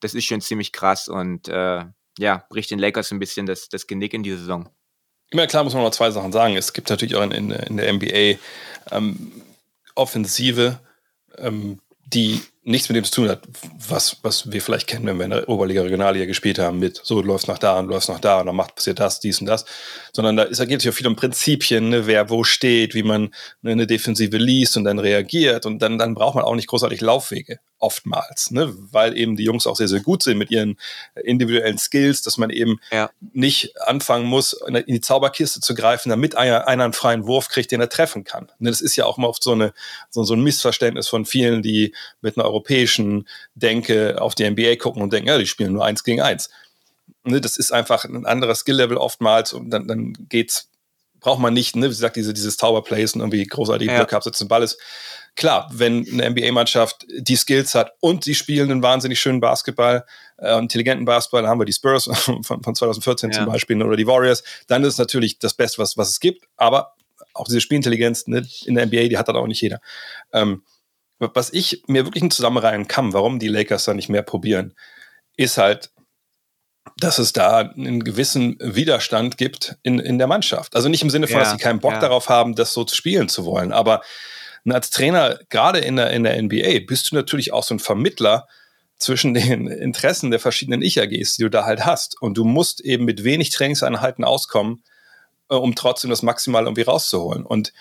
das 0.00 0.14
ist 0.14 0.24
schon 0.24 0.40
ziemlich 0.40 0.72
krass 0.72 1.08
und 1.08 1.48
äh, 1.48 1.84
ja, 2.18 2.44
bricht 2.50 2.70
den 2.70 2.78
Lakers 2.78 3.12
ein 3.12 3.18
bisschen 3.18 3.46
das, 3.46 3.68
das 3.68 3.86
Genick 3.86 4.14
in 4.14 4.22
dieser 4.22 4.38
Saison. 4.38 4.68
Immer 5.30 5.46
klar 5.46 5.64
muss 5.64 5.74
man 5.74 5.82
noch 5.82 5.90
zwei 5.90 6.10
Sachen 6.10 6.32
sagen. 6.32 6.56
Es 6.56 6.72
gibt 6.72 6.90
natürlich 6.90 7.14
auch 7.14 7.22
in, 7.22 7.30
in, 7.30 7.50
in 7.50 7.76
der 7.76 7.92
NBA 7.92 8.38
ähm, 8.90 9.32
Offensive, 9.94 10.78
ähm, 11.38 11.78
die 12.06 12.40
nichts 12.62 12.90
mit 12.90 12.96
dem 12.96 13.04
zu 13.04 13.12
tun 13.12 13.28
hat, 13.30 13.40
was, 13.88 14.18
was 14.22 14.52
wir 14.52 14.60
vielleicht 14.60 14.86
kennen, 14.86 15.06
wenn 15.06 15.18
wir 15.18 15.24
in 15.24 15.30
der 15.30 15.48
Oberliga, 15.48 15.80
Regionalliga 15.80 16.26
gespielt 16.26 16.58
haben, 16.58 16.78
mit 16.78 17.00
so, 17.02 17.22
du 17.22 17.28
läufst 17.28 17.48
nach 17.48 17.58
da 17.58 17.78
und 17.78 17.86
du 17.86 17.94
läufst 17.94 18.10
nach 18.10 18.20
da 18.20 18.40
und 18.40 18.46
dann 18.46 18.56
macht 18.56 18.74
passiert 18.74 19.00
das, 19.00 19.18
dies 19.18 19.40
und 19.40 19.46
das. 19.46 19.64
Sondern 20.12 20.36
da, 20.36 20.42
ist, 20.42 20.60
da 20.60 20.66
geht 20.66 20.78
es 20.80 20.84
ja 20.84 20.92
viel 20.92 21.06
um 21.06 21.16
Prinzipien, 21.16 21.88
ne, 21.88 22.06
wer 22.06 22.28
wo 22.28 22.44
steht, 22.44 22.94
wie 22.94 23.02
man 23.02 23.34
ne, 23.62 23.72
eine 23.72 23.86
Defensive 23.86 24.36
liest 24.36 24.76
und 24.76 24.84
dann 24.84 24.98
reagiert. 24.98 25.64
Und 25.64 25.80
dann, 25.80 25.96
dann 25.96 26.14
braucht 26.14 26.34
man 26.34 26.44
auch 26.44 26.54
nicht 26.54 26.68
großartig 26.68 27.00
Laufwege, 27.00 27.60
oftmals, 27.78 28.50
ne, 28.50 28.74
weil 28.92 29.16
eben 29.16 29.36
die 29.36 29.44
Jungs 29.44 29.66
auch 29.66 29.76
sehr, 29.76 29.88
sehr 29.88 30.00
gut 30.00 30.22
sind 30.22 30.36
mit 30.36 30.50
ihren 30.50 30.78
individuellen 31.24 31.78
Skills, 31.78 32.20
dass 32.20 32.36
man 32.36 32.50
eben 32.50 32.78
ja. 32.92 33.10
nicht 33.32 33.80
anfangen 33.80 34.26
muss, 34.26 34.52
in 34.52 34.84
die 34.86 35.00
Zauberkiste 35.00 35.60
zu 35.60 35.74
greifen, 35.74 36.10
damit 36.10 36.34
einer, 36.34 36.68
einer 36.68 36.84
einen 36.84 36.92
freien 36.92 37.26
Wurf 37.26 37.48
kriegt, 37.48 37.72
den 37.72 37.80
er 37.80 37.88
treffen 37.88 38.24
kann. 38.24 38.52
Ne, 38.58 38.68
das 38.68 38.82
ist 38.82 38.96
ja 38.96 39.06
auch 39.06 39.16
immer 39.16 39.30
oft 39.30 39.42
so, 39.42 39.52
eine, 39.52 39.72
so, 40.10 40.24
so 40.24 40.34
ein 40.34 40.42
Missverständnis 40.42 41.08
von 41.08 41.24
vielen, 41.24 41.62
die 41.62 41.94
mit 42.20 42.36
einer 42.36 42.49
europäischen 42.50 43.28
Denke 43.54 44.20
auf 44.20 44.34
die 44.34 44.48
NBA 44.48 44.76
gucken 44.76 45.02
und 45.02 45.12
denken, 45.12 45.28
ja, 45.28 45.38
die 45.38 45.46
spielen 45.46 45.72
nur 45.72 45.84
eins 45.84 46.04
gegen 46.04 46.20
eins. 46.20 46.50
Ne, 47.24 47.40
das 47.40 47.56
ist 47.56 47.72
einfach 47.72 48.04
ein 48.04 48.26
anderer 48.26 48.54
Skill-Level 48.54 48.96
oftmals 48.96 49.52
und 49.52 49.70
dann, 49.70 49.86
dann 49.86 50.12
geht's, 50.28 50.70
braucht 51.20 51.40
man 51.40 51.52
nicht, 51.52 51.76
ne, 51.76 51.86
wie 51.86 51.90
gesagt, 51.90 52.16
diese, 52.16 52.32
dieses 52.32 52.56
Tower-Plays 52.56 53.14
und 53.14 53.20
irgendwie 53.20 53.44
großartige 53.44 53.92
ja. 53.92 53.98
Blöcke 53.98 54.16
absetzen, 54.16 54.48
Ball 54.48 54.62
ist. 54.62 54.78
Klar, 55.36 55.70
wenn 55.72 56.06
eine 56.10 56.30
NBA-Mannschaft 56.30 57.06
die 57.08 57.36
Skills 57.36 57.74
hat 57.74 57.92
und 58.00 58.24
sie 58.24 58.34
spielen 58.34 58.70
einen 58.70 58.82
wahnsinnig 58.82 59.20
schönen 59.20 59.40
Basketball, 59.40 60.04
äh, 60.38 60.58
intelligenten 60.58 61.04
Basketball, 61.04 61.42
dann 61.42 61.50
haben 61.50 61.60
wir 61.60 61.66
die 61.66 61.72
Spurs 61.72 62.04
von, 62.12 62.42
von 62.42 62.74
2014 62.74 63.30
ja. 63.30 63.38
zum 63.38 63.46
Beispiel 63.46 63.80
oder 63.82 63.96
die 63.96 64.06
Warriors, 64.06 64.42
dann 64.66 64.82
ist 64.82 64.94
es 64.94 64.98
natürlich 64.98 65.38
das 65.38 65.54
Beste, 65.54 65.78
was, 65.78 65.96
was 65.96 66.10
es 66.10 66.20
gibt, 66.20 66.46
aber 66.56 66.94
auch 67.34 67.44
diese 67.44 67.60
Spielintelligenz 67.60 68.26
ne, 68.26 68.46
in 68.64 68.74
der 68.74 68.86
NBA, 68.86 69.08
die 69.08 69.18
hat 69.18 69.28
dann 69.28 69.36
auch 69.36 69.46
nicht 69.46 69.60
jeder. 69.60 69.80
Ähm, 70.32 70.62
was 71.20 71.52
ich 71.52 71.84
mir 71.86 72.04
wirklich 72.06 72.22
nicht 72.22 72.34
zusammenreihen 72.34 72.88
kann, 72.88 73.12
warum 73.12 73.38
die 73.38 73.48
Lakers 73.48 73.84
da 73.84 73.94
nicht 73.94 74.08
mehr 74.08 74.22
probieren, 74.22 74.74
ist 75.36 75.58
halt, 75.58 75.90
dass 76.96 77.18
es 77.18 77.32
da 77.32 77.58
einen 77.58 78.02
gewissen 78.02 78.56
Widerstand 78.60 79.36
gibt 79.36 79.76
in, 79.82 79.98
in 79.98 80.18
der 80.18 80.26
Mannschaft. 80.26 80.74
Also 80.74 80.88
nicht 80.88 81.02
im 81.02 81.10
Sinne 81.10 81.28
von, 81.28 81.38
ja, 81.38 81.44
dass 81.44 81.52
sie 81.52 81.58
keinen 81.58 81.80
Bock 81.80 81.92
ja. 81.92 82.00
darauf 82.00 82.28
haben, 82.28 82.54
das 82.54 82.72
so 82.72 82.84
zu 82.84 82.96
spielen 82.96 83.28
zu 83.28 83.44
wollen, 83.44 83.72
aber 83.72 84.02
als 84.68 84.90
Trainer, 84.90 85.38
gerade 85.48 85.78
in 85.78 85.96
der, 85.96 86.10
in 86.10 86.24
der 86.24 86.40
NBA, 86.40 86.80
bist 86.86 87.10
du 87.10 87.14
natürlich 87.14 87.52
auch 87.52 87.62
so 87.62 87.74
ein 87.74 87.78
Vermittler 87.78 88.46
zwischen 88.98 89.34
den 89.34 89.66
Interessen 89.66 90.30
der 90.30 90.40
verschiedenen 90.40 90.82
Ich-AGs, 90.82 91.36
die 91.36 91.42
du 91.42 91.50
da 91.50 91.64
halt 91.64 91.84
hast. 91.84 92.20
Und 92.20 92.36
du 92.36 92.44
musst 92.44 92.80
eben 92.80 93.04
mit 93.04 93.24
wenig 93.24 93.50
Trainingseinheiten 93.50 94.24
auskommen, 94.24 94.82
äh, 95.48 95.54
um 95.54 95.74
trotzdem 95.74 96.10
das 96.10 96.22
Maximal 96.22 96.64
irgendwie 96.64 96.82
rauszuholen. 96.82 97.44
Und 97.44 97.72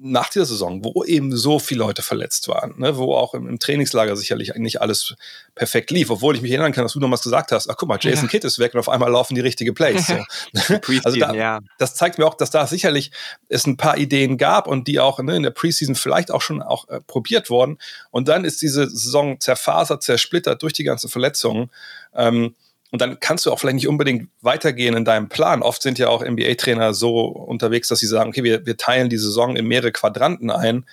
nach 0.00 0.30
dieser 0.30 0.46
Saison, 0.46 0.84
wo 0.84 1.04
eben 1.04 1.36
so 1.36 1.58
viele 1.58 1.80
Leute 1.80 2.02
verletzt 2.02 2.46
waren, 2.46 2.74
ne, 2.78 2.96
wo 2.96 3.14
auch 3.14 3.34
im, 3.34 3.48
im, 3.48 3.58
Trainingslager 3.58 4.16
sicherlich 4.16 4.54
nicht 4.54 4.80
alles 4.80 5.16
perfekt 5.56 5.90
lief, 5.90 6.10
obwohl 6.10 6.36
ich 6.36 6.42
mich 6.42 6.52
erinnern 6.52 6.72
kann, 6.72 6.84
dass 6.84 6.92
du 6.92 7.00
nochmals 7.00 7.22
gesagt 7.22 7.50
hast, 7.50 7.68
ach 7.68 7.76
guck 7.76 7.88
mal, 7.88 7.98
Jason 8.00 8.24
ja. 8.26 8.30
Kidd 8.30 8.46
ist 8.46 8.60
weg 8.60 8.74
und 8.74 8.80
auf 8.80 8.88
einmal 8.88 9.10
laufen 9.10 9.34
die 9.34 9.40
richtige 9.40 9.72
Plays. 9.72 10.06
So. 10.06 10.14
also 11.04 11.18
da, 11.18 11.34
ja. 11.34 11.58
das 11.78 11.96
zeigt 11.96 12.18
mir 12.18 12.26
auch, 12.26 12.34
dass 12.34 12.50
da 12.50 12.66
sicherlich 12.68 13.10
es 13.48 13.66
ein 13.66 13.76
paar 13.76 13.98
Ideen 13.98 14.38
gab 14.38 14.68
und 14.68 14.86
die 14.86 15.00
auch 15.00 15.18
ne, 15.18 15.36
in 15.36 15.42
der 15.42 15.50
Preseason 15.50 15.96
vielleicht 15.96 16.30
auch 16.30 16.42
schon 16.42 16.62
auch 16.62 16.88
äh, 16.88 17.00
probiert 17.00 17.50
wurden. 17.50 17.78
Und 18.10 18.28
dann 18.28 18.44
ist 18.44 18.62
diese 18.62 18.88
Saison 18.88 19.40
zerfasert, 19.40 20.04
zersplittert 20.04 20.62
durch 20.62 20.74
die 20.74 20.84
ganzen 20.84 21.08
Verletzungen. 21.08 21.70
Ähm, 22.14 22.54
und 22.90 23.02
dann 23.02 23.20
kannst 23.20 23.44
du 23.44 23.52
auch 23.52 23.58
vielleicht 23.58 23.76
nicht 23.76 23.88
unbedingt 23.88 24.30
weitergehen 24.40 24.96
in 24.96 25.04
deinem 25.04 25.28
Plan. 25.28 25.62
Oft 25.62 25.82
sind 25.82 25.98
ja 25.98 26.08
auch 26.08 26.24
NBA-Trainer 26.24 26.94
so 26.94 27.20
unterwegs, 27.20 27.88
dass 27.88 27.98
sie 27.98 28.06
sagen, 28.06 28.30
okay, 28.30 28.44
wir, 28.44 28.64
wir 28.64 28.76
teilen 28.76 29.10
die 29.10 29.18
Saison 29.18 29.56
in 29.56 29.66
mehrere 29.66 29.92
Quadranten 29.92 30.50
ein 30.50 30.86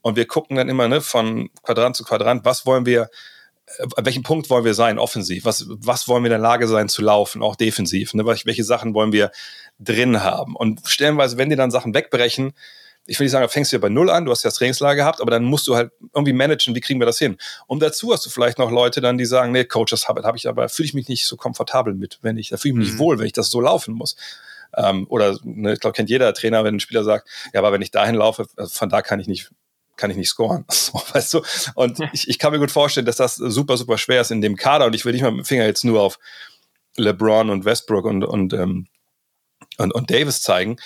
und 0.00 0.16
wir 0.16 0.26
gucken 0.26 0.56
dann 0.56 0.68
immer 0.68 0.88
ne, 0.88 1.00
von 1.00 1.50
Quadrant 1.62 1.96
zu 1.96 2.04
Quadrant, 2.04 2.44
was 2.44 2.64
wollen 2.64 2.86
wir, 2.86 3.10
äh, 3.66 3.86
an 3.96 4.06
welchem 4.06 4.22
Punkt 4.22 4.48
wollen 4.48 4.64
wir 4.64 4.74
sein, 4.74 4.98
offensiv? 4.98 5.44
Was, 5.44 5.66
was 5.68 6.08
wollen 6.08 6.22
wir 6.22 6.28
in 6.28 6.32
der 6.32 6.38
Lage 6.38 6.68
sein 6.68 6.88
zu 6.88 7.02
laufen, 7.02 7.42
auch 7.42 7.56
defensiv? 7.56 8.14
Ne? 8.14 8.24
Welche 8.24 8.64
Sachen 8.64 8.94
wollen 8.94 9.12
wir 9.12 9.30
drin 9.78 10.22
haben? 10.22 10.56
Und 10.56 10.80
stellenweise, 10.86 11.36
wenn 11.36 11.50
die 11.50 11.56
dann 11.56 11.70
Sachen 11.70 11.92
wegbrechen, 11.92 12.54
ich 13.06 13.18
will 13.18 13.24
nicht 13.24 13.32
sagen, 13.32 13.48
fängst 13.48 13.72
du 13.72 13.76
ja 13.76 13.80
bei 13.80 13.88
Null 13.88 14.10
an, 14.10 14.24
du 14.24 14.30
hast 14.30 14.44
ja 14.44 14.48
das 14.48 14.54
Trainingslager 14.54 14.94
gehabt, 14.96 15.20
aber 15.20 15.30
dann 15.30 15.44
musst 15.44 15.66
du 15.66 15.74
halt 15.74 15.90
irgendwie 16.14 16.32
managen, 16.32 16.74
wie 16.74 16.80
kriegen 16.80 17.00
wir 17.00 17.06
das 17.06 17.18
hin? 17.18 17.36
Und 17.66 17.82
dazu 17.82 18.12
hast 18.12 18.24
du 18.24 18.30
vielleicht 18.30 18.58
noch 18.58 18.70
Leute 18.70 19.00
dann, 19.00 19.18
die 19.18 19.24
sagen, 19.24 19.52
nee, 19.52 19.64
Coach, 19.64 19.90
das 19.90 20.08
habe 20.08 20.22
hab 20.22 20.36
ich 20.36 20.48
aber, 20.48 20.68
fühle 20.68 20.86
ich 20.86 20.94
mich 20.94 21.08
nicht 21.08 21.26
so 21.26 21.36
komfortabel 21.36 21.94
mit, 21.94 22.18
wenn 22.22 22.36
ich, 22.36 22.50
da 22.50 22.56
fühle 22.56 22.72
ich 22.72 22.78
mich 22.78 22.86
mhm. 22.86 22.92
nicht 22.92 23.00
wohl, 23.00 23.18
wenn 23.18 23.26
ich 23.26 23.32
das 23.32 23.50
so 23.50 23.60
laufen 23.60 23.94
muss. 23.94 24.16
Ähm, 24.76 25.06
oder, 25.08 25.36
ne, 25.42 25.74
ich 25.74 25.80
glaube, 25.80 25.94
kennt 25.94 26.10
jeder 26.10 26.32
Trainer, 26.32 26.64
wenn 26.64 26.76
ein 26.76 26.80
Spieler 26.80 27.04
sagt, 27.04 27.28
ja, 27.52 27.60
aber 27.60 27.72
wenn 27.72 27.82
ich 27.82 27.90
dahin 27.90 28.14
laufe, 28.14 28.46
also 28.56 28.72
von 28.72 28.88
da 28.88 29.02
kann 29.02 29.20
ich 29.20 29.26
nicht, 29.26 29.50
kann 29.96 30.10
ich 30.10 30.16
nicht 30.16 30.28
scoren. 30.28 30.64
So, 30.70 31.02
weißt 31.12 31.34
du? 31.34 31.42
Und 31.74 31.98
ich, 32.12 32.28
ich 32.28 32.38
kann 32.38 32.52
mir 32.52 32.58
gut 32.58 32.70
vorstellen, 32.70 33.06
dass 33.06 33.16
das 33.16 33.36
super, 33.36 33.76
super 33.76 33.98
schwer 33.98 34.20
ist 34.20 34.30
in 34.30 34.40
dem 34.40 34.56
Kader. 34.56 34.86
Und 34.86 34.94
ich 34.94 35.04
will 35.04 35.12
nicht 35.12 35.22
mal 35.22 35.30
mit 35.30 35.40
dem 35.40 35.44
Finger 35.44 35.66
jetzt 35.66 35.84
nur 35.84 36.00
auf 36.00 36.18
LeBron 36.96 37.50
und 37.50 37.64
Westbrook 37.64 38.04
und, 38.04 38.24
und 38.24 38.52
ähm, 38.52 38.86
und, 39.82 39.92
und 39.92 40.10
Davis 40.10 40.42
zeigen. 40.42 40.76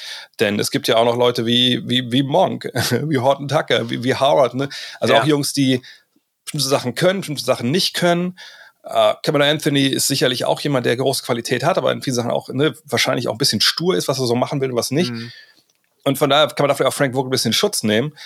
Denn 0.40 0.58
es 0.58 0.70
gibt 0.70 0.88
ja 0.88 0.96
auch 0.96 1.04
noch 1.04 1.16
Leute 1.16 1.46
wie, 1.46 1.82
wie, 1.86 2.10
wie 2.10 2.22
Monk, 2.22 2.70
wie 3.04 3.18
Horton 3.18 3.48
Tucker, 3.48 3.90
wie, 3.90 4.02
wie 4.02 4.14
Howard. 4.14 4.54
Ne? 4.54 4.68
Also 5.00 5.14
ja. 5.14 5.22
auch 5.22 5.26
Jungs, 5.26 5.52
die 5.52 5.82
bestimmte 6.44 6.68
Sachen 6.68 6.94
können, 6.94 7.20
bestimmte 7.20 7.44
Sachen 7.44 7.70
nicht 7.70 7.94
können. 7.94 8.38
Uh, 8.84 9.14
Cameron 9.24 9.48
Anthony 9.48 9.86
ist 9.86 10.06
sicherlich 10.06 10.44
auch 10.44 10.60
jemand, 10.60 10.86
der 10.86 10.96
große 10.96 11.24
Qualität 11.24 11.64
hat, 11.64 11.76
aber 11.76 11.90
in 11.90 12.02
vielen 12.02 12.14
Sachen 12.14 12.30
auch 12.30 12.48
ne, 12.50 12.72
wahrscheinlich 12.84 13.26
auch 13.26 13.32
ein 13.32 13.38
bisschen 13.38 13.60
stur 13.60 13.96
ist, 13.96 14.06
was 14.06 14.20
er 14.20 14.26
so 14.26 14.36
machen 14.36 14.60
will 14.60 14.70
und 14.70 14.76
was 14.76 14.92
nicht. 14.92 15.10
Mhm. 15.10 15.32
Und 16.04 16.18
von 16.18 16.30
daher 16.30 16.46
kann 16.46 16.64
man 16.64 16.68
dafür 16.68 16.86
auch 16.86 16.94
Frank 16.94 17.14
Vogel 17.14 17.28
ein 17.28 17.32
bisschen 17.32 17.52
Schutz 17.52 17.82
nehmen. 17.82 18.16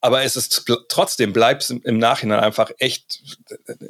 Aber 0.00 0.22
es 0.22 0.36
ist 0.36 0.64
trotzdem 0.88 1.32
bleibt 1.32 1.64
es 1.64 1.70
im 1.70 1.98
Nachhinein 1.98 2.40
einfach 2.40 2.70
echt 2.78 3.20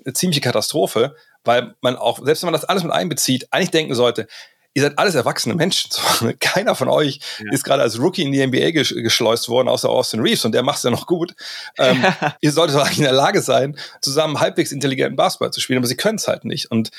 eine 0.04 0.14
ziemliche 0.14 0.40
Katastrophe, 0.40 1.14
weil 1.44 1.76
man 1.82 1.96
auch, 1.96 2.18
selbst 2.24 2.42
wenn 2.42 2.48
man 2.48 2.58
das 2.58 2.64
alles 2.64 2.82
mit 2.82 2.92
einbezieht, 2.92 3.46
eigentlich 3.52 3.70
denken 3.70 3.94
sollte, 3.94 4.26
ihr 4.74 4.82
seid 4.82 4.98
alles 4.98 5.14
erwachsene 5.14 5.54
Menschen. 5.54 5.90
Keiner 6.40 6.74
von 6.74 6.88
euch 6.88 7.20
ja. 7.38 7.52
ist 7.52 7.64
gerade 7.64 7.82
als 7.82 7.98
Rookie 7.98 8.22
in 8.22 8.32
die 8.32 8.46
NBA 8.46 8.70
geschleust 8.70 9.48
worden, 9.48 9.68
außer 9.68 9.88
Austin 9.88 10.20
Reeves 10.20 10.44
und 10.44 10.52
der 10.52 10.62
macht 10.62 10.78
es 10.78 10.84
ja 10.84 10.90
noch 10.90 11.06
gut. 11.06 11.34
Ähm, 11.78 12.04
ihr 12.40 12.52
solltet 12.52 12.76
doch 12.76 12.84
eigentlich 12.84 12.98
in 12.98 13.04
der 13.04 13.12
Lage 13.12 13.42
sein, 13.42 13.76
zusammen 14.00 14.40
halbwegs 14.40 14.72
intelligenten 14.72 15.16
Basketball 15.16 15.52
zu 15.52 15.60
spielen, 15.60 15.78
aber 15.78 15.86
sie 15.86 15.96
können 15.96 16.16
es 16.16 16.28
halt 16.28 16.44
nicht. 16.44 16.70
Und 16.70 16.90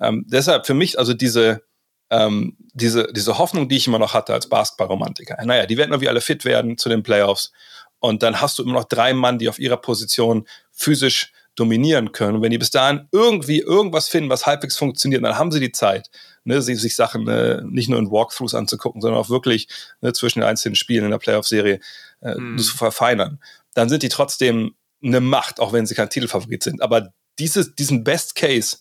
ähm, 0.00 0.24
deshalb 0.28 0.66
für 0.66 0.74
mich 0.74 0.98
also 0.98 1.14
diese 1.14 1.62
ähm, 2.10 2.56
diese, 2.72 3.12
diese 3.12 3.38
Hoffnung, 3.38 3.68
die 3.68 3.76
ich 3.76 3.86
immer 3.86 3.98
noch 3.98 4.14
hatte 4.14 4.32
als 4.32 4.48
Basketballromantiker. 4.48 5.36
Naja, 5.44 5.66
die 5.66 5.76
werden 5.76 5.90
irgendwie 5.90 6.08
alle 6.08 6.22
fit 6.22 6.44
werden 6.46 6.78
zu 6.78 6.88
den 6.88 7.02
Playoffs. 7.02 7.52
Und 8.00 8.22
dann 8.22 8.40
hast 8.40 8.58
du 8.58 8.62
immer 8.62 8.74
noch 8.74 8.84
drei 8.84 9.12
Mann, 9.12 9.38
die 9.38 9.48
auf 9.48 9.58
ihrer 9.58 9.76
Position 9.76 10.46
physisch 10.72 11.32
dominieren 11.58 12.12
können. 12.12 12.36
Und 12.36 12.42
wenn 12.42 12.52
die 12.52 12.58
bis 12.58 12.70
dahin 12.70 13.08
irgendwie 13.10 13.58
irgendwas 13.58 14.08
finden, 14.08 14.30
was 14.30 14.46
halbwegs 14.46 14.76
funktioniert, 14.76 15.24
dann 15.24 15.36
haben 15.36 15.50
sie 15.50 15.60
die 15.60 15.72
Zeit, 15.72 16.08
ne, 16.48 16.62
sich, 16.62 16.80
sich 16.80 16.96
Sachen 16.96 17.28
äh, 17.28 17.62
nicht 17.62 17.88
nur 17.88 17.98
in 17.98 18.10
Walkthroughs 18.10 18.54
anzugucken, 18.54 19.00
sondern 19.00 19.20
auch 19.20 19.28
wirklich 19.28 19.68
ne, 20.00 20.12
zwischen 20.12 20.40
den 20.40 20.48
einzelnen 20.48 20.74
Spielen 20.74 21.04
in 21.04 21.10
der 21.10 21.18
Playoff-Serie 21.18 21.78
äh, 22.20 22.34
hm. 22.34 22.58
zu 22.58 22.76
verfeinern. 22.76 23.38
Dann 23.74 23.88
sind 23.88 24.02
die 24.02 24.08
trotzdem 24.08 24.74
eine 25.02 25.20
Macht, 25.20 25.60
auch 25.60 25.72
wenn 25.72 25.86
sie 25.86 25.94
kein 25.94 26.10
Titelfavorit 26.10 26.62
sind. 26.62 26.82
Aber 26.82 27.12
dieses, 27.38 27.74
diesen 27.76 28.02
Best 28.02 28.34
Case, 28.34 28.78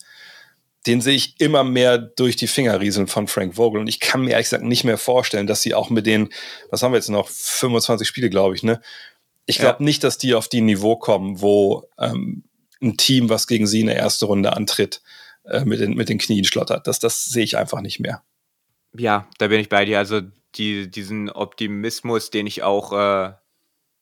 den 0.88 1.02
sehe 1.02 1.16
ich 1.16 1.40
immer 1.40 1.66
mehr 1.66 1.98
durch 1.98 2.38
die 2.38 2.48
Finger 2.48 2.80
rieseln 2.80 3.08
von 3.08 3.28
Frank 3.28 3.56
Vogel. 3.56 3.82
Und 3.82 3.88
ich 3.88 4.00
kann 4.00 4.22
mir 4.22 4.32
ehrlich 4.32 4.48
gesagt 4.48 4.64
nicht 4.64 4.86
mehr 4.86 4.98
vorstellen, 4.98 5.46
dass 5.46 5.62
sie 5.62 5.76
auch 5.76 5.90
mit 5.90 6.06
den, 6.06 6.30
was 6.72 6.82
haben 6.82 6.94
wir 6.94 6.98
jetzt 6.98 7.10
noch, 7.10 7.28
25 7.28 8.08
Spiele, 8.08 8.30
glaube 8.30 8.56
ich, 8.56 8.64
ne? 8.64 8.82
Ich 9.46 9.60
glaube 9.60 9.78
ja. 9.80 9.86
nicht, 9.86 10.04
dass 10.04 10.18
die 10.18 10.34
auf 10.34 10.48
die 10.50 10.62
Niveau 10.62 10.98
kommen, 10.98 11.42
wo 11.42 11.90
ähm, 12.00 12.44
ein 12.82 12.98
Team, 12.98 13.30
was 13.30 13.48
gegen 13.48 13.68
sie 13.68 13.82
in 13.82 13.88
der 13.88 13.98
ersten 13.98 14.26
Runde 14.26 14.54
antritt, 14.54 15.02
äh, 15.50 15.66
mit, 15.66 15.80
den, 15.80 15.96
mit 15.96 16.10
den 16.10 16.18
Knien 16.18 16.46
schlottert. 16.46 16.88
Das, 16.88 17.00
das 17.00 17.26
sehe 17.26 17.44
ich 17.44 17.58
einfach 17.58 17.82
nicht 17.82 18.00
mehr. 18.00 18.24
Ja, 18.94 19.28
da 19.38 19.48
bin 19.48 19.60
ich 19.60 19.70
bei 19.70 19.86
dir. 19.86 19.98
Also 19.98 20.22
die, 20.56 20.90
diesen 20.90 21.30
Optimismus, 21.30 22.30
den 22.30 22.48
ich 22.48 22.64
auch 22.64 22.94
äh, 22.94 23.34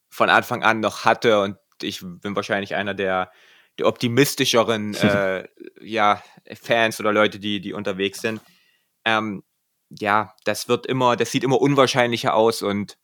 von 0.10 0.30
Anfang 0.30 0.64
an 0.64 0.80
noch 0.80 1.06
hatte 1.06 1.42
und 1.42 1.58
ich 1.82 2.00
bin 2.02 2.36
wahrscheinlich 2.36 2.76
einer 2.76 2.94
der, 2.94 3.32
der 3.78 3.88
optimistischeren 3.88 4.94
äh, 4.96 5.48
ja, 5.82 6.24
Fans 6.62 7.00
oder 7.00 7.12
Leute, 7.12 7.40
die, 7.40 7.60
die 7.60 7.74
unterwegs 7.74 8.22
sind. 8.22 8.42
Ähm, 9.04 9.44
ja, 9.90 10.34
das 10.46 10.68
wird 10.68 10.86
immer, 10.86 11.16
das 11.16 11.32
sieht 11.32 11.44
immer 11.44 11.62
unwahrscheinlicher 11.62 12.34
aus 12.34 12.62
und 12.62 12.98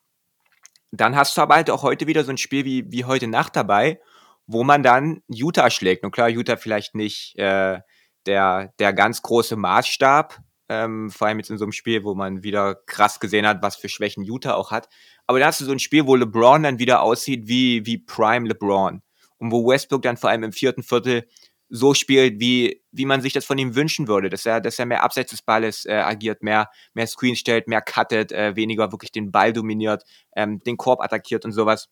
dann 0.92 1.16
hast 1.16 1.38
du 1.38 1.42
aber 1.42 1.56
halt 1.56 1.70
auch 1.70 1.84
heute 1.84 2.08
wieder 2.08 2.24
so 2.24 2.32
ein 2.32 2.38
Spiel 2.38 2.66
wie, 2.66 2.92
wie 2.92 3.06
heute 3.06 3.28
Nacht 3.28 3.56
dabei, 3.56 4.02
wo 4.46 4.64
man 4.64 4.84
dann 4.84 5.22
Utah 5.28 5.70
schlägt. 5.70 6.04
Und 6.04 6.12
klar, 6.12 6.30
Utah 6.30 6.58
vielleicht 6.58 6.96
nicht 6.96 7.38
äh, 7.38 7.80
der, 8.26 8.74
der 8.80 8.94
ganz 8.94 9.22
große 9.22 9.56
Maßstab, 9.56 10.40
ähm, 10.70 11.10
vor 11.10 11.28
allem 11.28 11.40
jetzt 11.40 11.50
in 11.50 11.58
so 11.58 11.66
einem 11.66 11.74
Spiel, 11.74 12.04
wo 12.04 12.16
man 12.16 12.44
wieder 12.44 12.76
krass 12.86 13.20
gesehen 13.20 13.46
hat, 13.46 13.62
was 13.62 13.76
für 13.76 13.90
Schwächen 13.90 14.24
Utah 14.24 14.54
auch 14.54 14.72
hat. 14.72 14.88
Aber 15.28 15.40
da 15.40 15.48
hast 15.48 15.60
du 15.62 15.66
so 15.66 15.72
ein 15.72 15.80
Spiel, 15.80 16.08
wo 16.08 16.16
LeBron 16.16 16.64
dann 16.64 16.80
wieder 16.80 17.02
aussieht 17.02 17.48
wie, 17.48 17.86
wie 17.86 17.98
Prime 17.98 18.48
LeBron. 18.48 19.02
Und 19.38 19.52
wo 19.52 19.68
Westbrook 19.68 20.04
dann 20.04 20.18
vor 20.18 20.30
allem 20.30 20.44
im 20.44 20.54
vierten 20.54 20.84
Viertel 20.84 21.28
so 21.68 21.94
spielt, 21.94 22.40
wie, 22.40 22.84
wie 22.92 23.06
man 23.06 23.22
sich 23.22 23.34
das 23.34 23.46
von 23.46 23.58
ihm 23.58 23.76
wünschen 23.76 24.08
würde, 24.08 24.30
dass 24.30 24.46
er, 24.46 24.60
dass 24.60 24.78
er 24.78 24.86
mehr 24.86 25.04
abseits 25.04 25.32
des 25.32 25.42
Balles 25.42 25.86
äh, 25.86 25.94
agiert, 25.94 26.44
mehr, 26.44 26.70
mehr 26.94 27.08
Screen 27.08 27.36
stellt, 27.36 27.68
mehr 27.68 27.82
cuttet, 27.82 28.34
äh, 28.34 28.56
weniger 28.58 28.92
wirklich 28.92 29.12
den 29.12 29.32
Ball 29.32 29.54
dominiert, 29.54 30.04
ähm, 30.36 30.60
den 30.60 30.76
Korb 30.78 31.02
attackiert 31.02 31.46
und 31.46 31.54
sowas. 31.54 31.90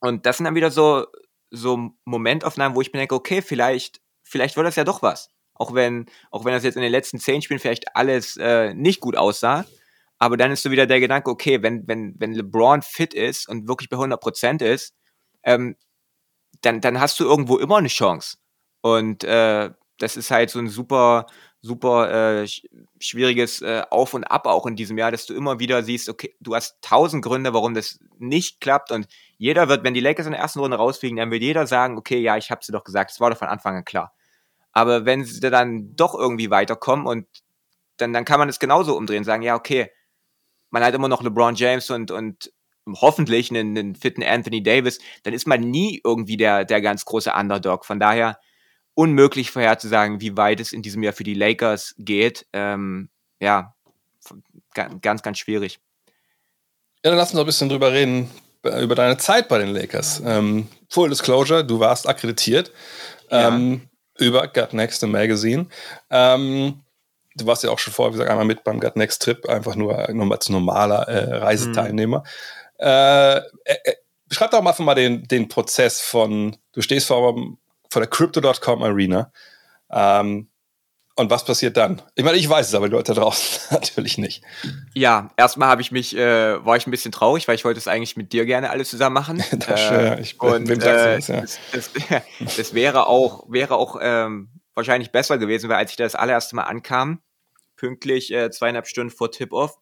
Und 0.00 0.24
das 0.24 0.36
sind 0.36 0.44
dann 0.44 0.54
wieder 0.54 0.70
so, 0.70 1.06
so 1.50 1.90
Momentaufnahmen, 2.04 2.76
wo 2.76 2.80
ich 2.80 2.92
mir 2.92 3.00
denke, 3.00 3.16
okay, 3.16 3.42
vielleicht, 3.42 4.00
vielleicht 4.22 4.56
wird 4.56 4.66
das 4.66 4.76
ja 4.76 4.84
doch 4.84 5.02
was. 5.02 5.28
Auch 5.54 5.74
wenn, 5.74 6.06
auch 6.30 6.44
wenn 6.44 6.52
das 6.52 6.64
jetzt 6.64 6.76
in 6.76 6.82
den 6.82 6.92
letzten 6.92 7.18
zehn 7.18 7.42
Spielen 7.42 7.60
vielleicht 7.60 7.94
alles 7.96 8.36
äh, 8.36 8.74
nicht 8.74 9.00
gut 9.00 9.16
aussah. 9.16 9.64
Aber 10.18 10.36
dann 10.36 10.52
ist 10.52 10.62
so 10.62 10.70
wieder 10.70 10.86
der 10.86 11.00
Gedanke, 11.00 11.30
okay, 11.30 11.62
wenn, 11.62 11.86
wenn, 11.88 12.14
wenn 12.18 12.32
LeBron 12.32 12.82
fit 12.82 13.12
ist 13.14 13.48
und 13.48 13.68
wirklich 13.68 13.88
bei 13.88 13.96
100% 13.96 14.64
ist, 14.64 14.94
ähm, 15.42 15.76
dann, 16.62 16.80
dann 16.80 17.00
hast 17.00 17.18
du 17.20 17.24
irgendwo 17.24 17.58
immer 17.58 17.78
eine 17.78 17.88
Chance. 17.88 18.36
Und 18.82 19.24
äh, 19.24 19.70
das 19.98 20.16
ist 20.16 20.30
halt 20.30 20.50
so 20.50 20.58
ein 20.58 20.68
super, 20.68 21.26
super 21.60 22.42
äh, 22.42 22.48
schwieriges 23.00 23.62
äh, 23.62 23.82
Auf 23.90 24.14
und 24.14 24.24
Ab 24.24 24.46
auch 24.46 24.66
in 24.66 24.76
diesem 24.76 24.98
Jahr, 24.98 25.12
dass 25.12 25.26
du 25.26 25.34
immer 25.34 25.60
wieder 25.60 25.82
siehst, 25.82 26.08
okay, 26.08 26.34
du 26.40 26.54
hast 26.54 26.76
tausend 26.82 27.24
Gründe, 27.24 27.54
warum 27.54 27.74
das 27.74 28.00
nicht 28.18 28.60
klappt 28.60 28.90
und 28.90 29.06
jeder 29.38 29.68
wird, 29.68 29.84
wenn 29.84 29.94
die 29.94 30.00
Lakers 30.00 30.26
in 30.26 30.32
der 30.32 30.40
ersten 30.40 30.60
Runde 30.60 30.76
rausfliegen, 30.76 31.16
dann 31.16 31.30
wird 31.30 31.42
jeder 31.42 31.66
sagen, 31.66 31.98
okay, 31.98 32.18
ja, 32.18 32.36
ich 32.36 32.50
hab's 32.50 32.66
dir 32.66 32.72
doch 32.72 32.84
gesagt, 32.84 33.12
es 33.12 33.20
war 33.20 33.30
doch 33.30 33.38
von 33.38 33.48
Anfang 33.48 33.76
an 33.76 33.84
klar. 33.84 34.12
Aber 34.72 35.04
wenn 35.04 35.24
sie 35.24 35.40
dann 35.40 35.94
doch 35.96 36.14
irgendwie 36.14 36.50
weiterkommen 36.50 37.06
und 37.06 37.26
dann, 37.98 38.12
dann 38.12 38.24
kann 38.24 38.38
man 38.38 38.48
es 38.48 38.58
genauso 38.58 38.96
umdrehen, 38.96 39.24
sagen, 39.24 39.42
ja, 39.42 39.54
okay, 39.54 39.90
man 40.70 40.82
hat 40.82 40.94
immer 40.94 41.08
noch 41.08 41.22
LeBron 41.22 41.54
James 41.54 41.90
und, 41.90 42.10
und 42.10 42.52
hoffentlich 42.86 43.50
einen, 43.50 43.76
einen 43.76 43.94
fitten 43.94 44.22
Anthony 44.22 44.62
Davis, 44.62 44.98
dann 45.22 45.34
ist 45.34 45.46
man 45.46 45.60
nie 45.60 46.00
irgendwie 46.02 46.36
der, 46.36 46.64
der 46.64 46.80
ganz 46.80 47.04
große 47.04 47.32
Underdog. 47.32 47.84
Von 47.84 48.00
daher 48.00 48.38
unmöglich 48.94 49.50
vorherzusagen, 49.50 50.20
wie 50.20 50.36
weit 50.36 50.60
es 50.60 50.72
in 50.72 50.82
diesem 50.82 51.02
Jahr 51.02 51.12
für 51.12 51.24
die 51.24 51.34
Lakers 51.34 51.94
geht. 51.98 52.46
Ähm, 52.52 53.10
ja, 53.40 53.74
ganz, 54.74 55.22
ganz 55.22 55.38
schwierig. 55.38 55.78
Ja, 57.04 57.10
dann 57.10 57.16
lass 57.16 57.30
uns 57.30 57.34
noch 57.34 57.42
ein 57.42 57.46
bisschen 57.46 57.68
drüber 57.68 57.92
reden, 57.92 58.30
äh, 58.64 58.82
über 58.82 58.94
deine 58.94 59.16
Zeit 59.16 59.48
bei 59.48 59.58
den 59.58 59.68
Lakers. 59.68 60.22
Ähm, 60.24 60.68
Full 60.88 61.10
Disclosure, 61.10 61.64
du 61.64 61.80
warst 61.80 62.08
akkreditiert. 62.08 62.72
Ja. 63.30 63.48
Ähm, 63.48 63.88
über 64.24 64.46
Gut 64.48 64.72
Next 64.72 65.02
im 65.02 65.12
Magazine. 65.12 65.66
Ähm, 66.10 66.82
du 67.34 67.46
warst 67.46 67.64
ja 67.64 67.70
auch 67.70 67.78
schon 67.78 67.92
vorher, 67.92 68.12
wie 68.12 68.14
gesagt, 68.14 68.30
einmal 68.30 68.46
mit 68.46 68.64
beim 68.64 68.80
Gut 68.80 68.96
Next 68.96 69.22
Trip, 69.22 69.48
einfach 69.48 69.74
nur, 69.74 70.10
nur 70.12 70.32
als 70.32 70.48
normaler 70.48 71.08
äh, 71.08 71.36
Reiseteilnehmer. 71.36 72.18
Mhm. 72.18 72.86
Äh, 72.86 73.36
äh, 73.36 73.94
beschreib 74.28 74.50
doch 74.50 74.62
mal 74.62 74.70
einfach 74.70 74.84
mal 74.84 74.94
den, 74.94 75.24
den 75.24 75.48
Prozess 75.48 76.00
von, 76.00 76.56
du 76.72 76.80
stehst 76.80 77.08
vor, 77.08 77.34
vor 77.90 78.00
der 78.00 78.08
Crypto.com 78.08 78.82
Arena. 78.82 79.30
Ähm, 79.90 80.48
und 81.22 81.30
was 81.30 81.44
passiert 81.44 81.76
dann? 81.76 82.02
Ich 82.14 82.24
meine, 82.24 82.36
ich 82.36 82.48
weiß 82.48 82.68
es, 82.68 82.74
aber 82.74 82.88
die 82.88 82.92
Leute 82.92 83.14
draußen 83.14 83.60
natürlich 83.70 84.18
nicht. 84.18 84.42
Ja, 84.94 85.30
erstmal 85.36 85.68
habe 85.68 85.80
ich 85.80 85.90
mich, 85.90 86.16
äh, 86.16 86.64
war 86.64 86.76
ich 86.76 86.86
ein 86.86 86.90
bisschen 86.90 87.12
traurig, 87.12 87.48
weil 87.48 87.54
ich 87.54 87.64
wollte 87.64 87.78
es 87.78 87.88
eigentlich 87.88 88.16
mit 88.16 88.32
dir 88.32 88.44
gerne 88.44 88.70
alles 88.70 88.90
zusammen 88.90 89.14
machen. 89.14 89.42
das, 89.66 89.80
äh, 89.90 90.20
ich, 90.20 90.40
und, 90.40 90.68
wem 90.68 90.80
sagst 90.80 91.28
du 91.28 91.32
das, 91.32 91.58
ja. 91.58 91.60
das, 91.72 91.90
das, 91.92 92.56
das 92.56 92.74
wäre 92.74 93.06
auch, 93.06 93.44
wäre 93.48 93.76
auch 93.76 93.96
ähm, 94.00 94.50
wahrscheinlich 94.74 95.10
besser 95.10 95.38
gewesen, 95.38 95.70
weil 95.70 95.76
als 95.76 95.92
ich 95.92 95.96
das 95.96 96.14
allererste 96.14 96.56
Mal 96.56 96.64
ankam, 96.64 97.22
pünktlich 97.76 98.32
äh, 98.32 98.50
zweieinhalb 98.50 98.86
Stunden 98.86 99.10
vor 99.10 99.30
Tip-Off, 99.30 99.78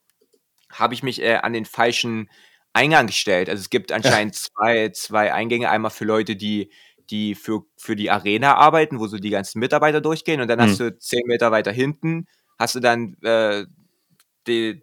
habe 0.71 0.95
ich 0.95 1.03
mich 1.03 1.21
äh, 1.21 1.37
an 1.37 1.53
den 1.53 1.65
falschen 1.65 2.31
Eingang 2.73 3.09
gestellt. 3.09 3.49
Also 3.49 3.61
es 3.61 3.71
gibt 3.71 3.91
anscheinend 3.91 4.37
zwei, 4.37 4.91
zwei 4.91 5.33
Eingänge, 5.33 5.71
einmal 5.71 5.91
für 5.91 6.05
Leute, 6.05 6.37
die 6.37 6.71
die 7.11 7.35
für, 7.35 7.63
für 7.77 7.97
die 7.97 8.11
Arena 8.11 8.57
arbeiten, 8.57 9.01
wo 9.01 9.07
so 9.07 9.19
die 9.19 9.31
ganzen 9.31 9.59
Mitarbeiter 9.59 10.01
durchgehen 10.01 10.41
und 10.41 10.49
dann 10.49 10.59
mhm. 10.59 10.63
hast 10.65 10.81
du 10.81 10.97
zehn 10.99 11.27
Meter 11.27 11.51
weiter 11.51 11.73
hinten, 11.73 12.27
hast 12.59 12.75
du 12.75 12.81
dann 12.81 13.17
äh, 13.23 13.67
die, 14.47 14.83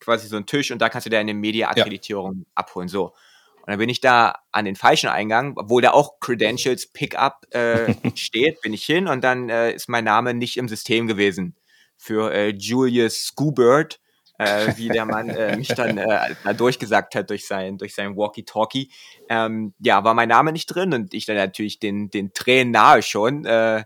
quasi 0.00 0.28
so 0.28 0.36
einen 0.36 0.46
Tisch 0.46 0.70
und 0.70 0.80
da 0.80 0.88
kannst 0.88 1.06
du 1.06 1.10
deine 1.10 1.34
Media-Akkreditierung 1.34 2.38
ja. 2.38 2.44
abholen. 2.54 2.88
So. 2.88 3.06
Und 3.06 3.72
dann 3.72 3.78
bin 3.78 3.88
ich 3.88 4.00
da 4.00 4.36
an 4.52 4.64
den 4.64 4.76
falschen 4.76 5.08
Eingang, 5.08 5.54
obwohl 5.56 5.82
da 5.82 5.90
auch 5.90 6.20
Credentials 6.20 6.86
Pickup 6.92 7.46
äh, 7.50 7.94
steht, 8.14 8.60
bin 8.60 8.72
ich 8.72 8.84
hin 8.84 9.08
und 9.08 9.24
dann 9.24 9.48
äh, 9.48 9.72
ist 9.72 9.88
mein 9.88 10.04
Name 10.04 10.34
nicht 10.34 10.56
im 10.56 10.68
System 10.68 11.06
gewesen 11.06 11.56
für 11.96 12.32
äh, 12.32 12.50
Julius 12.50 13.24
Scoobird 13.24 14.00
äh, 14.38 14.76
wie 14.76 14.88
der 14.88 15.04
Mann 15.04 15.28
äh, 15.28 15.56
mich 15.56 15.68
dann 15.68 15.98
äh, 15.98 16.54
durchgesagt 16.56 17.14
hat 17.14 17.30
durch 17.30 17.46
sein, 17.46 17.78
durch 17.78 17.94
sein 17.94 18.16
Walkie-Talkie. 18.16 18.90
Ähm, 19.28 19.74
ja, 19.78 20.04
war 20.04 20.14
mein 20.14 20.28
Name 20.28 20.52
nicht 20.52 20.66
drin 20.66 20.92
und 20.92 21.14
ich 21.14 21.26
dann 21.26 21.36
natürlich 21.36 21.78
den, 21.78 22.10
den 22.10 22.32
Tränen 22.32 22.72
nahe 22.72 23.02
schon. 23.02 23.44
Äh, 23.44 23.84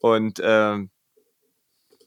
und 0.00 0.40
äh, 0.40 0.78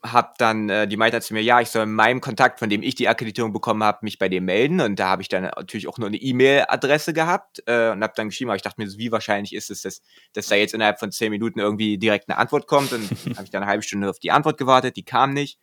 hab 0.04 0.38
dann, 0.38 0.70
äh, 0.70 0.88
die 0.88 0.98
meinte 0.98 1.20
zu 1.22 1.34
mir, 1.34 1.42
ja, 1.42 1.62
ich 1.62 1.70
soll 1.70 1.84
in 1.84 1.94
meinem 1.94 2.22
Kontakt, 2.22 2.60
von 2.60 2.70
dem 2.70 2.84
ich 2.84 2.96
die 2.96 3.08
Akkreditierung 3.08 3.54
bekommen 3.54 3.84
habe, 3.84 4.00
mich 4.02 4.20
bei 4.20 4.30
dem 4.30 4.46
melden. 4.46 4.82
Und 4.82 5.00
da 5.00 5.08
habe 5.10 5.22
ich 5.22 5.30
dann 5.30 5.44
natürlich 5.44 5.88
auch 5.88 5.98
nur 5.98 6.08
eine 6.08 6.18
E-Mail-Adresse 6.18 7.14
gehabt 7.14 7.64
äh, 7.66 7.90
und 7.92 8.04
habe 8.04 8.14
dann 8.16 8.30
geschrieben, 8.30 8.52
aber 8.52 8.58
ich 8.58 8.62
dachte 8.62 8.82
mir, 8.82 8.88
wie 8.98 9.12
wahrscheinlich 9.12 9.54
ist 9.54 9.72
es, 9.72 9.82
dass, 9.82 10.02
dass 10.34 10.48
da 10.48 10.56
jetzt 10.56 10.74
innerhalb 10.74 11.00
von 11.00 11.12
zehn 11.12 11.32
Minuten 11.32 11.60
irgendwie 11.60 11.98
direkt 11.98 12.30
eine 12.30 12.38
Antwort 12.38 12.68
kommt. 12.68 12.94
Und 12.94 13.10
habe 13.36 13.44
ich 13.44 13.50
dann 13.50 13.64
eine 13.64 13.72
halbe 13.72 13.84
Stunde 13.84 14.10
auf 14.10 14.20
die 14.20 14.32
Antwort 14.32 14.58
gewartet, 14.58 14.96
die 14.96 15.06
kam 15.06 15.34
nicht 15.34 15.60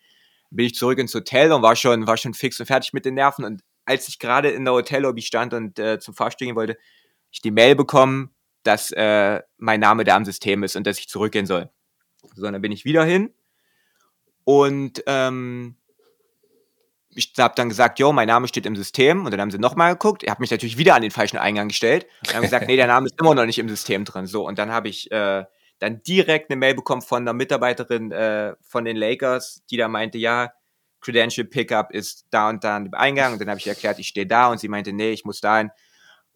bin 0.53 0.67
ich 0.67 0.75
zurück 0.75 0.99
ins 0.99 1.15
Hotel 1.15 1.53
und 1.53 1.63
war 1.63 1.77
schon, 1.77 2.07
war 2.07 2.17
schon 2.17 2.35
fix 2.35 2.61
und 2.61 2.67
fertig 2.67 2.93
mit 2.93 3.05
den 3.05 3.15
Nerven. 3.15 3.45
Und 3.45 3.63
als 3.85 4.09
ich 4.09 4.19
gerade 4.19 4.51
in 4.51 4.65
der 4.65 4.75
Hotellobby 4.75 5.23
stand 5.23 5.55
und 5.55 5.79
äh, 5.79 5.99
zum 5.99 6.15
Fahrstuhl 6.15 6.47
gehen 6.47 6.57
wollte, 6.57 6.77
ich 7.31 7.41
die 7.41 7.51
Mail 7.51 7.75
bekommen, 7.75 8.35
dass 8.63 8.93
äh, 8.93 9.41
mein 9.57 9.81
Name 9.81 10.05
da 10.05 10.17
im 10.17 10.25
System 10.25 10.63
ist 10.63 10.77
und 10.77 10.87
dass 10.87 10.99
ich 10.99 11.09
zurückgehen 11.09 11.47
soll. 11.47 11.71
So, 12.35 12.49
dann 12.49 12.63
bin 12.63 12.73
ich 12.73 12.85
wieder 12.85 13.05
hin 13.05 13.33
und 14.45 15.03
ähm, 15.07 15.77
ich 17.15 17.33
habe 17.39 17.55
dann 17.57 17.69
gesagt, 17.69 17.99
jo, 17.99 18.13
mein 18.13 18.29
Name 18.29 18.49
steht 18.49 18.67
im 18.67 18.77
System. 18.77 19.25
Und 19.25 19.33
dann 19.33 19.41
haben 19.41 19.51
sie 19.51 19.59
nochmal 19.59 19.93
geguckt. 19.93 20.23
Ich 20.23 20.31
habe 20.31 20.41
mich 20.41 20.51
natürlich 20.51 20.79
wieder 20.79 20.95
an 20.95 21.03
den 21.03 21.11
falschen 21.11 21.37
Eingang 21.37 21.69
gestellt. 21.69 22.07
Und 22.27 22.35
haben 22.35 22.43
gesagt, 22.43 22.67
nee, 22.69 22.77
der 22.77 22.87
Name 22.87 23.07
ist 23.07 23.21
immer 23.21 23.35
noch 23.35 23.45
nicht 23.45 23.59
im 23.59 23.69
System 23.69 24.05
drin. 24.05 24.27
So, 24.27 24.47
und 24.47 24.59
dann 24.59 24.71
habe 24.71 24.89
ich 24.89 25.11
äh, 25.13 25.45
dann 25.83 26.01
direkt 26.05 26.49
eine 26.49 26.57
Mail 26.57 26.75
bekommen 26.75 27.03
von 27.03 27.23
einer 27.23 27.33
Mitarbeiterin 27.33 28.13
äh, 28.13 28.55
von 28.63 28.85
den 28.85 28.97
Lakers, 28.97 29.63
die 29.69 29.77
da 29.77 29.89
meinte, 29.89 30.17
ja, 30.17 30.53
Credential 31.01 31.45
Pickup 31.45 31.91
ist 31.91 32.27
da 32.31 32.49
und 32.49 32.63
da 32.63 32.77
im 32.77 32.95
Eingang. 32.95 33.33
Und 33.33 33.41
dann 33.41 33.51
habe 33.51 33.59
ich 33.59 33.67
erklärt, 33.67 33.99
ich 33.99 34.07
stehe 34.07 34.27
da 34.27 34.47
und 34.47 34.59
sie 34.59 34.69
meinte, 34.69 34.93
nee, 34.93 35.11
ich 35.11 35.25
muss 35.25 35.41
da 35.41 35.59
hin. 35.59 35.71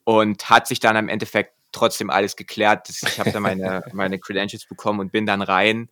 Und 0.03 0.51
hat 0.51 0.66
sich 0.66 0.80
dann 0.80 0.97
im 0.97 1.09
Endeffekt 1.09 1.55
trotzdem 1.70 2.11
alles 2.11 2.34
geklärt. 2.34 2.88
Ich 2.90 3.20
habe 3.20 3.30
dann 3.30 3.42
meine, 3.42 3.84
meine 3.92 4.18
Credentials 4.18 4.66
bekommen 4.66 4.99
und 4.99 5.12
bin 5.12 5.26
dann 5.26 5.42
rein. 5.42 5.90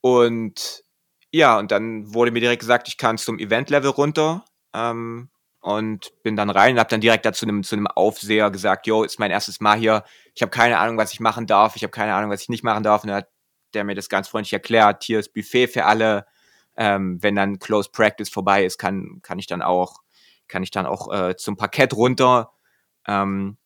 Und 0.00 0.84
ja, 1.32 1.58
und 1.58 1.72
dann 1.72 2.14
wurde 2.14 2.30
mir 2.30 2.40
direkt 2.40 2.60
gesagt, 2.60 2.86
ich 2.86 2.98
kann 2.98 3.18
zum 3.18 3.40
Event-Level 3.40 3.90
runter. 3.90 4.44
Ähm, 4.72 5.28
und 5.60 6.12
bin 6.22 6.36
dann 6.36 6.50
rein 6.50 6.74
und 6.74 6.80
habe 6.80 6.90
dann 6.90 7.00
direkt 7.00 7.26
dazu 7.26 7.46
einem, 7.46 7.62
zu 7.62 7.76
einem 7.76 7.86
Aufseher 7.86 8.50
gesagt, 8.50 8.86
yo, 8.86 9.02
ist 9.02 9.18
mein 9.18 9.30
erstes 9.30 9.60
Mal 9.60 9.78
hier, 9.78 10.04
ich 10.34 10.42
habe 10.42 10.50
keine 10.50 10.78
Ahnung, 10.78 10.96
was 10.96 11.12
ich 11.12 11.20
machen 11.20 11.46
darf, 11.46 11.76
ich 11.76 11.82
habe 11.82 11.90
keine 11.90 12.14
Ahnung, 12.14 12.30
was 12.30 12.42
ich 12.42 12.48
nicht 12.48 12.64
machen 12.64 12.82
darf. 12.82 13.02
Und 13.02 13.08
dann 13.08 13.18
hat 13.18 13.28
der 13.74 13.84
mir 13.84 13.94
das 13.94 14.08
ganz 14.08 14.28
freundlich 14.28 14.52
erklärt, 14.52 15.04
hier 15.04 15.20
ist 15.20 15.32
Buffet 15.32 15.68
für 15.68 15.84
alle, 15.84 16.26
ähm, 16.76 17.22
wenn 17.22 17.36
dann 17.36 17.58
Close 17.58 17.90
Practice 17.92 18.30
vorbei 18.30 18.64
ist, 18.64 18.78
kann, 18.78 19.20
kann 19.22 19.38
ich 19.38 19.46
dann 19.46 19.62
auch, 19.62 20.00
kann 20.48 20.62
ich 20.62 20.70
dann 20.70 20.86
auch 20.86 21.12
äh, 21.12 21.36
zum 21.36 21.56
Parkett 21.56 21.94
runter 21.94 22.52
ähm, 23.06 23.58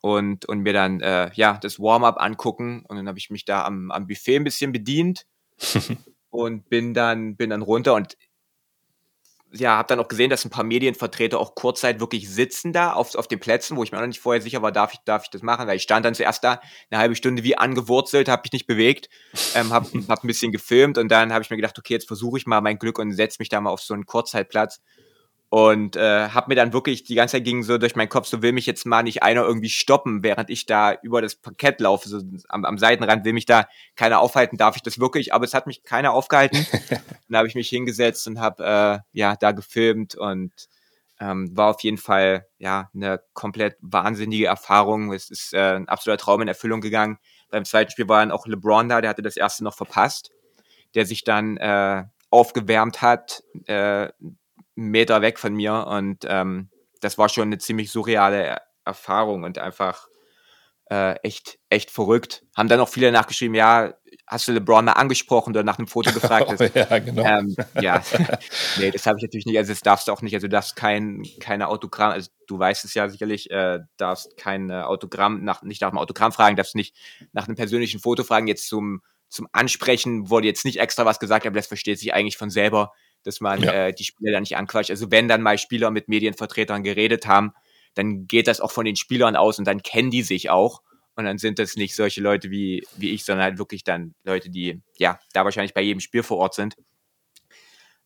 und, 0.00 0.46
und 0.46 0.60
mir 0.60 0.72
dann 0.72 1.00
äh, 1.00 1.30
ja 1.34 1.58
das 1.60 1.78
Warm-up 1.78 2.20
angucken. 2.20 2.84
Und 2.88 2.96
dann 2.96 3.06
habe 3.06 3.18
ich 3.18 3.30
mich 3.30 3.44
da 3.44 3.64
am, 3.64 3.90
am 3.90 4.06
Buffet 4.06 4.36
ein 4.36 4.44
bisschen 4.44 4.72
bedient 4.72 5.26
und 6.30 6.68
bin 6.68 6.94
dann, 6.94 7.36
bin 7.36 7.50
dann 7.50 7.62
runter 7.62 7.94
und 7.94 8.16
ja, 9.52 9.76
habe 9.76 9.88
dann 9.88 10.00
auch 10.00 10.08
gesehen, 10.08 10.30
dass 10.30 10.44
ein 10.44 10.50
paar 10.50 10.64
Medienvertreter 10.64 11.38
auch 11.38 11.54
kurzzeit 11.54 12.00
wirklich 12.00 12.28
sitzen 12.28 12.72
da 12.72 12.92
auf, 12.92 13.14
auf 13.14 13.28
den 13.28 13.40
Plätzen, 13.40 13.76
wo 13.76 13.82
ich 13.82 13.92
mir 13.92 13.98
noch 13.98 14.06
nicht 14.06 14.20
vorher 14.20 14.42
sicher 14.42 14.60
war, 14.60 14.72
darf 14.72 14.92
ich, 14.92 15.00
darf 15.04 15.24
ich 15.24 15.30
das 15.30 15.42
machen, 15.42 15.66
weil 15.66 15.76
ich 15.76 15.82
stand 15.82 16.04
dann 16.04 16.14
zuerst 16.14 16.44
da 16.44 16.60
eine 16.90 17.00
halbe 17.00 17.16
Stunde 17.16 17.44
wie 17.44 17.56
angewurzelt, 17.56 18.28
habe 18.28 18.42
mich 18.44 18.52
nicht 18.52 18.66
bewegt, 18.66 19.08
ähm, 19.54 19.72
habe 19.72 19.86
hab 20.08 20.22
ein 20.22 20.26
bisschen 20.26 20.52
gefilmt 20.52 20.98
und 20.98 21.08
dann 21.08 21.32
habe 21.32 21.42
ich 21.42 21.50
mir 21.50 21.56
gedacht, 21.56 21.78
okay, 21.78 21.94
jetzt 21.94 22.06
versuche 22.06 22.38
ich 22.38 22.46
mal 22.46 22.60
mein 22.60 22.78
Glück 22.78 22.98
und 22.98 23.12
setze 23.12 23.36
mich 23.38 23.48
da 23.48 23.60
mal 23.60 23.70
auf 23.70 23.80
so 23.80 23.94
einen 23.94 24.06
Kurzzeitplatz 24.06 24.80
und 25.50 25.96
äh, 25.96 26.28
habe 26.28 26.48
mir 26.48 26.56
dann 26.56 26.74
wirklich 26.74 27.04
die 27.04 27.14
ganze 27.14 27.32
Zeit 27.32 27.44
ging 27.44 27.62
so 27.62 27.78
durch 27.78 27.96
meinen 27.96 28.10
Kopf, 28.10 28.26
so 28.26 28.42
will 28.42 28.52
mich 28.52 28.66
jetzt 28.66 28.84
mal 28.84 29.02
nicht 29.02 29.22
einer 29.22 29.42
irgendwie 29.42 29.70
stoppen, 29.70 30.22
während 30.22 30.50
ich 30.50 30.66
da 30.66 30.94
über 31.02 31.22
das 31.22 31.36
Parkett 31.36 31.80
laufe, 31.80 32.08
so 32.08 32.20
am, 32.48 32.66
am 32.66 32.76
Seitenrand 32.76 33.24
will 33.24 33.32
mich 33.32 33.46
da 33.46 33.66
keiner 33.96 34.20
aufhalten, 34.20 34.58
darf 34.58 34.76
ich 34.76 34.82
das 34.82 34.98
wirklich? 34.98 35.32
Aber 35.32 35.46
es 35.46 35.54
hat 35.54 35.66
mich 35.66 35.84
keiner 35.84 36.12
aufgehalten. 36.12 36.66
dann 37.28 37.38
habe 37.38 37.48
ich 37.48 37.54
mich 37.54 37.68
hingesetzt 37.70 38.26
und 38.26 38.40
habe 38.40 38.64
äh, 38.64 39.18
ja 39.18 39.36
da 39.36 39.52
gefilmt 39.52 40.16
und 40.16 40.52
ähm, 41.18 41.56
war 41.56 41.70
auf 41.70 41.82
jeden 41.82 41.98
Fall 41.98 42.46
ja 42.58 42.90
eine 42.94 43.20
komplett 43.32 43.76
wahnsinnige 43.80 44.46
Erfahrung. 44.46 45.12
Es 45.14 45.30
ist 45.30 45.54
äh, 45.54 45.76
ein 45.76 45.88
absoluter 45.88 46.22
Traum 46.22 46.42
in 46.42 46.48
Erfüllung 46.48 46.82
gegangen. 46.82 47.18
Beim 47.50 47.64
zweiten 47.64 47.90
Spiel 47.90 48.08
war 48.08 48.20
dann 48.20 48.32
auch 48.32 48.46
LeBron 48.46 48.90
da, 48.90 49.00
der 49.00 49.08
hatte 49.08 49.22
das 49.22 49.38
erste 49.38 49.64
noch 49.64 49.74
verpasst, 49.74 50.30
der 50.94 51.06
sich 51.06 51.24
dann 51.24 51.56
äh, 51.56 52.04
aufgewärmt 52.28 53.00
hat, 53.00 53.42
äh, 53.66 54.10
Meter 54.82 55.22
weg 55.22 55.38
von 55.38 55.54
mir 55.54 55.86
und 55.88 56.24
ähm, 56.28 56.70
das 57.00 57.18
war 57.18 57.28
schon 57.28 57.48
eine 57.48 57.58
ziemlich 57.58 57.90
surreale 57.90 58.58
Erfahrung 58.84 59.44
und 59.44 59.58
einfach 59.58 60.08
äh, 60.90 61.14
echt, 61.22 61.58
echt 61.68 61.90
verrückt. 61.90 62.44
Haben 62.56 62.68
dann 62.68 62.80
auch 62.80 62.88
viele 62.88 63.12
nachgeschrieben, 63.12 63.54
ja, 63.54 63.92
hast 64.26 64.48
du 64.48 64.52
LeBron 64.52 64.84
mal 64.84 64.92
angesprochen 64.92 65.50
oder 65.50 65.62
nach 65.62 65.78
einem 65.78 65.86
Foto 65.86 66.12
gefragt? 66.12 66.46
oh, 66.48 66.62
ja, 66.74 66.98
genau. 66.98 67.22
Ähm, 67.24 67.56
ja, 67.80 68.02
nee, 68.78 68.90
das 68.90 69.06
habe 69.06 69.18
ich 69.18 69.22
natürlich 69.22 69.46
nicht, 69.46 69.58
also 69.58 69.72
das 69.72 69.80
darfst 69.80 70.08
du 70.08 70.12
auch 70.12 70.22
nicht, 70.22 70.34
also 70.34 70.46
du 70.46 70.50
darfst 70.50 70.76
kein, 70.76 71.24
keine 71.40 71.68
Autogramm, 71.68 72.12
also 72.12 72.30
du 72.46 72.58
weißt 72.58 72.84
es 72.84 72.94
ja 72.94 73.08
sicherlich, 73.08 73.50
äh, 73.50 73.80
darfst 73.96 74.36
kein 74.36 74.70
Autogramm, 74.70 75.44
nach, 75.44 75.62
nicht 75.62 75.82
nach 75.82 75.88
einem 75.88 75.98
Autogramm 75.98 76.32
fragen, 76.32 76.56
darfst 76.56 76.74
nicht 76.74 76.96
nach 77.32 77.46
einem 77.46 77.56
persönlichen 77.56 78.00
Foto 78.00 78.24
fragen, 78.24 78.46
jetzt 78.46 78.68
zum, 78.68 79.02
zum 79.28 79.46
Ansprechen 79.52 80.30
wurde 80.30 80.46
jetzt 80.46 80.64
nicht 80.64 80.78
extra 80.80 81.04
was 81.04 81.18
gesagt, 81.18 81.46
aber 81.46 81.56
das 81.56 81.66
versteht 81.66 81.98
sich 81.98 82.14
eigentlich 82.14 82.38
von 82.38 82.48
selber 82.50 82.92
dass 83.28 83.40
man 83.40 83.62
ja. 83.62 83.88
äh, 83.88 83.92
die 83.92 84.04
Spieler 84.04 84.32
da 84.32 84.40
nicht 84.40 84.56
anquatscht. 84.56 84.90
Also 84.90 85.10
wenn 85.10 85.28
dann 85.28 85.42
mal 85.42 85.58
Spieler 85.58 85.90
mit 85.90 86.08
Medienvertretern 86.08 86.82
geredet 86.82 87.26
haben, 87.26 87.52
dann 87.94 88.26
geht 88.26 88.46
das 88.46 88.60
auch 88.60 88.70
von 88.70 88.86
den 88.86 88.96
Spielern 88.96 89.36
aus 89.36 89.58
und 89.58 89.66
dann 89.66 89.82
kennen 89.82 90.10
die 90.10 90.22
sich 90.22 90.48
auch. 90.48 90.80
Und 91.14 91.24
dann 91.24 91.36
sind 91.36 91.58
das 91.58 91.76
nicht 91.76 91.94
solche 91.94 92.22
Leute 92.22 92.50
wie, 92.50 92.86
wie 92.96 93.10
ich, 93.10 93.24
sondern 93.24 93.44
halt 93.44 93.58
wirklich 93.58 93.84
dann 93.84 94.14
Leute, 94.24 94.48
die 94.48 94.80
ja 94.96 95.20
da 95.34 95.44
wahrscheinlich 95.44 95.74
bei 95.74 95.82
jedem 95.82 96.00
Spiel 96.00 96.22
vor 96.22 96.38
Ort 96.38 96.54
sind. 96.54 96.76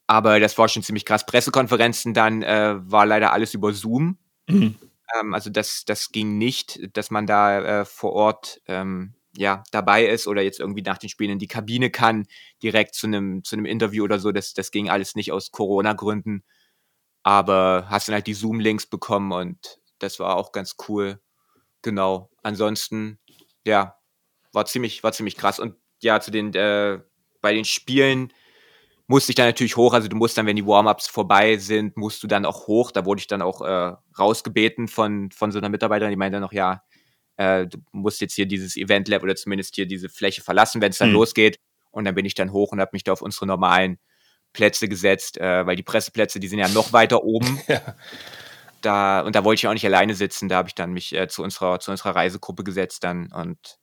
Aber 0.08 0.40
das 0.40 0.58
war 0.58 0.68
schon 0.68 0.82
ziemlich 0.82 1.04
krass. 1.04 1.24
Pressekonferenzen 1.24 2.14
dann 2.14 2.42
äh, 2.42 2.74
war 2.78 3.06
leider 3.06 3.32
alles 3.32 3.54
über 3.54 3.72
Zoom. 3.72 4.18
Mhm. 4.48 4.74
Ähm, 5.14 5.34
also 5.34 5.50
das, 5.50 5.84
das 5.84 6.10
ging 6.10 6.36
nicht, 6.36 6.80
dass 6.96 7.12
man 7.12 7.28
da 7.28 7.82
äh, 7.82 7.84
vor 7.84 8.12
Ort 8.12 8.60
ähm, 8.66 9.14
ja, 9.36 9.64
dabei 9.70 10.06
ist 10.06 10.26
oder 10.26 10.42
jetzt 10.42 10.60
irgendwie 10.60 10.82
nach 10.82 10.98
den 10.98 11.08
Spielen 11.08 11.32
in 11.32 11.38
die 11.38 11.48
Kabine 11.48 11.90
kann, 11.90 12.26
direkt 12.62 12.94
zu 12.94 13.06
einem, 13.06 13.44
zu 13.44 13.56
einem 13.56 13.66
Interview 13.66 14.04
oder 14.04 14.18
so. 14.18 14.32
Das, 14.32 14.52
das 14.54 14.70
ging 14.70 14.90
alles 14.90 15.14
nicht 15.14 15.32
aus 15.32 15.50
Corona-Gründen. 15.50 16.44
Aber 17.22 17.86
hast 17.88 18.08
dann 18.08 18.14
halt 18.14 18.26
die 18.26 18.34
Zoom-Links 18.34 18.86
bekommen 18.86 19.32
und 19.32 19.80
das 19.98 20.18
war 20.18 20.36
auch 20.36 20.52
ganz 20.52 20.76
cool. 20.88 21.20
Genau. 21.82 22.30
Ansonsten, 22.42 23.18
ja, 23.64 23.96
war 24.52 24.66
ziemlich, 24.66 25.02
war 25.04 25.12
ziemlich 25.12 25.36
krass. 25.36 25.60
Und 25.60 25.76
ja, 26.02 26.20
zu 26.20 26.30
den, 26.30 26.54
äh, 26.54 27.00
bei 27.40 27.54
den 27.54 27.64
Spielen 27.64 28.32
musste 29.06 29.32
ich 29.32 29.36
dann 29.36 29.46
natürlich 29.46 29.76
hoch. 29.76 29.94
Also 29.94 30.08
du 30.08 30.16
musst 30.16 30.36
dann, 30.38 30.46
wenn 30.46 30.56
die 30.56 30.66
Warm-ups 30.66 31.08
vorbei 31.08 31.56
sind, 31.58 31.96
musst 31.96 32.22
du 32.22 32.26
dann 32.26 32.46
auch 32.46 32.66
hoch. 32.66 32.90
Da 32.92 33.04
wurde 33.04 33.20
ich 33.20 33.26
dann 33.28 33.42
auch 33.42 33.62
äh, 33.62 33.94
rausgebeten 34.18 34.88
von, 34.88 35.30
von 35.30 35.52
so 35.52 35.58
einer 35.58 35.68
Mitarbeiterin, 35.68 36.10
die 36.10 36.16
meinte 36.16 36.36
dann 36.36 36.42
noch, 36.42 36.52
ja, 36.52 36.82
äh, 37.42 37.66
du 37.66 37.78
musst 37.92 38.20
jetzt 38.20 38.34
hier 38.34 38.46
dieses 38.46 38.76
Event 38.76 39.08
Lab 39.08 39.22
oder 39.22 39.34
zumindest 39.34 39.74
hier 39.74 39.86
diese 39.86 40.08
Fläche 40.08 40.42
verlassen, 40.42 40.80
wenn 40.80 40.90
es 40.90 40.98
dann 40.98 41.08
mhm. 41.08 41.16
losgeht. 41.16 41.58
Und 41.90 42.04
dann 42.04 42.14
bin 42.14 42.24
ich 42.24 42.34
dann 42.34 42.52
hoch 42.52 42.72
und 42.72 42.80
habe 42.80 42.90
mich 42.92 43.04
da 43.04 43.12
auf 43.12 43.22
unsere 43.22 43.46
normalen 43.46 43.98
Plätze 44.52 44.88
gesetzt, 44.88 45.38
äh, 45.38 45.66
weil 45.66 45.76
die 45.76 45.82
Presseplätze, 45.82 46.40
die 46.40 46.48
sind 46.48 46.58
ja 46.58 46.68
noch 46.68 46.92
weiter 46.92 47.24
oben. 47.24 47.60
ja. 47.68 47.96
da, 48.80 49.20
und 49.20 49.34
da 49.34 49.44
wollte 49.44 49.60
ich 49.60 49.66
auch 49.66 49.72
nicht 49.72 49.86
alleine 49.86 50.14
sitzen, 50.14 50.48
da 50.48 50.56
habe 50.56 50.68
ich 50.68 50.74
dann 50.74 50.92
mich 50.92 51.14
äh, 51.14 51.28
zu, 51.28 51.42
unserer, 51.42 51.80
zu 51.80 51.90
unserer 51.90 52.14
Reisegruppe 52.14 52.64
gesetzt 52.64 53.04
dann 53.04 53.30
und 53.32 53.78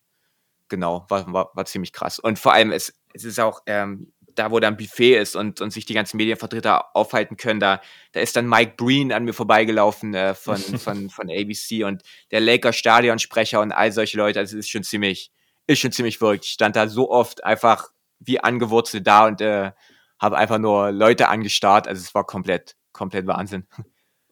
genau, 0.69 1.05
war, 1.09 1.31
war, 1.33 1.51
war 1.53 1.65
ziemlich 1.65 1.93
krass. 1.93 2.19
Und 2.19 2.39
vor 2.39 2.53
allem, 2.53 2.71
es, 2.71 2.93
es 3.13 3.23
ist 3.23 3.39
auch, 3.39 3.61
ähm, 3.65 4.13
da 4.39 4.51
wo 4.51 4.59
dann 4.61 4.77
Buffet 4.77 5.17
ist 5.17 5.35
und, 5.35 5.59
und 5.59 5.71
sich 5.71 5.85
die 5.85 5.93
ganzen 5.93 6.15
Medienvertreter 6.15 6.95
aufhalten 6.95 7.35
können, 7.35 7.59
da, 7.59 7.81
da 8.13 8.21
ist 8.21 8.37
dann 8.37 8.47
Mike 8.47 8.73
Breen 8.77 9.11
an 9.11 9.25
mir 9.25 9.33
vorbeigelaufen 9.33 10.13
äh, 10.13 10.33
von, 10.33 10.57
von, 10.79 11.09
von 11.09 11.29
ABC 11.29 11.83
und 11.83 12.03
der 12.31 12.39
Lakers 12.39 12.77
Stadionsprecher 12.77 13.59
und 13.59 13.73
all 13.73 13.91
solche 13.91 14.17
Leute. 14.17 14.39
Also 14.39 14.57
es 14.57 14.65
ist 14.65 14.71
schon 14.71 14.83
ziemlich, 14.83 15.31
ist 15.67 15.79
schon 15.79 15.91
ziemlich 15.91 16.17
verrückt. 16.17 16.45
Ich 16.45 16.51
stand 16.51 16.77
da 16.77 16.87
so 16.87 17.11
oft 17.11 17.43
einfach 17.43 17.89
wie 18.19 18.39
angewurzelt 18.39 19.05
da 19.05 19.27
und 19.27 19.41
äh, 19.41 19.71
habe 20.19 20.37
einfach 20.37 20.57
nur 20.57 20.91
Leute 20.91 21.27
angestarrt. 21.27 21.87
Also 21.87 22.01
es 22.01 22.15
war 22.15 22.25
komplett, 22.25 22.77
komplett 22.93 23.27
Wahnsinn. 23.27 23.67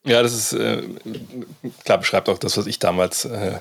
Ja, 0.06 0.24
das 0.24 0.34
ist 0.34 0.54
äh, 0.54 0.84
klar, 1.84 1.98
beschreibt 1.98 2.30
auch 2.30 2.38
das, 2.38 2.56
was 2.58 2.66
ich 2.66 2.80
damals 2.80 3.26
äh, 3.26 3.60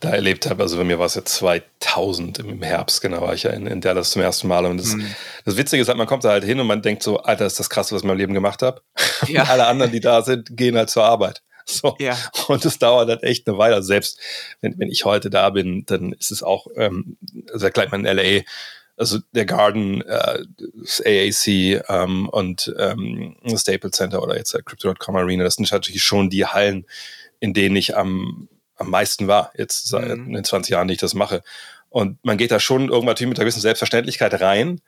da 0.00 0.10
erlebt 0.10 0.48
habe. 0.48 0.62
Also 0.62 0.76
bei 0.76 0.84
mir 0.84 0.98
war 0.98 1.06
es 1.06 1.14
ja 1.14 1.24
2000 1.24 2.38
im 2.38 2.62
Herbst, 2.62 3.00
genau, 3.00 3.22
war 3.22 3.34
ich 3.34 3.44
ja 3.44 3.50
in, 3.50 3.66
in 3.66 3.80
Dallas 3.80 4.10
zum 4.10 4.22
ersten 4.22 4.48
Mal. 4.48 4.64
Und 4.66 4.78
das, 4.78 4.94
mhm. 4.94 5.14
das 5.44 5.56
Witzige 5.56 5.82
ist 5.82 5.88
halt, 5.88 5.98
man 5.98 6.06
kommt 6.06 6.24
da 6.24 6.30
halt 6.30 6.44
hin 6.44 6.60
und 6.60 6.66
man 6.66 6.82
denkt 6.82 7.02
so, 7.02 7.18
Alter, 7.18 7.46
ist 7.46 7.58
das 7.58 7.70
krass, 7.70 7.90
was 7.90 7.98
ich 7.98 8.04
in 8.04 8.08
meinem 8.08 8.18
Leben 8.18 8.34
gemacht 8.34 8.62
habe. 8.62 8.82
Ja. 9.26 9.44
alle 9.44 9.66
anderen, 9.66 9.90
die 9.90 10.00
da 10.00 10.22
sind, 10.22 10.56
gehen 10.56 10.76
halt 10.76 10.90
zur 10.90 11.04
Arbeit. 11.04 11.42
So. 11.66 11.96
Ja. 11.98 12.16
Und 12.46 12.64
es 12.64 12.78
dauert 12.78 13.08
halt 13.08 13.22
echt 13.24 13.46
eine 13.46 13.58
Weile. 13.58 13.74
Also 13.74 13.88
selbst 13.88 14.18
wenn, 14.60 14.78
wenn 14.78 14.88
ich 14.88 15.04
heute 15.04 15.28
da 15.28 15.50
bin, 15.50 15.84
dann 15.86 16.12
ist 16.12 16.30
es 16.30 16.42
auch, 16.42 16.66
ähm, 16.76 17.18
also 17.52 17.68
gleich 17.68 17.90
mal 17.90 17.98
in 17.98 18.06
LA, 18.06 18.42
also 18.96 19.18
der 19.32 19.44
Garden, 19.44 20.00
äh, 20.02 20.44
das 20.80 21.02
AAC 21.04 21.84
ähm, 21.88 22.28
und 22.28 22.74
ähm, 22.78 23.36
das 23.44 23.62
Staples 23.62 23.96
Center 23.96 24.22
oder 24.22 24.36
jetzt 24.36 24.54
der 24.54 24.62
Crypto.com 24.62 25.16
Arena, 25.16 25.44
das 25.44 25.56
sind 25.56 25.70
natürlich 25.70 26.02
schon 26.02 26.30
die 26.30 26.46
Hallen, 26.46 26.86
in 27.38 27.54
denen 27.54 27.76
ich 27.76 27.96
am 27.96 28.48
am 28.78 28.90
meisten 28.90 29.28
war, 29.28 29.52
jetzt 29.56 29.88
seit 29.88 30.16
mhm. 30.16 30.26
in 30.28 30.32
den 30.34 30.44
20 30.44 30.72
Jahren, 30.72 30.88
die 30.88 30.94
ich 30.94 31.00
das 31.00 31.14
mache. 31.14 31.42
Und 31.90 32.18
man 32.24 32.38
geht 32.38 32.50
da 32.50 32.60
schon 32.60 32.88
irgendwann 32.88 33.16
mit 33.20 33.38
einer 33.38 33.44
gewissen 33.44 33.60
Selbstverständlichkeit 33.60 34.40
rein, 34.40 34.80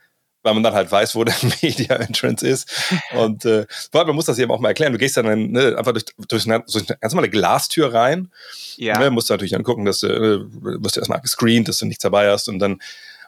weil 0.42 0.54
man 0.54 0.62
dann 0.62 0.74
halt 0.74 0.90
weiß, 0.90 1.14
wo 1.14 1.24
der 1.24 1.34
Media 1.62 1.96
Entrance 1.96 2.46
ist. 2.46 2.70
Und 3.12 3.44
äh, 3.44 3.66
man 3.92 4.14
muss 4.14 4.26
das 4.26 4.38
eben 4.38 4.50
auch 4.50 4.60
mal 4.60 4.68
erklären. 4.68 4.92
Du 4.92 4.98
gehst 4.98 5.16
dann 5.16 5.52
ne, 5.52 5.76
einfach 5.76 5.92
durch, 5.92 6.04
durch, 6.28 6.46
eine, 6.46 6.60
durch 6.60 6.88
eine 6.88 6.98
ganz 6.98 7.12
normale 7.12 7.30
Glastür 7.30 7.92
rein. 7.92 8.30
Ja. 8.76 8.98
Ne, 8.98 9.10
musst 9.10 9.28
du 9.28 9.34
natürlich 9.34 9.52
dann 9.52 9.64
gucken, 9.64 9.84
dass 9.84 10.00
du, 10.00 10.06
äh, 10.06 10.40
wirst 10.82 10.96
du 10.96 11.00
erstmal 11.00 11.20
gescreent, 11.20 11.68
dass 11.68 11.78
du 11.78 11.86
nichts 11.86 12.02
dabei 12.02 12.30
hast. 12.30 12.48
Und 12.48 12.58
dann 12.58 12.80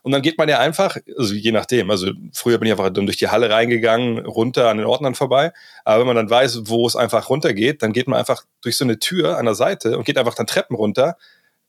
und 0.02 0.10
dann 0.10 0.20
geht 0.20 0.36
man 0.36 0.48
ja 0.48 0.58
einfach, 0.58 0.96
also 1.16 1.32
je 1.32 1.52
nachdem, 1.52 1.90
also 1.90 2.10
früher 2.32 2.58
bin 2.58 2.66
ich 2.66 2.72
einfach 2.72 2.90
dann 2.90 3.06
durch 3.06 3.18
die 3.18 3.28
Halle 3.28 3.50
reingegangen, 3.50 4.26
runter 4.26 4.68
an 4.68 4.78
den 4.78 4.86
Ordnern 4.86 5.14
vorbei. 5.14 5.52
Aber 5.84 6.00
wenn 6.00 6.08
man 6.08 6.16
dann 6.16 6.28
weiß, 6.30 6.62
wo 6.64 6.86
es 6.86 6.96
einfach 6.96 7.30
runtergeht, 7.30 7.82
dann 7.82 7.92
geht 7.92 8.08
man 8.08 8.18
einfach 8.18 8.42
durch 8.62 8.76
so 8.76 8.84
eine 8.84 8.98
Tür 8.98 9.38
an 9.38 9.44
der 9.44 9.54
Seite 9.54 9.96
und 9.96 10.04
geht 10.04 10.18
einfach 10.18 10.34
dann 10.34 10.48
Treppen 10.48 10.74
runter. 10.74 11.16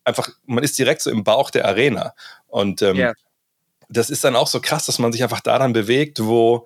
Einfach, 0.03 0.29
man 0.47 0.63
ist 0.63 0.77
direkt 0.79 1.01
so 1.01 1.11
im 1.11 1.23
Bauch 1.23 1.51
der 1.51 1.65
Arena. 1.65 2.15
Und 2.47 2.81
ähm, 2.81 2.97
yeah. 2.97 3.13
das 3.87 4.09
ist 4.09 4.23
dann 4.23 4.35
auch 4.35 4.47
so 4.47 4.59
krass, 4.59 4.87
dass 4.87 4.97
man 4.97 5.11
sich 5.11 5.21
einfach 5.21 5.41
daran 5.41 5.71
bewegt, 5.71 6.23
wo 6.23 6.65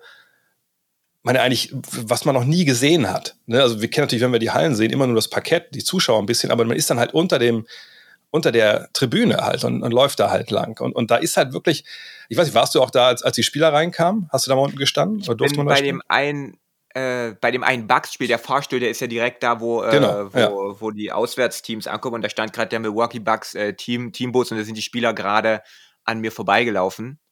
man 1.22 1.34
ja 1.34 1.42
eigentlich, 1.42 1.74
was 1.74 2.24
man 2.24 2.34
noch 2.34 2.44
nie 2.44 2.64
gesehen 2.64 3.10
hat. 3.10 3.36
Ne? 3.44 3.60
Also 3.60 3.82
wir 3.82 3.90
kennen 3.90 4.06
natürlich, 4.06 4.24
wenn 4.24 4.32
wir 4.32 4.38
die 4.38 4.52
Hallen 4.52 4.74
sehen, 4.74 4.90
immer 4.90 5.06
nur 5.06 5.16
das 5.16 5.28
Parkett, 5.28 5.74
die 5.74 5.84
Zuschauer 5.84 6.18
ein 6.18 6.26
bisschen, 6.26 6.50
aber 6.50 6.64
man 6.64 6.78
ist 6.78 6.88
dann 6.88 6.98
halt 6.98 7.12
unter 7.12 7.38
dem, 7.38 7.66
unter 8.30 8.52
der 8.52 8.88
Tribüne 8.92 9.38
halt 9.38 9.64
und, 9.64 9.82
und 9.82 9.92
läuft 9.92 10.20
da 10.20 10.30
halt 10.30 10.50
lang. 10.50 10.80
Und, 10.80 10.94
und 10.94 11.10
da 11.10 11.16
ist 11.16 11.36
halt 11.36 11.52
wirklich, 11.52 11.84
ich 12.28 12.36
weiß 12.36 12.46
nicht, 12.46 12.54
warst 12.54 12.74
du 12.74 12.82
auch 12.82 12.90
da, 12.90 13.06
als, 13.06 13.22
als 13.22 13.36
die 13.36 13.42
Spieler 13.42 13.72
reinkamen? 13.72 14.28
Hast 14.30 14.46
du 14.46 14.50
da 14.50 14.56
mal 14.56 14.62
unten 14.62 14.76
gestanden? 14.76 15.20
Ich 15.20 15.56
bin 15.56 15.66
bei 15.66 15.80
dem 15.80 16.02
einen 16.08 16.58
äh, 16.94 17.34
bei 17.40 17.50
dem 17.50 17.62
einen 17.62 17.86
Bucks-Spiel, 17.86 18.28
der 18.28 18.38
Fahrstuhl, 18.38 18.80
der 18.80 18.90
ist 18.90 19.00
ja 19.00 19.06
direkt 19.06 19.42
da, 19.42 19.60
wo, 19.60 19.82
äh, 19.82 19.90
genau, 19.90 20.32
wo, 20.32 20.38
ja. 20.38 20.50
wo, 20.80 20.90
die 20.90 21.12
Auswärtsteams 21.12 21.86
ankommen. 21.86 22.16
Und 22.16 22.22
da 22.22 22.30
stand 22.30 22.52
gerade 22.52 22.70
der 22.70 22.80
Milwaukee 22.80 23.18
Bucks 23.18 23.54
äh, 23.54 23.74
Team, 23.74 24.12
Teambus 24.12 24.50
und 24.50 24.58
da 24.58 24.64
sind 24.64 24.76
die 24.76 24.82
Spieler 24.82 25.12
gerade 25.12 25.62
an 26.04 26.20
mir 26.20 26.32
vorbeigelaufen. 26.32 27.18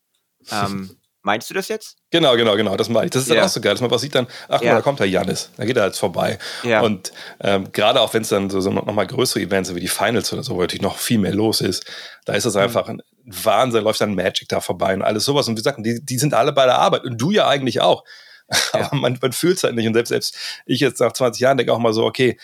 Ähm, 0.53 0.97
Meinst 1.27 1.51
du 1.51 1.55
das 1.55 1.67
jetzt? 1.67 1.97
Genau, 2.13 2.37
genau, 2.37 2.55
genau, 2.55 2.77
das 2.77 2.89
meine 2.89 3.07
ich. 3.07 3.11
Das 3.11 3.23
ist 3.23 3.29
ja. 3.29 3.35
dann 3.35 3.47
auch 3.47 3.49
so 3.49 3.61
geil, 3.61 3.73
dass 3.73 3.81
man 3.81 3.91
was 3.91 4.01
sieht 4.01 4.15
dann, 4.15 4.29
ach 4.49 4.63
ja. 4.63 4.77
da 4.77 4.81
kommt 4.81 5.01
der 5.01 5.09
Janis, 5.09 5.51
da 5.57 5.65
geht 5.65 5.77
er 5.77 5.85
jetzt 5.85 5.99
vorbei. 5.99 6.39
Ja. 6.63 6.83
Und 6.83 7.11
ähm, 7.41 7.73
gerade 7.73 8.01
auch 8.01 8.15
wenn 8.15 8.23
es 8.23 8.29
dann 8.29 8.49
so, 8.49 8.61
so 8.61 8.71
nochmal 8.71 9.09
größere 9.09 9.41
Events 9.41 9.75
wie 9.75 9.81
die 9.81 9.89
Finals 9.89 10.33
oder 10.33 10.45
so, 10.45 10.55
wo 10.55 10.61
natürlich 10.61 10.83
noch 10.83 10.99
viel 10.99 11.19
mehr 11.19 11.35
los 11.35 11.61
ist, 11.61 11.85
da 12.27 12.35
ist 12.35 12.47
das 12.47 12.55
mhm. 12.55 12.61
einfach 12.61 12.89
ein 12.89 13.03
Wahnsinn, 13.25 13.83
läuft 13.83 14.01
dann 14.01 14.15
Magic 14.15 14.49
da 14.49 14.61
vorbei 14.61 14.95
und 14.95 15.03
alles 15.03 15.25
sowas. 15.25 15.49
Und 15.49 15.55
wie 15.55 15.63
gesagt, 15.63 15.81
die, 15.85 16.01
die 16.01 16.19
sind 16.19 16.33
alle 16.33 16.53
bei 16.53 16.65
der 16.65 16.79
Arbeit 16.79 17.03
und 17.03 17.21
du 17.21 17.33
ja 17.33 17.49
eigentlich 17.49 17.81
auch. 17.81 18.05
Aber 18.73 18.95
man, 18.95 19.19
man 19.21 19.33
fühlt 19.33 19.57
es 19.57 19.65
halt 19.65 19.75
nicht. 19.75 19.89
Und 19.89 19.95
selbst, 19.95 20.11
selbst 20.11 20.37
ich 20.65 20.79
jetzt 20.79 21.01
nach 21.01 21.13
20 21.13 21.41
Jahren 21.41 21.57
denke 21.57 21.73
auch 21.73 21.81
mal 21.81 21.93
so, 21.93 22.05
okay, 22.05 22.39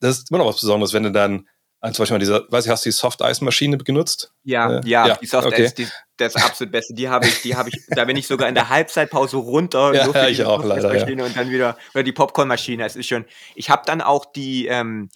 das 0.00 0.18
ist 0.18 0.30
immer 0.30 0.40
noch 0.40 0.48
was 0.48 0.60
Besonderes, 0.60 0.92
wenn 0.92 1.04
du 1.04 1.12
dann 1.12 1.48
zum 1.82 2.02
Beispiel 2.02 2.14
mal 2.14 2.18
diese, 2.18 2.46
weiß 2.48 2.66
ich, 2.66 2.70
hast 2.70 2.84
du 2.84 2.88
die 2.88 2.92
Soft 2.92 3.20
Ice 3.20 3.44
Maschine 3.44 3.78
genutzt? 3.78 4.32
Ja, 4.42 4.78
äh, 4.78 4.80
ja, 4.84 5.06
ja, 5.06 5.16
die 5.16 5.26
Soft 5.26 5.46
okay. 5.46 5.70
Das 6.16 6.34
absolut 6.34 6.72
Beste. 6.72 6.94
Die 6.94 7.08
habe 7.08 7.26
ich, 7.26 7.42
die 7.42 7.54
habe 7.54 7.68
ich, 7.68 7.76
da 7.90 8.04
bin 8.04 8.16
ich 8.16 8.26
sogar 8.26 8.48
in 8.48 8.56
der 8.56 8.68
Halbzeitpause 8.70 9.36
runter. 9.36 9.94
Ja, 9.94 10.10
ja 10.10 10.28
ich 10.28 10.44
auch 10.44 10.64
leider. 10.64 10.92
Ja. 10.94 11.24
Und 11.24 11.36
dann 11.36 11.50
wieder, 11.50 11.76
oder 11.94 12.02
die 12.02 12.12
Popcornmaschine. 12.12 12.84
Es 12.84 12.96
ist 12.96 13.06
schon, 13.06 13.24
ich 13.54 13.70
habe 13.70 13.82
dann 13.86 14.00
auch 14.00 14.24
die, 14.26 14.66
ähm, 14.66 15.08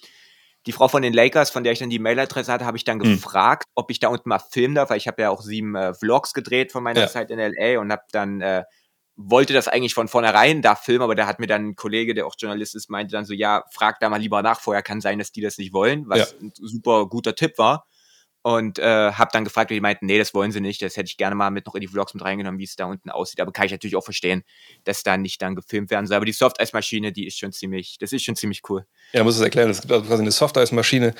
die 0.65 0.71
Frau 0.71 0.87
von 0.87 1.01
den 1.01 1.11
Lakers, 1.11 1.49
von 1.49 1.65
der 1.65 1.73
ich 1.73 1.79
dann 1.79 1.89
die 1.89 1.99
Mailadresse 1.99 2.51
hatte, 2.51 2.65
habe 2.65 2.77
ich 2.77 2.85
dann 2.85 2.97
mhm. 2.99 3.15
gefragt, 3.15 3.65
ob 3.75 3.91
ich 3.91 3.99
da 3.99 4.07
unten 4.07 4.29
mal 4.29 4.39
filmen 4.39 4.75
darf, 4.75 4.89
weil 4.89 4.97
ich 4.97 5.07
habe 5.07 5.21
ja 5.21 5.29
auch 5.29 5.41
sieben 5.41 5.75
äh, 5.75 5.93
Vlogs 5.93 6.33
gedreht 6.33 6.71
von 6.71 6.83
meiner 6.83 7.01
ja. 7.01 7.07
Zeit 7.09 7.29
in 7.31 7.39
LA 7.39 7.79
und 7.81 7.91
habe 7.91 8.03
dann 8.11 8.39
äh, 8.39 8.63
wollte 9.15 9.53
das 9.53 9.67
eigentlich 9.67 9.93
von 9.93 10.07
vornherein 10.07 10.61
da 10.61 10.75
filmen, 10.75 11.03
aber 11.03 11.15
da 11.15 11.27
hat 11.27 11.39
mir 11.39 11.47
dann 11.47 11.69
ein 11.69 11.75
Kollege, 11.75 12.13
der 12.13 12.25
auch 12.25 12.35
Journalist 12.37 12.75
ist, 12.75 12.89
meinte 12.89 13.11
dann 13.11 13.25
so, 13.25 13.33
ja, 13.33 13.63
frag 13.71 13.99
da 13.99 14.09
mal 14.09 14.19
lieber 14.19 14.41
nach, 14.41 14.59
vorher 14.59 14.81
kann 14.81 15.01
sein, 15.01 15.19
dass 15.19 15.31
die 15.31 15.41
das 15.41 15.57
nicht 15.57 15.73
wollen, 15.73 16.07
was 16.07 16.31
ja. 16.31 16.39
ein 16.41 16.51
super 16.55 17.07
guter 17.07 17.35
Tipp 17.35 17.57
war 17.57 17.85
und 18.43 18.77
äh, 18.77 19.13
habe 19.13 19.29
dann 19.31 19.45
gefragt, 19.45 19.71
und 19.71 19.75
die 19.75 19.81
meinten, 19.81 20.05
nee, 20.05 20.17
das 20.17 20.33
wollen 20.33 20.51
sie 20.51 20.59
nicht. 20.59 20.81
Das 20.81 20.97
hätte 20.97 21.07
ich 21.07 21.15
gerne 21.15 21.33
mal 21.33 21.49
mit 21.49 21.65
noch 21.65 21.75
in 21.75 21.81
die 21.81 21.87
Vlogs 21.87 22.13
mit 22.13 22.23
reingenommen, 22.23 22.59
wie 22.59 22.65
es 22.65 22.75
da 22.75 22.85
unten 22.85 23.09
aussieht. 23.09 23.39
Aber 23.39 23.53
kann 23.53 23.65
ich 23.65 23.71
natürlich 23.71 23.95
auch 23.95 24.03
verstehen, 24.03 24.43
dass 24.83 25.01
da 25.01 25.15
nicht 25.15 25.41
dann 25.41 25.55
gefilmt 25.55 25.89
werden 25.89 26.07
soll. 26.07 26.17
Aber 26.17 26.25
die 26.25 26.33
Soft-Eis-Maschine, 26.33 27.13
die 27.13 27.25
ist 27.25 27.39
schon 27.39 27.53
ziemlich, 27.53 27.97
das 27.99 28.11
ist 28.11 28.23
schon 28.23 28.35
ziemlich 28.35 28.61
cool. 28.69 28.85
Ja, 29.13 29.23
muss 29.23 29.37
es 29.37 29.41
erklären. 29.41 29.69
Es 29.69 29.79
gibt 29.79 29.93
also 29.93 30.05
quasi 30.05 30.23
eine 30.23 30.31
Soft-Eis-Maschine. 30.31 31.15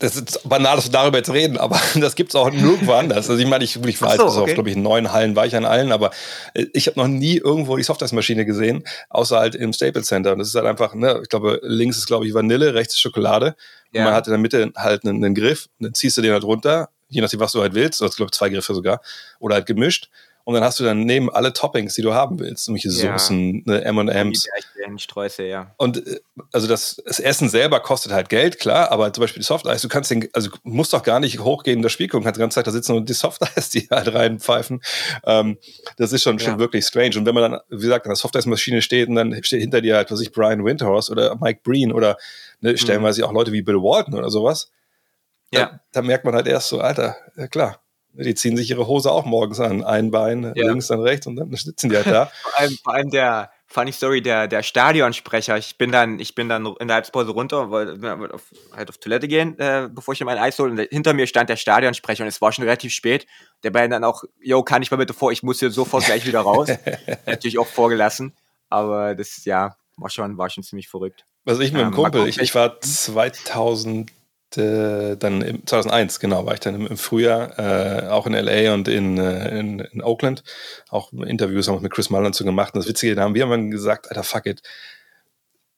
Das 0.00 0.16
ist 0.16 0.48
banal, 0.48 0.74
dass 0.74 0.86
wir 0.86 0.92
darüber 0.92 1.18
jetzt 1.18 1.32
reden, 1.32 1.56
aber 1.56 1.80
das 1.94 2.16
gibt 2.16 2.30
es 2.30 2.34
auch 2.34 2.50
nirgendwo 2.50 2.94
anders. 2.94 3.30
Also 3.30 3.40
ich 3.40 3.48
meine, 3.48 3.62
ich, 3.62 3.76
ich 3.76 4.02
weiß, 4.02 4.16
so, 4.16 4.26
okay. 4.26 4.40
auf, 4.40 4.54
glaube 4.54 4.70
ich, 4.70 4.76
in 4.76 4.82
neun 4.82 5.12
Hallen 5.12 5.36
war 5.36 5.46
ich 5.46 5.54
an 5.54 5.64
allen, 5.64 5.92
aber 5.92 6.10
äh, 6.54 6.66
ich 6.72 6.88
habe 6.88 6.98
noch 6.98 7.06
nie 7.06 7.36
irgendwo 7.36 7.76
die 7.76 7.84
Soft-Eis-Maschine 7.84 8.44
gesehen, 8.44 8.82
außer 9.08 9.38
halt 9.38 9.54
im 9.54 9.72
Staples 9.72 10.06
Center. 10.06 10.32
Und 10.32 10.40
das 10.40 10.48
ist 10.48 10.56
halt 10.56 10.66
einfach, 10.66 10.94
ne, 10.94 11.20
ich 11.22 11.28
glaube, 11.28 11.60
links 11.62 11.96
ist, 11.96 12.06
glaube 12.06 12.26
ich, 12.26 12.34
Vanille, 12.34 12.74
rechts 12.74 12.94
ist 12.94 13.00
Schokolade. 13.00 13.54
Ja. 13.92 14.04
Man 14.04 14.14
hat 14.14 14.26
in 14.26 14.32
der 14.32 14.38
Mitte 14.38 14.72
halt 14.76 15.04
einen, 15.04 15.24
einen 15.24 15.34
Griff, 15.34 15.68
dann 15.78 15.94
ziehst 15.94 16.16
du 16.16 16.22
den 16.22 16.32
halt 16.32 16.44
runter, 16.44 16.90
je 17.08 17.20
nachdem, 17.20 17.40
was 17.40 17.52
du 17.52 17.60
halt 17.60 17.74
willst, 17.74 18.00
oder 18.00 18.10
glaube 18.10 18.30
ich 18.32 18.38
zwei 18.38 18.48
Griffe 18.48 18.74
sogar, 18.74 19.00
oder 19.40 19.56
halt 19.56 19.66
gemischt. 19.66 20.10
Und 20.50 20.54
dann 20.56 20.64
hast 20.64 20.80
du 20.80 20.84
dann 20.84 21.04
neben 21.04 21.30
alle 21.30 21.52
Toppings, 21.52 21.94
die 21.94 22.02
du 22.02 22.12
haben 22.12 22.40
willst, 22.40 22.66
nämlich 22.66 22.82
ja. 22.82 22.90
Soßen, 22.90 23.62
ne, 23.66 23.84
M&M's. 23.84 24.48
Sträuße, 24.96 25.44
ja. 25.44 25.72
Und 25.76 26.04
äh, 26.04 26.18
also 26.50 26.66
das, 26.66 27.00
das, 27.06 27.20
Essen 27.20 27.48
selber 27.48 27.78
kostet 27.78 28.10
halt 28.10 28.28
Geld, 28.28 28.58
klar, 28.58 28.90
aber 28.90 29.12
zum 29.12 29.22
Beispiel 29.22 29.42
die 29.42 29.46
Soft 29.46 29.66
Ice, 29.66 29.82
du 29.82 29.88
kannst 29.88 30.10
den, 30.10 30.28
also 30.32 30.50
musst 30.64 30.92
doch 30.92 31.04
gar 31.04 31.20
nicht 31.20 31.38
hochgehen 31.38 31.76
in 31.76 31.82
das 31.84 31.92
Spiel 31.92 32.08
gucken, 32.08 32.24
kannst 32.24 32.38
die 32.38 32.40
ganze 32.40 32.56
Zeit 32.56 32.66
da 32.66 32.72
sitzen 32.72 32.96
und 32.96 33.08
die 33.08 33.12
Soft 33.12 33.42
Ice, 33.56 33.70
die 33.70 33.86
halt 33.92 34.12
reinpfeifen. 34.12 34.82
Ähm, 35.24 35.56
das 35.98 36.12
ist 36.12 36.24
schon, 36.24 36.38
ja. 36.38 36.46
schon 36.46 36.58
wirklich 36.58 36.84
strange. 36.84 37.16
Und 37.16 37.26
wenn 37.26 37.34
man 37.34 37.52
dann, 37.52 37.60
wie 37.68 37.82
gesagt, 37.82 38.06
an 38.06 38.10
der 38.10 38.16
Soft 38.16 38.34
Ice 38.34 38.48
Maschine 38.48 38.82
steht 38.82 39.08
und 39.08 39.14
dann 39.14 39.40
steht 39.44 39.60
hinter 39.60 39.80
dir 39.80 39.94
halt, 39.94 40.10
was 40.10 40.20
ich, 40.20 40.32
Brian 40.32 40.64
Windhorst 40.64 41.10
oder 41.10 41.36
Mike 41.36 41.60
Breen 41.62 41.92
oder 41.92 42.16
ne, 42.60 42.76
stellenweise 42.76 43.20
mhm. 43.20 43.28
auch 43.28 43.32
Leute 43.32 43.52
wie 43.52 43.62
Bill 43.62 43.76
Walton 43.76 44.14
oder 44.14 44.30
sowas, 44.30 44.72
ja. 45.52 45.66
Da, 45.66 45.80
da, 45.92 46.02
merkt 46.02 46.24
man 46.24 46.34
halt 46.34 46.46
erst 46.46 46.68
so, 46.68 46.80
Alter, 46.80 47.16
ja 47.36 47.48
klar, 47.48 47.79
die 48.12 48.34
ziehen 48.34 48.56
sich 48.56 48.70
ihre 48.70 48.86
Hose 48.86 49.10
auch 49.10 49.24
morgens 49.24 49.60
an. 49.60 49.84
Ein 49.84 50.10
Bein 50.10 50.52
ja. 50.54 50.68
links, 50.68 50.88
dann 50.88 51.00
rechts 51.00 51.26
und 51.26 51.36
dann 51.36 51.52
sitzen 51.54 51.90
die 51.90 51.96
halt 51.96 52.06
da. 52.06 52.26
vor, 52.42 52.58
allem, 52.58 52.78
vor 52.82 52.94
allem 52.94 53.10
der, 53.10 53.50
funny 53.70 53.92
Story, 53.92 54.20
der, 54.20 54.48
der 54.48 54.62
Stadionsprecher, 54.62 55.56
ich 55.56 55.78
bin 55.78 55.92
dann, 55.92 56.18
ich 56.18 56.34
bin 56.34 56.48
dann 56.48 56.66
in 56.80 56.88
der 56.88 56.96
Halbpause 56.96 57.30
runter 57.30 57.62
und 57.62 57.70
wollte 57.70 58.34
auf, 58.34 58.42
halt 58.76 58.88
auf 58.88 58.98
Toilette 58.98 59.28
gehen, 59.28 59.56
äh, 59.58 59.88
bevor 59.90 60.12
ich 60.12 60.20
mir 60.20 60.26
mein 60.26 60.38
Eis 60.38 60.58
hole. 60.58 60.72
Und 60.72 60.80
hinter 60.90 61.14
mir 61.14 61.26
stand 61.28 61.48
der 61.48 61.56
Stadionsprecher 61.56 62.24
und 62.24 62.28
es 62.28 62.42
war 62.42 62.52
schon 62.52 62.64
relativ 62.64 62.92
spät. 62.92 63.26
Der 63.62 63.70
bei 63.70 63.86
dann 63.86 64.02
auch, 64.02 64.24
yo, 64.40 64.62
kann 64.64 64.82
ich 64.82 64.90
mal 64.90 64.96
bitte 64.96 65.14
vor, 65.14 65.30
ich 65.30 65.42
muss 65.42 65.60
hier 65.60 65.70
sofort 65.70 66.04
gleich 66.04 66.26
wieder 66.26 66.40
raus. 66.40 66.68
Natürlich 67.26 67.58
auch 67.58 67.66
vorgelassen. 67.68 68.34
Aber 68.68 69.14
das, 69.14 69.44
ja, 69.44 69.76
war 69.96 70.10
schon, 70.10 70.36
war 70.36 70.50
schon 70.50 70.64
ziemlich 70.64 70.88
verrückt. 70.88 71.24
Also 71.46 71.62
ich 71.62 71.72
mit 71.72 71.80
dem 71.80 71.88
ähm, 71.88 71.94
Kumpel, 71.94 72.26
ich, 72.26 72.38
ich 72.38 72.54
war 72.54 72.80
2000 72.80 74.10
äh, 74.10 74.14
dann 74.56 75.42
im 75.42 75.66
2001, 75.66 76.20
genau, 76.20 76.44
war 76.46 76.54
ich 76.54 76.60
dann 76.60 76.86
im, 76.86 76.96
Frühjahr 76.96 77.58
äh, 77.58 78.08
auch 78.08 78.26
in 78.26 78.32
LA 78.32 78.74
und 78.74 78.88
in, 78.88 79.18
äh, 79.18 79.58
in, 79.58 79.78
in 79.78 80.02
Oakland. 80.02 80.42
Auch 80.88 81.12
Interviews 81.12 81.68
haben 81.68 81.76
wir 81.76 81.82
mit 81.82 81.92
Chris 81.92 82.10
Mullen 82.10 82.32
zu 82.32 82.44
gemacht. 82.44 82.74
Und 82.74 82.80
das 82.80 82.88
Witzige, 82.88 83.14
da 83.14 83.22
haben 83.22 83.34
wir 83.34 83.44
immer 83.44 83.58
gesagt, 83.58 84.08
Alter, 84.08 84.22
fuck 84.22 84.46
it. 84.46 84.62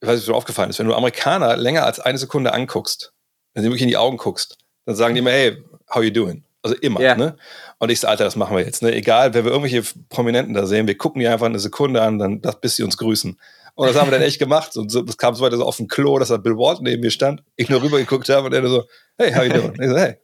Ich 0.00 0.08
weiß 0.08 0.14
nicht, 0.14 0.22
was 0.22 0.32
dir 0.32 0.34
aufgefallen 0.34 0.70
ist. 0.70 0.78
Wenn 0.78 0.86
du 0.86 0.94
Amerikaner 0.94 1.56
länger 1.56 1.84
als 1.84 2.00
eine 2.00 2.18
Sekunde 2.18 2.52
anguckst, 2.52 3.12
wenn 3.54 3.62
du 3.62 3.68
wirklich 3.68 3.82
in 3.82 3.88
die 3.88 3.96
Augen 3.96 4.16
guckst, 4.16 4.58
dann 4.86 4.96
sagen 4.96 5.14
die 5.14 5.20
immer, 5.20 5.30
hey, 5.30 5.62
how 5.92 6.02
you 6.02 6.10
doing? 6.10 6.44
Also 6.62 6.76
immer, 6.76 7.00
yeah. 7.00 7.16
ne? 7.16 7.36
Und 7.78 7.90
ich 7.90 8.00
sage, 8.00 8.12
Alter, 8.12 8.24
das 8.24 8.36
machen 8.36 8.56
wir 8.56 8.64
jetzt, 8.64 8.82
ne? 8.82 8.94
Egal, 8.94 9.34
wenn 9.34 9.44
wir 9.44 9.50
irgendwelche 9.50 9.82
Prominenten 10.08 10.54
da 10.54 10.66
sehen, 10.66 10.86
wir 10.86 10.96
gucken 10.96 11.20
die 11.20 11.26
einfach 11.26 11.46
eine 11.46 11.58
Sekunde 11.58 12.00
an, 12.02 12.18
dann 12.18 12.40
das, 12.40 12.60
bis 12.60 12.76
sie 12.76 12.84
uns 12.84 12.96
grüßen. 12.96 13.36
Und 13.74 13.88
das 13.88 13.96
haben 13.96 14.08
wir 14.08 14.18
dann 14.18 14.26
echt 14.26 14.38
gemacht. 14.38 14.76
Und 14.76 14.90
so, 14.90 15.02
das 15.02 15.16
kam 15.16 15.34
so 15.34 15.42
weiter 15.42 15.56
so 15.56 15.64
auf 15.64 15.76
dem 15.76 15.88
Klo, 15.88 16.18
dass 16.18 16.28
da 16.28 16.36
Bill 16.36 16.56
Walton 16.56 16.84
neben 16.84 17.00
mir 17.00 17.10
stand. 17.10 17.42
Ich 17.56 17.68
nur 17.68 17.82
rüber 17.82 17.98
geguckt 17.98 18.28
habe 18.28 18.46
und 18.46 18.52
er 18.52 18.66
so, 18.68 18.84
hey, 19.16 19.32
how 19.32 19.44
you 19.44 19.52
doing? 19.52 19.74
Ich 19.80 19.88
so, 19.88 19.96
hey. 19.96 20.16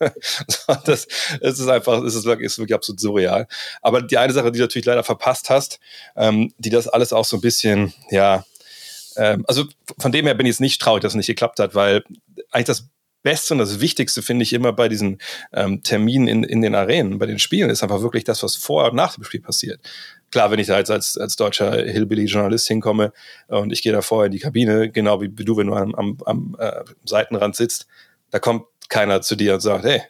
das, 0.84 1.06
es 1.40 1.60
ist 1.60 1.68
einfach, 1.68 2.02
es 2.02 2.14
ist 2.14 2.24
wirklich, 2.24 2.46
ist 2.46 2.58
wirklich 2.58 2.74
absolut 2.74 3.00
surreal. 3.00 3.46
Aber 3.82 4.02
die 4.02 4.18
eine 4.18 4.32
Sache, 4.32 4.50
die 4.50 4.58
du 4.58 4.64
natürlich 4.64 4.86
leider 4.86 5.04
verpasst 5.04 5.50
hast, 5.50 5.78
ähm, 6.16 6.52
die 6.58 6.70
das 6.70 6.88
alles 6.88 7.12
auch 7.12 7.24
so 7.24 7.36
ein 7.36 7.40
bisschen, 7.40 7.92
ja, 8.10 8.44
ähm, 9.16 9.44
also 9.46 9.64
von 9.98 10.10
dem 10.10 10.26
her 10.26 10.34
bin 10.34 10.46
ich 10.46 10.52
jetzt 10.52 10.60
nicht 10.60 10.80
traurig, 10.80 11.02
dass 11.02 11.12
es 11.12 11.16
nicht 11.16 11.26
geklappt 11.26 11.60
hat, 11.60 11.74
weil 11.74 12.02
eigentlich 12.50 12.66
das 12.66 12.88
Beste 13.22 13.54
und 13.54 13.58
das 13.58 13.80
Wichtigste 13.80 14.22
finde 14.22 14.42
ich 14.42 14.52
immer 14.52 14.72
bei 14.72 14.88
diesen 14.88 15.18
ähm, 15.52 15.82
Terminen 15.82 16.28
in, 16.28 16.44
in 16.44 16.60
den 16.60 16.74
Arenen, 16.74 17.18
bei 17.18 17.26
den 17.26 17.38
Spielen, 17.38 17.70
ist 17.70 17.82
einfach 17.82 18.02
wirklich 18.02 18.24
das, 18.24 18.42
was 18.42 18.54
vor 18.56 18.90
und 18.90 18.96
nach 18.96 19.14
dem 19.14 19.24
Spiel 19.24 19.40
passiert. 19.40 19.80
Klar, 20.34 20.50
wenn 20.50 20.58
ich 20.58 20.66
da 20.66 20.78
jetzt 20.78 20.90
als, 20.90 21.16
als 21.16 21.36
deutscher 21.36 21.76
Hillbilly-Journalist 21.76 22.66
hinkomme 22.66 23.12
und 23.46 23.72
ich 23.72 23.82
gehe 23.82 23.92
da 23.92 24.02
vorher 24.02 24.26
in 24.26 24.32
die 24.32 24.40
Kabine, 24.40 24.90
genau 24.90 25.20
wie, 25.20 25.28
du, 25.28 25.56
wenn 25.56 25.68
du 25.68 25.74
am, 25.74 25.94
am, 25.94 26.18
am 26.26 26.56
äh, 26.58 26.82
Seitenrand 27.04 27.54
sitzt, 27.54 27.86
da 28.32 28.40
kommt 28.40 28.64
keiner 28.88 29.22
zu 29.22 29.36
dir 29.36 29.54
und 29.54 29.60
sagt, 29.60 29.84
hey, 29.84 30.02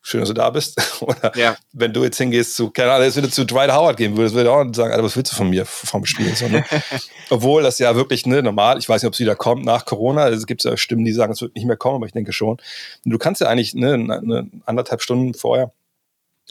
schön, 0.00 0.20
dass 0.20 0.28
du 0.28 0.36
da 0.36 0.50
bist. 0.50 0.80
Oder 1.00 1.36
ja. 1.36 1.56
wenn 1.72 1.92
du 1.92 2.04
jetzt 2.04 2.16
hingehst 2.16 2.54
zu, 2.54 2.70
keine 2.70 2.92
Ahnung, 2.92 3.06
jetzt 3.06 3.16
wieder 3.16 3.28
zu 3.28 3.44
Dwight 3.44 3.72
Howard 3.72 3.96
gehen 3.96 4.16
würdest, 4.16 4.36
würde 4.36 4.52
auch 4.52 4.64
sagen, 4.72 4.92
Alter, 4.92 5.02
was 5.02 5.16
willst 5.16 5.32
du 5.32 5.36
von 5.36 5.50
mir 5.50 5.66
vom 5.66 6.06
Spiel? 6.06 6.32
So, 6.36 6.46
ne? 6.46 6.64
Obwohl 7.30 7.64
das 7.64 7.80
ja 7.80 7.96
wirklich 7.96 8.24
ne, 8.24 8.40
normal, 8.40 8.78
ich 8.78 8.88
weiß 8.88 9.02
nicht, 9.02 9.08
ob 9.08 9.14
es 9.14 9.18
wieder 9.20 9.34
kommt 9.34 9.64
nach 9.64 9.84
Corona. 9.84 10.28
Es 10.28 10.46
gibt 10.46 10.62
ja 10.62 10.76
Stimmen, 10.76 11.04
die 11.04 11.12
sagen, 11.12 11.32
es 11.32 11.42
wird 11.42 11.56
nicht 11.56 11.66
mehr 11.66 11.76
kommen, 11.76 11.96
aber 11.96 12.06
ich 12.06 12.12
denke 12.12 12.32
schon. 12.32 12.58
Und 13.04 13.10
du 13.10 13.18
kannst 13.18 13.40
ja 13.40 13.48
eigentlich 13.48 13.74
ne, 13.74 13.94
eine 13.94 14.48
anderthalb 14.64 15.02
Stunden 15.02 15.34
vorher 15.34 15.72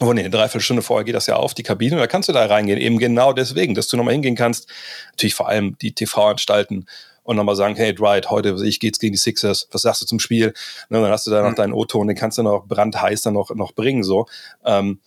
Oh 0.04 0.14
nee, 0.14 0.22
eine 0.22 0.32
Dreiviertelstunde 0.32 0.82
vorher 0.82 1.04
geht 1.06 1.14
das 1.14 1.28
ja 1.28 1.36
auf, 1.36 1.54
die 1.54 1.62
Kabine, 1.62 1.98
da 1.98 2.08
kannst 2.08 2.28
du 2.28 2.34
da 2.34 2.44
reingehen, 2.48 2.80
eben 2.80 2.98
genau 2.98 3.34
deswegen, 3.34 3.76
dass 3.76 3.88
du 3.88 3.98
nochmal 3.98 4.16
hingehen 4.16 4.36
kannst. 4.36 4.68
Natürlich 5.12 5.36
vor 5.36 5.48
allem 5.48 5.78
die 5.78 5.94
TV-Anstalten 5.94 6.88
und 7.22 7.36
nochmal 7.36 7.56
sagen, 7.56 7.76
hey 7.76 7.94
Dwight, 7.94 8.32
heute 8.32 8.58
ich 8.66 8.80
geht's 8.80 8.98
gegen 8.98 9.14
die 9.14 9.20
Sixers, 9.20 9.68
was 9.72 9.84
sagst 9.84 10.02
du 10.02 10.08
zum 10.08 10.20
Spiel? 10.20 10.54
Ne, 10.90 11.02
dann 11.02 11.12
hast 11.12 11.28
du 11.28 11.32
da 11.32 11.44
noch 11.44 11.52
mhm. 11.52 11.56
deinen 11.56 11.74
O-Ton, 11.74 12.08
den 12.08 12.18
kannst 12.18 12.40
du 12.40 12.44
noch 12.44 12.66
brandheiß 12.66 13.22
dann 13.22 13.36
noch, 13.36 13.54
noch 13.54 13.74
bringen, 13.74 14.04
so. 14.04 14.26
Ähm, 14.66 15.02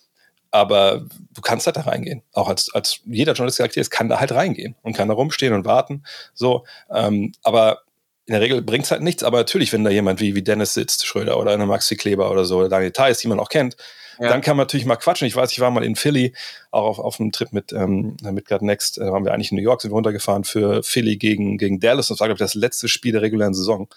aber 0.53 1.05
du 1.33 1.41
kannst 1.41 1.67
halt 1.67 1.77
da 1.77 1.81
reingehen. 1.81 2.23
Auch 2.33 2.49
als, 2.49 2.73
als 2.73 3.01
jeder 3.05 3.33
Journalist 3.33 3.59
ist, 3.77 3.91
kann 3.91 4.09
da 4.09 4.21
halt 4.21 4.31
reingehen 4.31 4.77
und 4.83 4.97
kann 4.97 5.09
da 5.09 5.15
rumstehen 5.15 5.55
und 5.55 5.65
warten. 5.65 6.05
So, 6.35 6.65
ähm, 6.89 7.33
aber 7.43 7.81
in 8.27 8.33
der 8.33 8.41
Regel 8.41 8.63
bringt 8.63 8.85
es 8.85 8.93
halt 8.93 9.03
nichts, 9.03 9.25
aber 9.25 9.39
natürlich, 9.39 9.73
wenn 9.73 9.83
da 9.83 9.91
jemand 9.91 10.21
wie, 10.21 10.37
wie 10.37 10.43
Dennis 10.43 10.75
sitzt, 10.75 11.05
Schröder 11.05 11.41
oder 11.41 11.51
eine 11.51 11.67
Maxi 11.67 11.97
Kleber 11.97 12.31
oder 12.31 12.45
so, 12.45 12.59
oder 12.59 12.69
Daniel 12.69 12.93
Theiss, 12.93 13.19
die 13.19 13.27
man 13.27 13.41
auch 13.41 13.49
kennt, 13.49 13.77
ja. 14.19 14.29
Dann 14.29 14.41
kann 14.41 14.57
man 14.57 14.65
natürlich 14.65 14.87
mal 14.87 14.97
quatschen. 14.97 15.27
Ich 15.27 15.37
weiß, 15.37 15.53
ich 15.53 15.61
war 15.61 15.71
mal 15.71 15.85
in 15.85 15.97
Philly, 15.97 16.35
auch 16.71 16.85
auf, 16.85 16.99
auf 16.99 17.21
einem 17.21 17.33
Trip 17.33 17.53
mit, 17.53 17.73
ähm, 17.73 18.17
mit 18.23 18.47
God 18.47 18.63
Next, 18.63 18.99
da 18.99 19.13
waren 19.13 19.25
wir 19.25 19.33
eigentlich 19.33 19.51
in 19.51 19.57
New 19.57 19.63
York, 19.63 19.81
sind 19.81 19.91
wir 19.91 19.97
runtergefahren 19.97 20.45
für 20.45 20.83
Philly 20.83 21.17
gegen, 21.17 21.59
gegen 21.59 21.81
Dallas. 21.81 22.09
Das 22.09 22.21
war, 22.21 22.29
glaube 22.29 22.37
ich, 22.37 22.45
das 22.45 22.55
letzte 22.55 22.89
Spiel 22.89 23.13
der 23.13 23.23
regulären 23.23 23.55
Saison. 23.55 23.89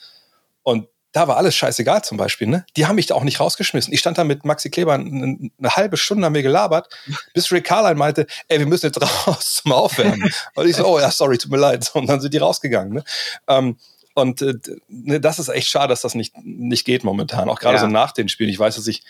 Und 0.63 0.87
da 1.13 1.27
war 1.27 1.37
alles 1.37 1.55
scheißegal 1.55 2.03
zum 2.03 2.17
Beispiel. 2.17 2.47
Ne? 2.47 2.65
Die 2.75 2.85
haben 2.85 2.95
mich 2.95 3.07
da 3.07 3.15
auch 3.15 3.23
nicht 3.23 3.39
rausgeschmissen. 3.39 3.93
Ich 3.93 3.99
stand 3.99 4.17
da 4.17 4.23
mit 4.23 4.45
Maxi 4.45 4.69
Kleber 4.69 4.93
eine, 4.93 5.49
eine 5.57 5.75
halbe 5.75 5.97
Stunde 5.97 6.27
an 6.27 6.33
mir 6.33 6.43
gelabert, 6.43 6.89
bis 7.33 7.51
Rick 7.51 7.65
Carline 7.65 7.95
meinte, 7.95 8.27
ey, 8.47 8.59
wir 8.59 8.67
müssen 8.67 8.87
jetzt 8.87 9.01
raus 9.27 9.61
zum 9.63 9.71
Aufwärmen. 9.71 10.29
Und 10.55 10.67
ich 10.67 10.75
so, 10.75 10.85
oh 10.85 10.99
ja, 10.99 11.09
sorry, 11.09 11.37
tut 11.37 11.51
mir 11.51 11.57
leid. 11.57 11.89
Und 11.93 12.07
dann 12.07 12.21
sind 12.21 12.33
die 12.33 12.37
rausgegangen. 12.37 12.93
Ne? 12.93 13.03
Ähm, 13.47 13.77
und 14.17 14.41
äh, 14.41 14.55
ne, 14.87 15.21
das 15.21 15.37
ist 15.37 15.49
echt 15.49 15.67
schade, 15.67 15.89
dass 15.89 16.01
das 16.01 16.15
nicht, 16.15 16.35
nicht 16.43 16.85
geht 16.85 17.03
momentan. 17.03 17.49
Auch 17.49 17.59
gerade 17.59 17.75
ja. 17.75 17.81
so 17.81 17.87
nach 17.87 18.11
den 18.11 18.29
Spielen. 18.29 18.49
Ich 18.49 18.57
weiß, 18.57 18.75
dass 18.75 18.87
ich 18.87 19.03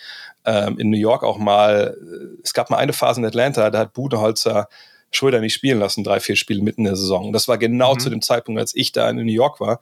ähm, 0.44 0.78
in 0.78 0.90
New 0.90 0.98
York 0.98 1.24
auch 1.24 1.38
mal, 1.38 1.96
äh, 1.98 2.42
es 2.44 2.52
gab 2.52 2.68
mal 2.68 2.76
eine 2.76 2.92
Phase 2.92 3.18
in 3.18 3.26
Atlanta, 3.26 3.70
da 3.70 3.78
hat 3.78 3.94
Budenholzer 3.94 4.68
Schröder 5.10 5.40
nicht 5.40 5.54
spielen 5.54 5.78
lassen, 5.78 6.04
drei, 6.04 6.20
vier 6.20 6.36
Spiele 6.36 6.62
mitten 6.62 6.82
in 6.82 6.88
der 6.88 6.96
Saison. 6.96 7.28
Und 7.28 7.32
das 7.32 7.48
war 7.48 7.56
genau 7.56 7.94
mhm. 7.94 8.00
zu 8.00 8.10
dem 8.10 8.20
Zeitpunkt, 8.20 8.60
als 8.60 8.76
ich 8.76 8.92
da 8.92 9.08
in 9.08 9.16
New 9.16 9.32
York 9.32 9.60
war. 9.60 9.80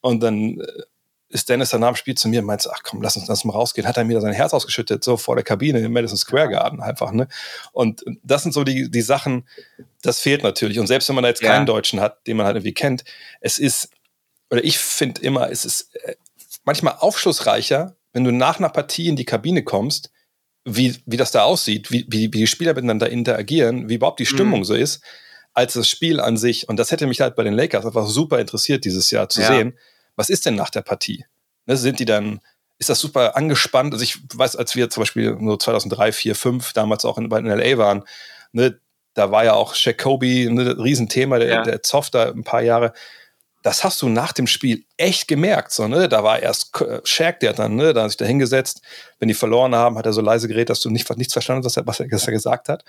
Und 0.00 0.22
dann 0.22 0.60
äh, 0.60 0.82
ist 1.28 1.48
Dennis 1.48 1.70
dann 1.70 1.80
nach 1.80 1.88
dem 1.88 1.96
Spiel 1.96 2.14
zu 2.14 2.28
mir 2.28 2.38
und 2.38 2.46
meinte, 2.46 2.70
ach 2.72 2.84
komm, 2.84 3.02
lass 3.02 3.16
uns, 3.16 3.26
lass 3.26 3.44
mal 3.44 3.54
rausgehen. 3.54 3.88
Hat 3.88 3.96
er 3.96 4.04
mir 4.04 4.14
da 4.14 4.20
sein 4.20 4.32
Herz 4.32 4.54
ausgeschüttet, 4.54 5.02
so 5.02 5.16
vor 5.16 5.34
der 5.34 5.42
Kabine 5.42 5.80
im 5.80 5.92
Madison 5.92 6.18
Square 6.18 6.50
Garden 6.50 6.80
einfach, 6.80 7.10
ne? 7.10 7.26
Und 7.72 8.04
das 8.22 8.44
sind 8.44 8.52
so 8.52 8.62
die, 8.62 8.88
die 8.88 9.02
Sachen, 9.02 9.48
das 10.02 10.20
fehlt 10.20 10.44
natürlich. 10.44 10.78
Und 10.78 10.86
selbst 10.86 11.08
wenn 11.08 11.16
man 11.16 11.22
da 11.22 11.30
jetzt 11.30 11.42
ja. 11.42 11.48
keinen 11.48 11.66
Deutschen 11.66 11.98
hat, 11.98 12.24
den 12.28 12.36
man 12.36 12.46
halt 12.46 12.54
irgendwie 12.54 12.74
kennt, 12.74 13.02
es 13.40 13.58
ist, 13.58 13.88
oder 14.52 14.62
ich 14.62 14.78
finde 14.78 15.22
immer, 15.22 15.50
es 15.50 15.64
ist 15.64 15.96
äh, 16.04 16.14
manchmal 16.64 16.96
aufschlussreicher, 16.98 17.96
wenn 18.12 18.22
du 18.22 18.30
nach 18.30 18.58
einer 18.58 18.68
Partie 18.68 19.08
in 19.08 19.16
die 19.16 19.24
Kabine 19.24 19.64
kommst, 19.64 20.10
wie, 20.64 20.94
wie 21.06 21.16
das 21.16 21.32
da 21.32 21.44
aussieht, 21.44 21.90
wie, 21.90 22.04
wie, 22.08 22.32
wie 22.34 22.38
die 22.38 22.46
Spieler 22.46 22.74
miteinander 22.74 23.08
interagieren, 23.08 23.88
wie 23.88 23.94
überhaupt 23.94 24.20
die 24.20 24.26
Stimmung 24.26 24.60
mhm. 24.60 24.64
so 24.64 24.74
ist, 24.74 25.02
als 25.54 25.72
das 25.72 25.88
Spiel 25.88 26.20
an 26.20 26.36
sich. 26.36 26.68
Und 26.68 26.76
das 26.76 26.90
hätte 26.90 27.06
mich 27.06 27.22
halt 27.22 27.34
bei 27.34 27.44
den 27.44 27.54
Lakers 27.54 27.86
einfach 27.86 28.06
super 28.06 28.40
interessiert, 28.40 28.84
dieses 28.84 29.10
Jahr 29.10 29.30
zu 29.30 29.40
ja. 29.40 29.48
sehen. 29.48 29.78
Was 30.16 30.28
ist 30.28 30.44
denn 30.44 30.54
nach 30.54 30.70
der 30.70 30.82
Partie? 30.82 31.24
Ne, 31.64 31.78
sind 31.78 31.98
die 31.98 32.04
dann, 32.04 32.40
ist 32.78 32.90
das 32.90 33.00
super 33.00 33.34
angespannt? 33.36 33.94
Also 33.94 34.04
ich 34.04 34.18
weiß, 34.34 34.56
als 34.56 34.76
wir 34.76 34.90
zum 34.90 35.00
Beispiel 35.00 35.34
nur 35.34 35.58
2003, 35.58 36.12
4, 36.12 36.34
5 36.34 36.72
damals 36.74 37.06
auch 37.06 37.16
in, 37.16 37.24
in 37.24 37.46
LA 37.46 37.78
waren, 37.78 38.04
ne, 38.52 38.78
da 39.14 39.30
war 39.30 39.44
ja 39.44 39.54
auch 39.54 39.74
Shaq 39.74 39.96
Kobe 39.96 40.26
ein 40.26 40.54
ne, 40.54 40.76
Riesenthema, 40.78 41.38
der, 41.38 41.48
ja. 41.48 41.62
der 41.62 41.82
Zoff 41.82 42.10
da 42.10 42.30
ein 42.30 42.44
paar 42.44 42.62
Jahre 42.62 42.92
das 43.62 43.84
hast 43.84 44.02
du 44.02 44.08
nach 44.08 44.32
dem 44.32 44.46
Spiel 44.46 44.84
echt 44.96 45.28
gemerkt. 45.28 45.72
So, 45.72 45.86
ne? 45.86 46.08
Da 46.08 46.24
war 46.24 46.40
erst 46.40 46.80
äh, 46.80 47.00
Shaq, 47.04 47.40
der 47.40 47.50
hat 47.50 47.58
dann, 47.58 47.76
ne, 47.76 47.92
da 47.92 48.02
hat 48.02 48.10
sich 48.10 48.16
da 48.16 48.24
hingesetzt. 48.24 48.82
Wenn 49.18 49.28
die 49.28 49.34
verloren 49.34 49.74
haben, 49.74 49.96
hat 49.96 50.06
er 50.06 50.12
so 50.12 50.20
leise 50.20 50.48
geredet, 50.48 50.70
dass 50.70 50.80
du 50.80 50.90
nicht, 50.90 51.08
nichts 51.16 51.32
verstanden 51.32 51.64
hast, 51.64 51.76
was 51.86 52.00
er, 52.00 52.10
was 52.10 52.26
er 52.26 52.32
gesagt 52.32 52.68
hat. 52.68 52.84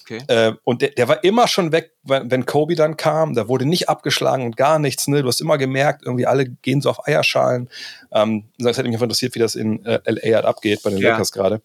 Okay. 0.00 0.22
Äh, 0.28 0.52
und 0.64 0.82
der, 0.82 0.90
der, 0.90 1.08
war 1.08 1.24
immer 1.24 1.48
schon 1.48 1.72
weg, 1.72 1.92
wenn, 2.02 2.44
Kobe 2.44 2.74
dann 2.74 2.96
kam. 2.96 3.34
Da 3.34 3.48
wurde 3.48 3.64
nicht 3.64 3.88
abgeschlagen 3.88 4.44
und 4.44 4.56
gar 4.56 4.78
nichts. 4.78 5.08
Ne? 5.08 5.22
Du 5.22 5.28
hast 5.28 5.40
immer 5.40 5.56
gemerkt, 5.56 6.02
irgendwie 6.04 6.26
alle 6.26 6.46
gehen 6.46 6.82
so 6.82 6.90
auf 6.90 7.06
Eierschalen. 7.06 7.70
Ähm, 8.12 8.44
das 8.58 8.76
hätte 8.76 8.88
mich 8.88 8.96
einfach 8.96 9.04
interessiert, 9.04 9.34
wie 9.34 9.40
das 9.40 9.54
in 9.54 9.84
äh, 9.86 10.00
LA 10.04 10.36
halt 10.36 10.44
abgeht 10.44 10.82
bei 10.82 10.90
den 10.90 10.98
ja. 10.98 11.10
Lakers 11.10 11.32
gerade. 11.32 11.62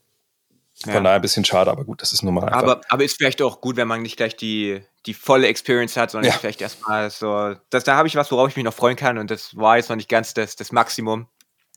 Von 0.84 0.94
ja. 0.94 1.02
daher 1.02 1.16
ein 1.18 1.22
bisschen 1.22 1.46
schade, 1.46 1.70
aber 1.70 1.84
gut, 1.84 2.02
das 2.02 2.14
ist 2.14 2.24
normal. 2.24 2.50
Aber, 2.50 2.82
aber 2.90 3.04
ist 3.04 3.18
vielleicht 3.18 3.42
auch 3.42 3.62
gut, 3.62 3.78
wenn 3.78 3.88
man 3.88 4.02
nicht 4.02 4.18
gleich 4.18 4.36
die, 4.36 4.82
die 5.06 5.14
volle 5.14 5.48
Experience 5.48 5.98
hat, 5.98 6.12
sondern 6.12 6.32
ja. 6.32 6.38
vielleicht 6.38 6.62
erstmal 6.62 7.10
so. 7.10 7.56
Das, 7.70 7.84
da 7.84 7.96
habe 7.96 8.08
ich 8.08 8.16
was, 8.16 8.32
worauf 8.32 8.50
ich 8.50 8.56
mich 8.56 8.66
noch 8.66 8.74
freuen 8.74 8.96
kann 8.96 9.18
und 9.18 9.32
das 9.32 9.56
war 9.56 9.78
jetzt 9.78 9.90
noch 9.90 9.96
nicht 9.96 10.10
ganz 10.10 10.34
das, 10.34 10.56
das 10.56 10.72
Maximum. 10.72 11.28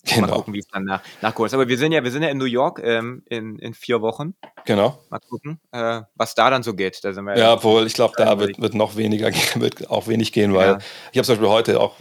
Genau. 0.06 0.26
Mal 0.28 0.32
gucken, 0.34 0.54
wie 0.54 0.60
es 0.60 0.68
dann 0.68 0.84
nach, 0.84 1.02
nachgeholt 1.20 1.50
ist. 1.50 1.54
Aber 1.54 1.68
wir 1.68 1.78
sind 1.78 1.92
ja, 1.92 2.04
wir 2.04 2.10
sind 2.10 2.22
ja 2.22 2.28
in 2.28 2.38
New 2.38 2.44
York 2.44 2.80
ähm, 2.82 3.22
in, 3.28 3.58
in 3.58 3.74
vier 3.74 4.00
Wochen. 4.02 4.34
Genau. 4.64 4.98
Mal 5.10 5.18
gucken, 5.18 5.60
äh, 5.72 6.02
was 6.14 6.34
da 6.34 6.48
dann 6.50 6.62
so 6.62 6.74
geht. 6.74 7.02
Da 7.02 7.12
sind 7.12 7.24
wir 7.24 7.36
ja, 7.36 7.54
obwohl 7.54 7.86
ich 7.86 7.94
glaube, 7.94 8.14
da 8.16 8.38
wird, 8.38 8.60
wird 8.60 8.74
noch 8.74 8.96
weniger, 8.96 9.30
wird 9.56 9.90
auch 9.90 10.06
wenig 10.06 10.32
gehen, 10.32 10.54
weil 10.54 10.68
ja. 10.68 10.78
ich 11.10 11.18
habe 11.18 11.26
zum 11.26 11.34
Beispiel 11.34 11.48
heute 11.48 11.80
auch 11.80 11.96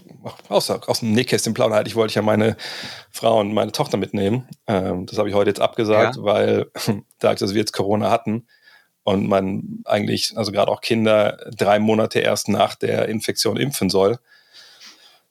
aus, 0.50 0.70
aus 0.70 1.00
dem 1.00 1.14
Nähkästchen 1.14 1.54
plaudern 1.54 1.78
halt, 1.78 1.88
ich 1.88 1.96
wollte 1.96 2.14
ja 2.14 2.22
meine 2.22 2.58
Frau 3.12 3.40
und 3.40 3.54
meine 3.54 3.72
Tochter 3.72 3.98
mitnehmen. 3.98 4.48
Ähm, 4.68 5.08
das 5.08 5.18
habe 5.18 5.30
ich 5.30 5.36
heute 5.36 5.50
jetzt 5.50 5.62
abgesagt, 5.62 6.18
ja. 6.18 6.24
weil 6.24 6.72
da, 7.20 7.30
als 7.30 7.42
wir 7.42 7.60
jetzt 7.60 7.74
Corona 7.74 8.12
hatten, 8.12 8.48
und 9.06 9.28
man 9.28 9.84
eigentlich, 9.86 10.36
also 10.36 10.52
gerade 10.52 10.72
auch 10.72 10.82
Kinder, 10.82 11.38
drei 11.56 11.78
Monate 11.78 12.20
erst 12.20 12.50
nach 12.50 12.74
der 12.74 13.08
Infektion 13.08 13.56
impfen 13.56 13.92
soll. 13.92 14.18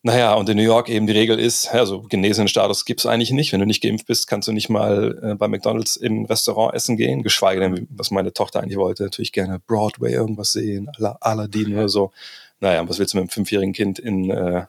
Naja, 0.02 0.34
und 0.34 0.48
in 0.48 0.56
New 0.56 0.62
York 0.62 0.88
eben 0.88 1.08
die 1.08 1.12
Regel 1.12 1.40
ist, 1.40 1.74
also 1.74 2.02
genesenen 2.02 2.46
Status 2.46 2.84
gibt 2.84 3.00
es 3.00 3.06
eigentlich 3.06 3.32
nicht. 3.32 3.52
Wenn 3.52 3.60
du 3.60 3.66
nicht 3.66 3.82
geimpft 3.82 4.06
bist, 4.06 4.28
kannst 4.28 4.46
du 4.46 4.52
nicht 4.52 4.68
mal 4.68 5.18
äh, 5.22 5.34
bei 5.34 5.48
McDonalds 5.48 5.96
im 5.96 6.24
Restaurant 6.26 6.72
essen 6.74 6.96
gehen, 6.96 7.24
geschweige 7.24 7.60
denn, 7.60 7.88
was 7.90 8.12
meine 8.12 8.32
Tochter 8.32 8.60
eigentlich 8.60 8.78
wollte, 8.78 9.02
natürlich 9.02 9.32
gerne 9.32 9.58
Broadway 9.58 10.12
irgendwas 10.12 10.52
sehen, 10.52 10.88
Aladdin 11.20 11.74
oder 11.74 11.88
so. 11.88 12.12
Naja, 12.60 12.88
was 12.88 13.00
willst 13.00 13.14
du 13.14 13.16
mit 13.16 13.22
einem 13.22 13.30
fünfjährigen 13.30 13.72
Kind 13.72 13.98
in, 13.98 14.30
äh, 14.30 14.66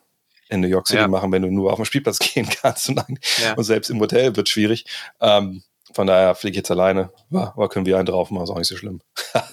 in 0.50 0.62
New 0.62 0.68
York 0.68 0.88
City 0.88 1.02
ja. 1.02 1.08
machen, 1.08 1.32
wenn 1.32 1.44
du 1.44 1.52
nur 1.52 1.72
auf 1.72 1.78
den 1.78 1.86
Spielplatz 1.86 2.18
gehen 2.34 2.50
kannst 2.50 2.90
und, 2.90 3.04
ja. 3.44 3.54
und 3.54 3.64
selbst 3.66 3.90
im 3.92 4.00
Hotel 4.00 4.36
wird 4.36 4.50
schwierig. 4.50 4.86
Ähm, 5.22 5.62
von 5.96 6.08
daher 6.08 6.36
fliege 6.36 6.52
ich 6.52 6.58
jetzt 6.58 6.72
alleine. 6.72 7.10
Aber 7.32 7.70
können 7.70 7.86
wir 7.86 7.96
einen 7.96 8.06
drauf 8.06 8.30
machen, 8.30 8.44
ist 8.44 8.50
auch 8.50 8.58
nicht 8.58 8.68
so 8.68 8.76
schlimm. 8.76 9.00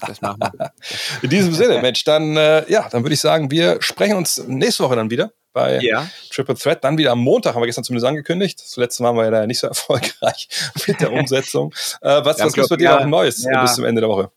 Das 0.07 0.21
machen 0.21 0.41
wir. 0.41 0.73
In 1.23 1.31
diesem 1.31 1.55
Sinne, 1.55 1.81
Mensch, 1.81 2.03
dann, 2.03 2.37
äh, 2.37 2.69
ja, 2.69 2.89
dann 2.89 3.05
würde 3.05 3.15
ich 3.15 3.21
sagen, 3.21 3.53
wir 3.53 3.81
sprechen 3.81 4.17
uns 4.17 4.43
nächste 4.49 4.83
Woche 4.83 4.97
dann 4.97 5.09
wieder 5.09 5.33
bei 5.53 5.79
ja. 5.79 6.09
Triple 6.33 6.57
Threat. 6.57 6.83
Dann 6.83 6.99
wieder 6.99 7.13
am 7.13 7.21
Montag, 7.21 7.55
haben 7.55 7.63
wir 7.63 7.67
gestern 7.67 7.85
zumindest 7.85 8.09
angekündigt. 8.09 8.59
Zuletzt 8.59 9.01
waren 9.01 9.15
wir 9.17 9.31
ja 9.31 9.47
nicht 9.47 9.61
so 9.61 9.67
erfolgreich 9.69 10.49
mit 10.89 11.01
der 11.01 11.13
Umsetzung. 11.13 11.73
äh, 12.01 12.25
was 12.25 12.41
was 12.41 12.53
gibt 12.53 12.65
es 12.65 12.69
bei 12.69 12.77
dir 12.77 12.85
ja, 12.85 12.99
noch 12.99 13.07
Neues 13.07 13.45
ja. 13.45 13.63
bis 13.63 13.75
zum 13.75 13.85
Ende 13.85 14.01
der 14.01 14.11
Woche? 14.11 14.33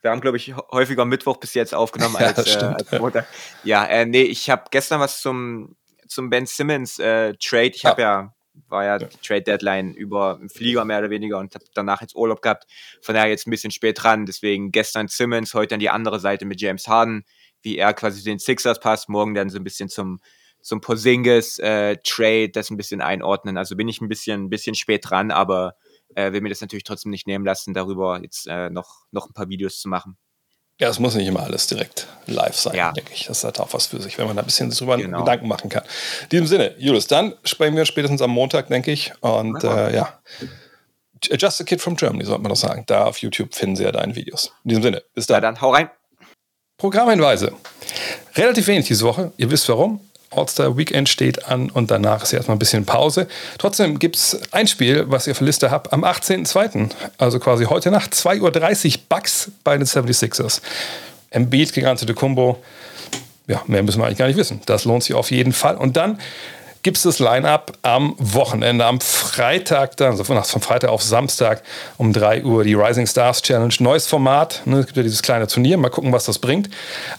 Wir 0.00 0.10
haben, 0.10 0.22
glaube 0.22 0.38
ich, 0.38 0.54
häufiger 0.72 1.04
Mittwoch 1.04 1.36
bis 1.36 1.52
jetzt 1.52 1.74
aufgenommen 1.74 2.16
als, 2.18 2.56
äh, 2.56 2.58
als 2.58 2.90
Montag. 2.92 3.26
Ja, 3.64 3.84
äh, 3.84 4.06
nee, 4.06 4.22
ich 4.22 4.48
habe 4.48 4.64
gestern 4.70 4.98
was 4.98 5.20
zum, 5.20 5.76
zum 6.08 6.30
Ben 6.30 6.46
Simmons 6.46 6.98
äh, 6.98 7.34
Trade. 7.34 7.72
Ich 7.74 7.84
habe 7.84 8.00
ja 8.00 8.33
war 8.68 8.84
ja, 8.84 8.98
die 8.98 9.16
Trade 9.22 9.42
Deadline 9.42 9.94
über 9.94 10.36
einen 10.36 10.48
Flieger 10.48 10.84
mehr 10.84 10.98
oder 10.98 11.10
weniger 11.10 11.38
und 11.38 11.54
habe 11.54 11.64
danach 11.74 12.00
jetzt 12.00 12.14
Urlaub 12.14 12.42
gehabt. 12.42 12.66
Von 13.02 13.14
daher 13.14 13.30
jetzt 13.30 13.46
ein 13.46 13.50
bisschen 13.50 13.70
spät 13.70 14.02
dran. 14.02 14.26
Deswegen 14.26 14.72
gestern 14.72 15.08
Simmons, 15.08 15.54
heute 15.54 15.74
an 15.74 15.80
die 15.80 15.90
andere 15.90 16.20
Seite 16.20 16.44
mit 16.44 16.60
James 16.60 16.88
Harden, 16.88 17.24
wie 17.62 17.76
er 17.76 17.92
quasi 17.94 18.22
den 18.22 18.38
Sixers 18.38 18.80
passt. 18.80 19.08
Morgen 19.08 19.34
dann 19.34 19.50
so 19.50 19.58
ein 19.58 19.64
bisschen 19.64 19.88
zum, 19.88 20.20
zum 20.60 20.80
Porzingis 20.80 21.58
äh, 21.58 21.96
Trade, 22.04 22.50
das 22.50 22.70
ein 22.70 22.76
bisschen 22.76 23.00
einordnen. 23.00 23.56
Also 23.56 23.76
bin 23.76 23.88
ich 23.88 24.00
ein 24.00 24.08
bisschen, 24.08 24.44
ein 24.44 24.50
bisschen 24.50 24.74
spät 24.74 25.08
dran, 25.08 25.30
aber 25.30 25.74
äh, 26.14 26.32
will 26.32 26.40
mir 26.40 26.48
das 26.48 26.60
natürlich 26.60 26.84
trotzdem 26.84 27.10
nicht 27.10 27.26
nehmen 27.26 27.44
lassen, 27.44 27.74
darüber 27.74 28.20
jetzt 28.22 28.46
äh, 28.46 28.70
noch, 28.70 29.04
noch 29.10 29.28
ein 29.28 29.34
paar 29.34 29.48
Videos 29.48 29.80
zu 29.80 29.88
machen. 29.88 30.16
Ja, 30.80 30.88
es 30.88 30.98
muss 30.98 31.14
nicht 31.14 31.26
immer 31.28 31.44
alles 31.44 31.68
direkt 31.68 32.08
live 32.26 32.56
sein, 32.56 32.74
Ja. 32.74 32.90
denke 32.92 33.12
ich. 33.14 33.26
Das 33.26 33.44
hat 33.44 33.60
auch 33.60 33.72
was 33.72 33.86
für 33.86 34.00
sich, 34.02 34.18
wenn 34.18 34.26
man 34.26 34.34
da 34.36 34.42
ein 34.42 34.46
bisschen 34.46 34.70
drüber 34.70 34.96
Genau. 34.96 35.20
Gedanken 35.20 35.46
machen 35.46 35.70
kann. 35.70 35.84
In 36.24 36.28
diesem 36.30 36.46
Sinne, 36.48 36.74
Julius, 36.78 37.06
dann 37.06 37.34
sprechen 37.44 37.76
wir 37.76 37.84
spätestens 37.84 38.20
am 38.22 38.30
Montag, 38.30 38.66
denke 38.68 38.90
ich. 38.90 39.12
Und 39.20 39.62
äh, 39.62 39.94
ja, 39.94 40.18
Just 41.30 41.60
a 41.60 41.64
Kid 41.64 41.80
from 41.80 41.96
Germany, 41.96 42.24
sollte 42.24 42.42
man 42.42 42.50
doch 42.50 42.56
sagen. 42.56 42.82
Da 42.86 43.04
auf 43.06 43.18
YouTube 43.18 43.54
finden 43.54 43.76
Sie 43.76 43.84
ja 43.84 43.92
deine 43.92 44.14
Videos. 44.16 44.52
In 44.64 44.70
diesem 44.70 44.82
Sinne, 44.82 45.02
bis 45.14 45.26
Ja, 45.28 45.40
dann. 45.40 45.54
dann 45.54 45.60
hau 45.62 45.70
rein. 45.70 45.88
Programmhinweise. 46.76 47.52
Relativ 48.34 48.66
wenig 48.66 48.86
diese 48.88 49.04
Woche. 49.04 49.32
Ihr 49.36 49.50
wisst 49.50 49.68
warum. 49.68 50.00
All-Star 50.36 50.76
Weekend 50.76 51.08
steht 51.08 51.46
an 51.46 51.70
und 51.70 51.90
danach 51.90 52.22
ist 52.22 52.32
erstmal 52.32 52.56
ein 52.56 52.58
bisschen 52.58 52.84
Pause. 52.84 53.26
Trotzdem 53.58 53.98
gibt 53.98 54.16
es 54.16 54.40
ein 54.52 54.66
Spiel, 54.66 55.04
was 55.08 55.26
ihr 55.26 55.34
der 55.34 55.46
Liste 55.46 55.70
habt, 55.70 55.92
am 55.92 56.04
18.02., 56.04 56.90
also 57.18 57.38
quasi 57.38 57.64
heute 57.64 57.90
Nacht, 57.90 58.14
2.30 58.14 58.94
Uhr 58.94 59.00
Bucks 59.08 59.50
bei 59.62 59.76
den 59.76 59.86
76ers. 59.86 60.60
Embiid 61.30 61.72
gegen 61.72 61.86
Antetokounmpo. 61.86 62.58
Ja, 63.46 63.62
mehr 63.66 63.82
müssen 63.82 64.00
wir 64.00 64.06
eigentlich 64.06 64.18
gar 64.18 64.26
nicht 64.26 64.38
wissen. 64.38 64.60
Das 64.66 64.84
lohnt 64.84 65.02
sich 65.02 65.14
auf 65.14 65.30
jeden 65.30 65.52
Fall. 65.52 65.76
Und 65.76 65.96
dann 65.96 66.18
gibt 66.84 66.98
es 66.98 67.02
das 67.02 67.18
Line-Up 67.18 67.72
am 67.82 68.14
Wochenende, 68.18 68.84
am 68.84 69.00
Freitag, 69.00 69.96
dann, 69.96 70.12
also 70.12 70.22
von 70.22 70.42
von 70.44 70.60
Freitag 70.60 70.90
auf 70.90 71.02
Samstag 71.02 71.62
um 71.96 72.12
3 72.12 72.44
Uhr, 72.44 72.62
die 72.62 72.74
Rising 72.74 73.06
Stars 73.06 73.42
Challenge. 73.42 73.74
Neues 73.80 74.06
Format, 74.06 74.62
ne? 74.66 74.80
es 74.80 74.86
gibt 74.86 74.98
ja 74.98 75.02
dieses 75.02 75.22
kleine 75.22 75.46
Turnier, 75.46 75.78
mal 75.78 75.88
gucken, 75.88 76.12
was 76.12 76.26
das 76.26 76.38
bringt. 76.38 76.68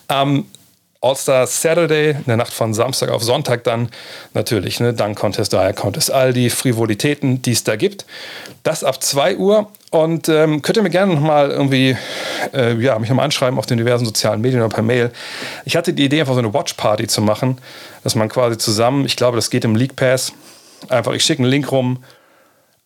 Am 0.07 0.45
All-Star 1.05 1.45
Saturday, 1.45 2.11
in 2.11 2.23
der 2.25 2.37
Nacht 2.37 2.51
von 2.51 2.73
Samstag 2.73 3.11
auf 3.11 3.23
Sonntag 3.23 3.63
dann 3.63 3.89
natürlich, 4.33 4.79
ne, 4.79 4.91
Dunk 4.91 5.15
Contest, 5.19 5.53
Dreier 5.53 5.73
Contest, 5.73 6.11
all 6.11 6.33
die 6.33 6.49
Frivolitäten, 6.49 7.43
die 7.43 7.51
es 7.51 7.63
da 7.63 7.75
gibt. 7.75 8.07
Das 8.63 8.83
ab 8.83 9.03
2 9.03 9.37
Uhr 9.37 9.67
und 9.91 10.29
ähm, 10.29 10.63
könnt 10.63 10.77
ihr 10.77 10.83
mir 10.83 10.89
gerne 10.89 11.13
nochmal 11.13 11.51
irgendwie, 11.51 11.95
äh, 12.53 12.73
ja, 12.77 12.97
mich 12.97 13.09
nochmal 13.09 13.25
anschreiben 13.25 13.59
auf 13.59 13.67
den 13.67 13.77
diversen 13.77 14.03
sozialen 14.03 14.41
Medien 14.41 14.61
oder 14.61 14.73
per 14.73 14.81
Mail. 14.81 15.11
Ich 15.63 15.75
hatte 15.75 15.93
die 15.93 16.05
Idee, 16.05 16.21
einfach 16.21 16.33
so 16.33 16.39
eine 16.39 16.53
Watch 16.55 16.73
Party 16.73 17.05
zu 17.05 17.21
machen, 17.21 17.59
dass 18.03 18.15
man 18.15 18.27
quasi 18.27 18.57
zusammen, 18.57 19.05
ich 19.05 19.15
glaube, 19.15 19.35
das 19.35 19.51
geht 19.51 19.63
im 19.63 19.75
League 19.75 19.95
Pass, 19.95 20.33
einfach, 20.89 21.13
ich 21.13 21.23
schicke 21.23 21.43
einen 21.43 21.51
Link 21.51 21.71
rum, 21.71 21.99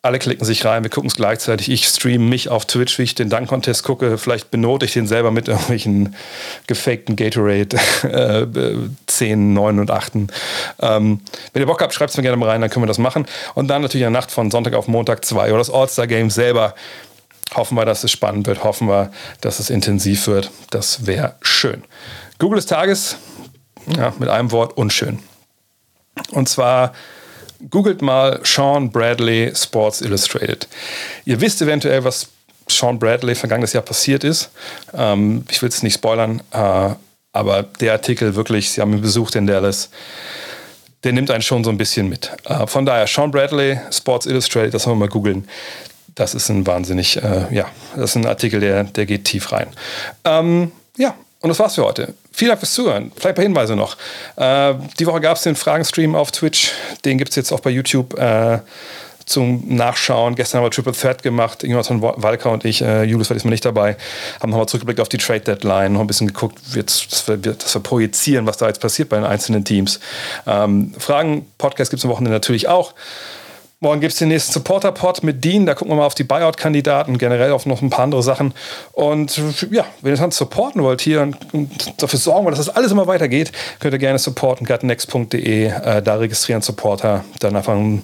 alle 0.02 0.18
klicken 0.18 0.46
sich 0.46 0.64
rein, 0.64 0.84
wir 0.84 0.90
gucken 0.90 1.10
es 1.10 1.16
gleichzeitig. 1.16 1.70
Ich 1.70 1.86
streame 1.86 2.24
mich 2.24 2.48
auf 2.48 2.66
Twitch, 2.66 2.98
wie 3.00 3.04
ich 3.04 3.16
den 3.16 3.30
Dunk-Contest 3.30 3.84
gucke. 3.84 4.18
Vielleicht 4.18 4.50
benote 4.50 4.86
ich 4.86 4.94
den 4.94 5.08
selber 5.08 5.30
mit 5.32 5.50
irgendwelchen 5.50 6.16
gefakten 6.68 7.18
Gatorade 7.18 7.78
äh, 8.04 8.76
10, 9.08 9.54
9 9.54 9.80
und 9.80 9.92
8. 9.92 10.14
Ähm, 10.80 11.20
wenn 11.52 11.62
ihr 11.62 11.66
Bock 11.66 11.82
habt, 11.82 11.94
schreibt 11.94 12.12
es 12.12 12.18
mir 12.18 12.24
gerne 12.24 12.38
mal 12.38 12.48
rein, 12.48 12.62
dann 12.62 12.70
können 12.70 12.84
wir 12.84 12.88
das 12.88 12.98
machen. 12.98 13.26
Und 13.56 13.68
dann 13.68 13.82
natürlich 13.82 14.06
in 14.06 14.14
der 14.14 14.22
Nacht 14.22 14.32
von 14.32 14.50
Sonntag 14.52 14.74
auf 14.74 14.88
Montag 14.88 15.26
2 15.26 15.50
oder 15.50 15.58
das 15.58 15.70
All-Star-Game 15.70 16.30
selber. 16.30 16.76
Hoffen 17.56 17.76
wir, 17.76 17.84
dass 17.84 18.06
es 18.06 18.12
spannend 18.12 18.48
wird. 18.48 18.64
Hoffen 18.64 18.88
wir, 18.88 19.12
dass 19.42 19.60
es 19.60 19.70
intensiv 19.70 20.28
wird. 20.28 20.50
Das 20.70 21.08
wäre 21.08 21.36
schön. 21.42 21.84
Google 22.38 22.56
des 22.56 22.68
Tages, 22.68 23.18
ja, 23.98 24.14
mit 24.18 24.30
einem 24.30 24.52
Wort, 24.52 24.78
unschön. 24.78 25.20
Und 26.32 26.48
zwar 26.48 26.94
googelt 27.70 28.02
mal 28.02 28.40
Sean 28.44 28.92
Bradley 28.92 29.52
Sports 29.56 30.02
Illustrated. 30.02 30.68
Ihr 31.26 31.42
wisst 31.42 31.62
eventuell, 31.62 32.04
was 32.04 32.28
Sean 32.68 33.00
Bradley 33.00 33.36
vergangenes 33.36 33.74
Jahr 33.74 33.84
passiert 33.84 34.24
ist. 34.24 34.52
Ähm, 34.94 35.44
ich 35.50 35.62
will 35.62 35.70
es 35.70 35.84
nicht 35.84 35.96
spoilern, 35.96 36.42
äh, 36.52 36.90
aber 37.34 37.64
der 37.64 37.94
Artikel 37.94 38.36
wirklich, 38.36 38.72
Sie 38.72 38.82
haben 38.82 38.94
ihn 38.94 39.02
besucht 39.02 39.36
in 39.36 39.48
Dallas, 39.48 39.90
der 41.04 41.14
nimmt 41.14 41.32
einen 41.32 41.42
schon 41.42 41.64
so 41.64 41.70
ein 41.70 41.78
bisschen 41.78 42.10
mit. 42.10 42.32
Äh, 42.46 42.68
von 42.68 42.86
daher, 42.86 43.08
Sean 43.08 43.32
Bradley 43.32 43.80
Sports 43.92 44.26
Illustrated, 44.26 44.74
das 44.74 44.86
wollen 44.86 44.98
wir 44.98 45.08
mal 45.08 45.10
googeln. 45.12 45.48
Das 46.16 46.36
ist 46.36 46.50
ein 46.50 46.68
wahnsinnig, 46.68 47.18
äh, 47.18 47.54
ja, 47.54 47.68
das 47.96 48.12
ist 48.12 48.16
ein 48.18 48.26
Artikel, 48.26 48.60
der, 48.60 48.84
der 48.84 49.06
geht 49.06 49.26
tief 49.26 49.52
rein. 49.52 49.68
Ähm, 50.26 50.72
ja, 50.98 51.16
und 51.42 51.50
das 51.50 51.60
war's 51.60 51.76
für 51.76 51.86
heute. 51.86 52.14
Vielen 52.32 52.50
Dank 52.50 52.60
fürs 52.60 52.74
Zuhören. 52.74 53.12
Vielleicht 53.16 53.28
ein 53.28 53.36
paar 53.36 53.44
Hinweise 53.44 53.76
noch. 53.76 53.96
Äh, 54.36 54.74
die 55.00 55.06
Woche 55.06 55.22
gab 55.22 55.38
es 55.38 55.44
den 55.44 55.56
Fragenstream 55.56 56.16
auf 56.16 56.32
Twitch. 56.32 56.72
Den 57.06 57.18
gibt 57.18 57.30
es 57.30 57.36
jetzt 57.38 57.52
auch 57.52 57.62
bei 57.62 57.70
YouTube 57.70 58.18
äh, 58.20 58.60
zum 59.30 59.64
Nachschauen. 59.68 60.36
Gestern 60.36 60.60
haben 60.60 60.66
wir 60.66 60.72
Triple 60.72 60.92
Threat 60.92 61.24
gemacht. 61.24 61.64
Jonathan 61.64 62.02
Walker 62.02 62.52
und 62.52 62.66
ich, 62.66 62.82
äh, 62.82 63.04
Julius 63.04 63.30
war 63.30 63.36
diesmal 63.36 63.52
nicht 63.52 63.64
dabei, 63.64 63.96
haben 64.42 64.50
nochmal 64.50 64.68
zurückgeblickt 64.68 65.00
auf 65.00 65.08
die 65.08 65.18
Trade 65.18 65.42
Deadline, 65.42 65.94
noch 65.94 66.02
ein 66.02 66.08
bisschen 66.08 66.28
geguckt, 66.28 66.58
wird's, 66.74 67.08
dass, 67.08 67.28
wir, 67.28 67.38
dass 67.38 67.74
wir 67.74 67.82
projizieren, 67.82 68.48
was 68.48 68.58
da 68.58 68.68
jetzt 68.68 68.82
passiert 68.82 69.10
bei 69.10 69.18
den 69.18 69.26
einzelnen 69.26 69.64
Teams. 69.64 70.00
Ähm, 70.48 70.94
Fragen, 70.98 71.46
Podcast 71.58 71.92
gibt 71.92 72.00
es 72.00 72.06
am 72.06 72.12
Wochenende 72.12 72.32
natürlich 72.32 72.68
auch. 72.68 72.94
Morgen 73.82 74.02
gibt 74.02 74.12
es 74.12 74.20
den 74.20 74.28
nächsten 74.28 74.52
Supporter-Pod 74.52 75.24
mit 75.24 75.42
Dean. 75.46 75.66
Da 75.66 75.74
gucken 75.74 75.94
wir 75.94 75.96
mal 75.96 76.06
auf 76.06 76.14
die 76.14 76.26
Buyout-Kandidaten, 76.26 77.18
generell 77.18 77.54
auf 77.54 77.66
noch 77.66 77.82
ein 77.82 77.90
paar 77.90 78.04
andere 78.04 78.22
Sachen. 78.22 78.54
Und 78.92 79.42
ja, 79.72 79.86
wenn 80.02 80.14
ihr 80.14 80.18
das 80.18 80.36
supporten 80.36 80.84
wollt 80.84 81.00
hier 81.00 81.22
und, 81.22 81.38
und 81.54 82.02
dafür 82.02 82.20
sorgen 82.20 82.44
wollt, 82.44 82.58
dass 82.58 82.66
das 82.66 82.76
alles 82.76 82.92
immer 82.92 83.08
weitergeht, 83.08 83.54
könnt 83.80 83.94
ihr 83.94 84.00
gerne 84.00 84.20
supporten, 84.20 84.68
gutnext.de, 84.68 85.68
äh, 85.68 86.02
da 86.02 86.16
registrieren 86.16 86.62
Supporter, 86.62 87.24
dann 87.40 87.56
einfach 87.56 87.72
einen 87.72 88.04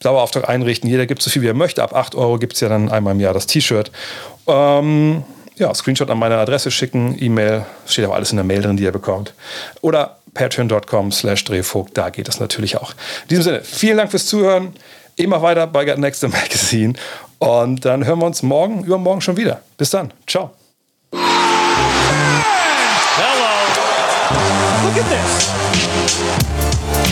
Dauerauftrag 0.00 0.46
einrichten. 0.46 0.90
Jeder 0.90 1.06
gibt 1.06 1.22
so 1.22 1.30
viel, 1.30 1.40
wie 1.40 1.48
er 1.48 1.54
möchte. 1.54 1.82
Ab 1.82 1.94
8 1.94 2.14
Euro 2.14 2.38
gibt 2.38 2.52
es 2.52 2.60
ja 2.60 2.68
dann 2.68 2.90
einmal 2.90 3.14
im 3.14 3.20
Jahr 3.20 3.32
das 3.32 3.46
T-Shirt. 3.46 3.90
Ähm, 4.46 5.24
ja, 5.56 5.74
Screenshot 5.74 6.10
an 6.10 6.18
meine 6.18 6.36
Adresse 6.36 6.70
schicken, 6.70 7.16
E-Mail, 7.18 7.64
steht 7.86 8.04
auch 8.04 8.14
alles 8.14 8.30
in 8.30 8.36
der 8.36 8.44
Mail 8.44 8.60
drin, 8.60 8.76
die 8.76 8.84
ihr 8.84 8.92
bekommt. 8.92 9.32
Oder 9.80 10.18
patreon.com 10.34 11.12
slash 11.12 11.44
drehvogt, 11.44 11.96
da 11.96 12.10
geht 12.10 12.28
das 12.28 12.40
natürlich 12.40 12.76
auch. 12.76 12.92
In 13.22 13.28
diesem 13.30 13.44
Sinne, 13.44 13.62
vielen 13.62 13.96
Dank 13.96 14.10
fürs 14.10 14.26
Zuhören. 14.26 14.74
Immer 15.18 15.42
weiter 15.42 15.66
bei 15.66 15.84
Got 15.84 15.98
Next 15.98 16.22
Magazine. 16.28 16.94
Und 17.38 17.84
dann 17.84 18.04
hören 18.04 18.20
wir 18.20 18.26
uns 18.26 18.42
morgen, 18.42 18.84
übermorgen 18.84 19.20
schon 19.20 19.36
wieder. 19.36 19.62
Bis 19.76 19.90
dann. 19.90 20.12
Ciao. 20.26 20.52
Hello. 21.12 21.22
Look 24.84 24.96
at 24.96 25.08
this. 25.10 25.48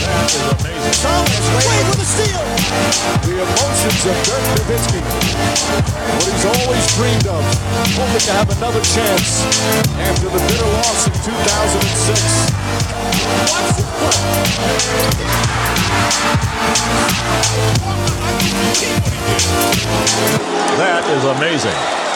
That 0.07 0.31
is 0.31 0.41
amazing. 0.41 1.53
Wade 1.53 1.87
with 1.89 1.99
a 1.99 2.05
steal. 2.05 2.36
The 2.87 3.35
emotions 3.35 4.05
of 4.07 4.15
Dirk 4.23 4.39
Nowitzki. 4.55 5.01
What 5.03 6.23
he's 6.31 6.45
always 6.45 6.85
dreamed 6.95 7.27
of. 7.27 7.43
Hoping 7.99 8.23
to 8.23 8.31
have 8.31 8.49
another 8.57 8.79
chance 8.79 9.43
after 9.99 10.29
the 10.29 10.39
bitter 10.39 10.69
loss 10.71 11.07
in 11.07 11.13
2006. 11.13 12.47
That 20.77 21.03
is 21.11 21.23
amazing. 21.25 22.06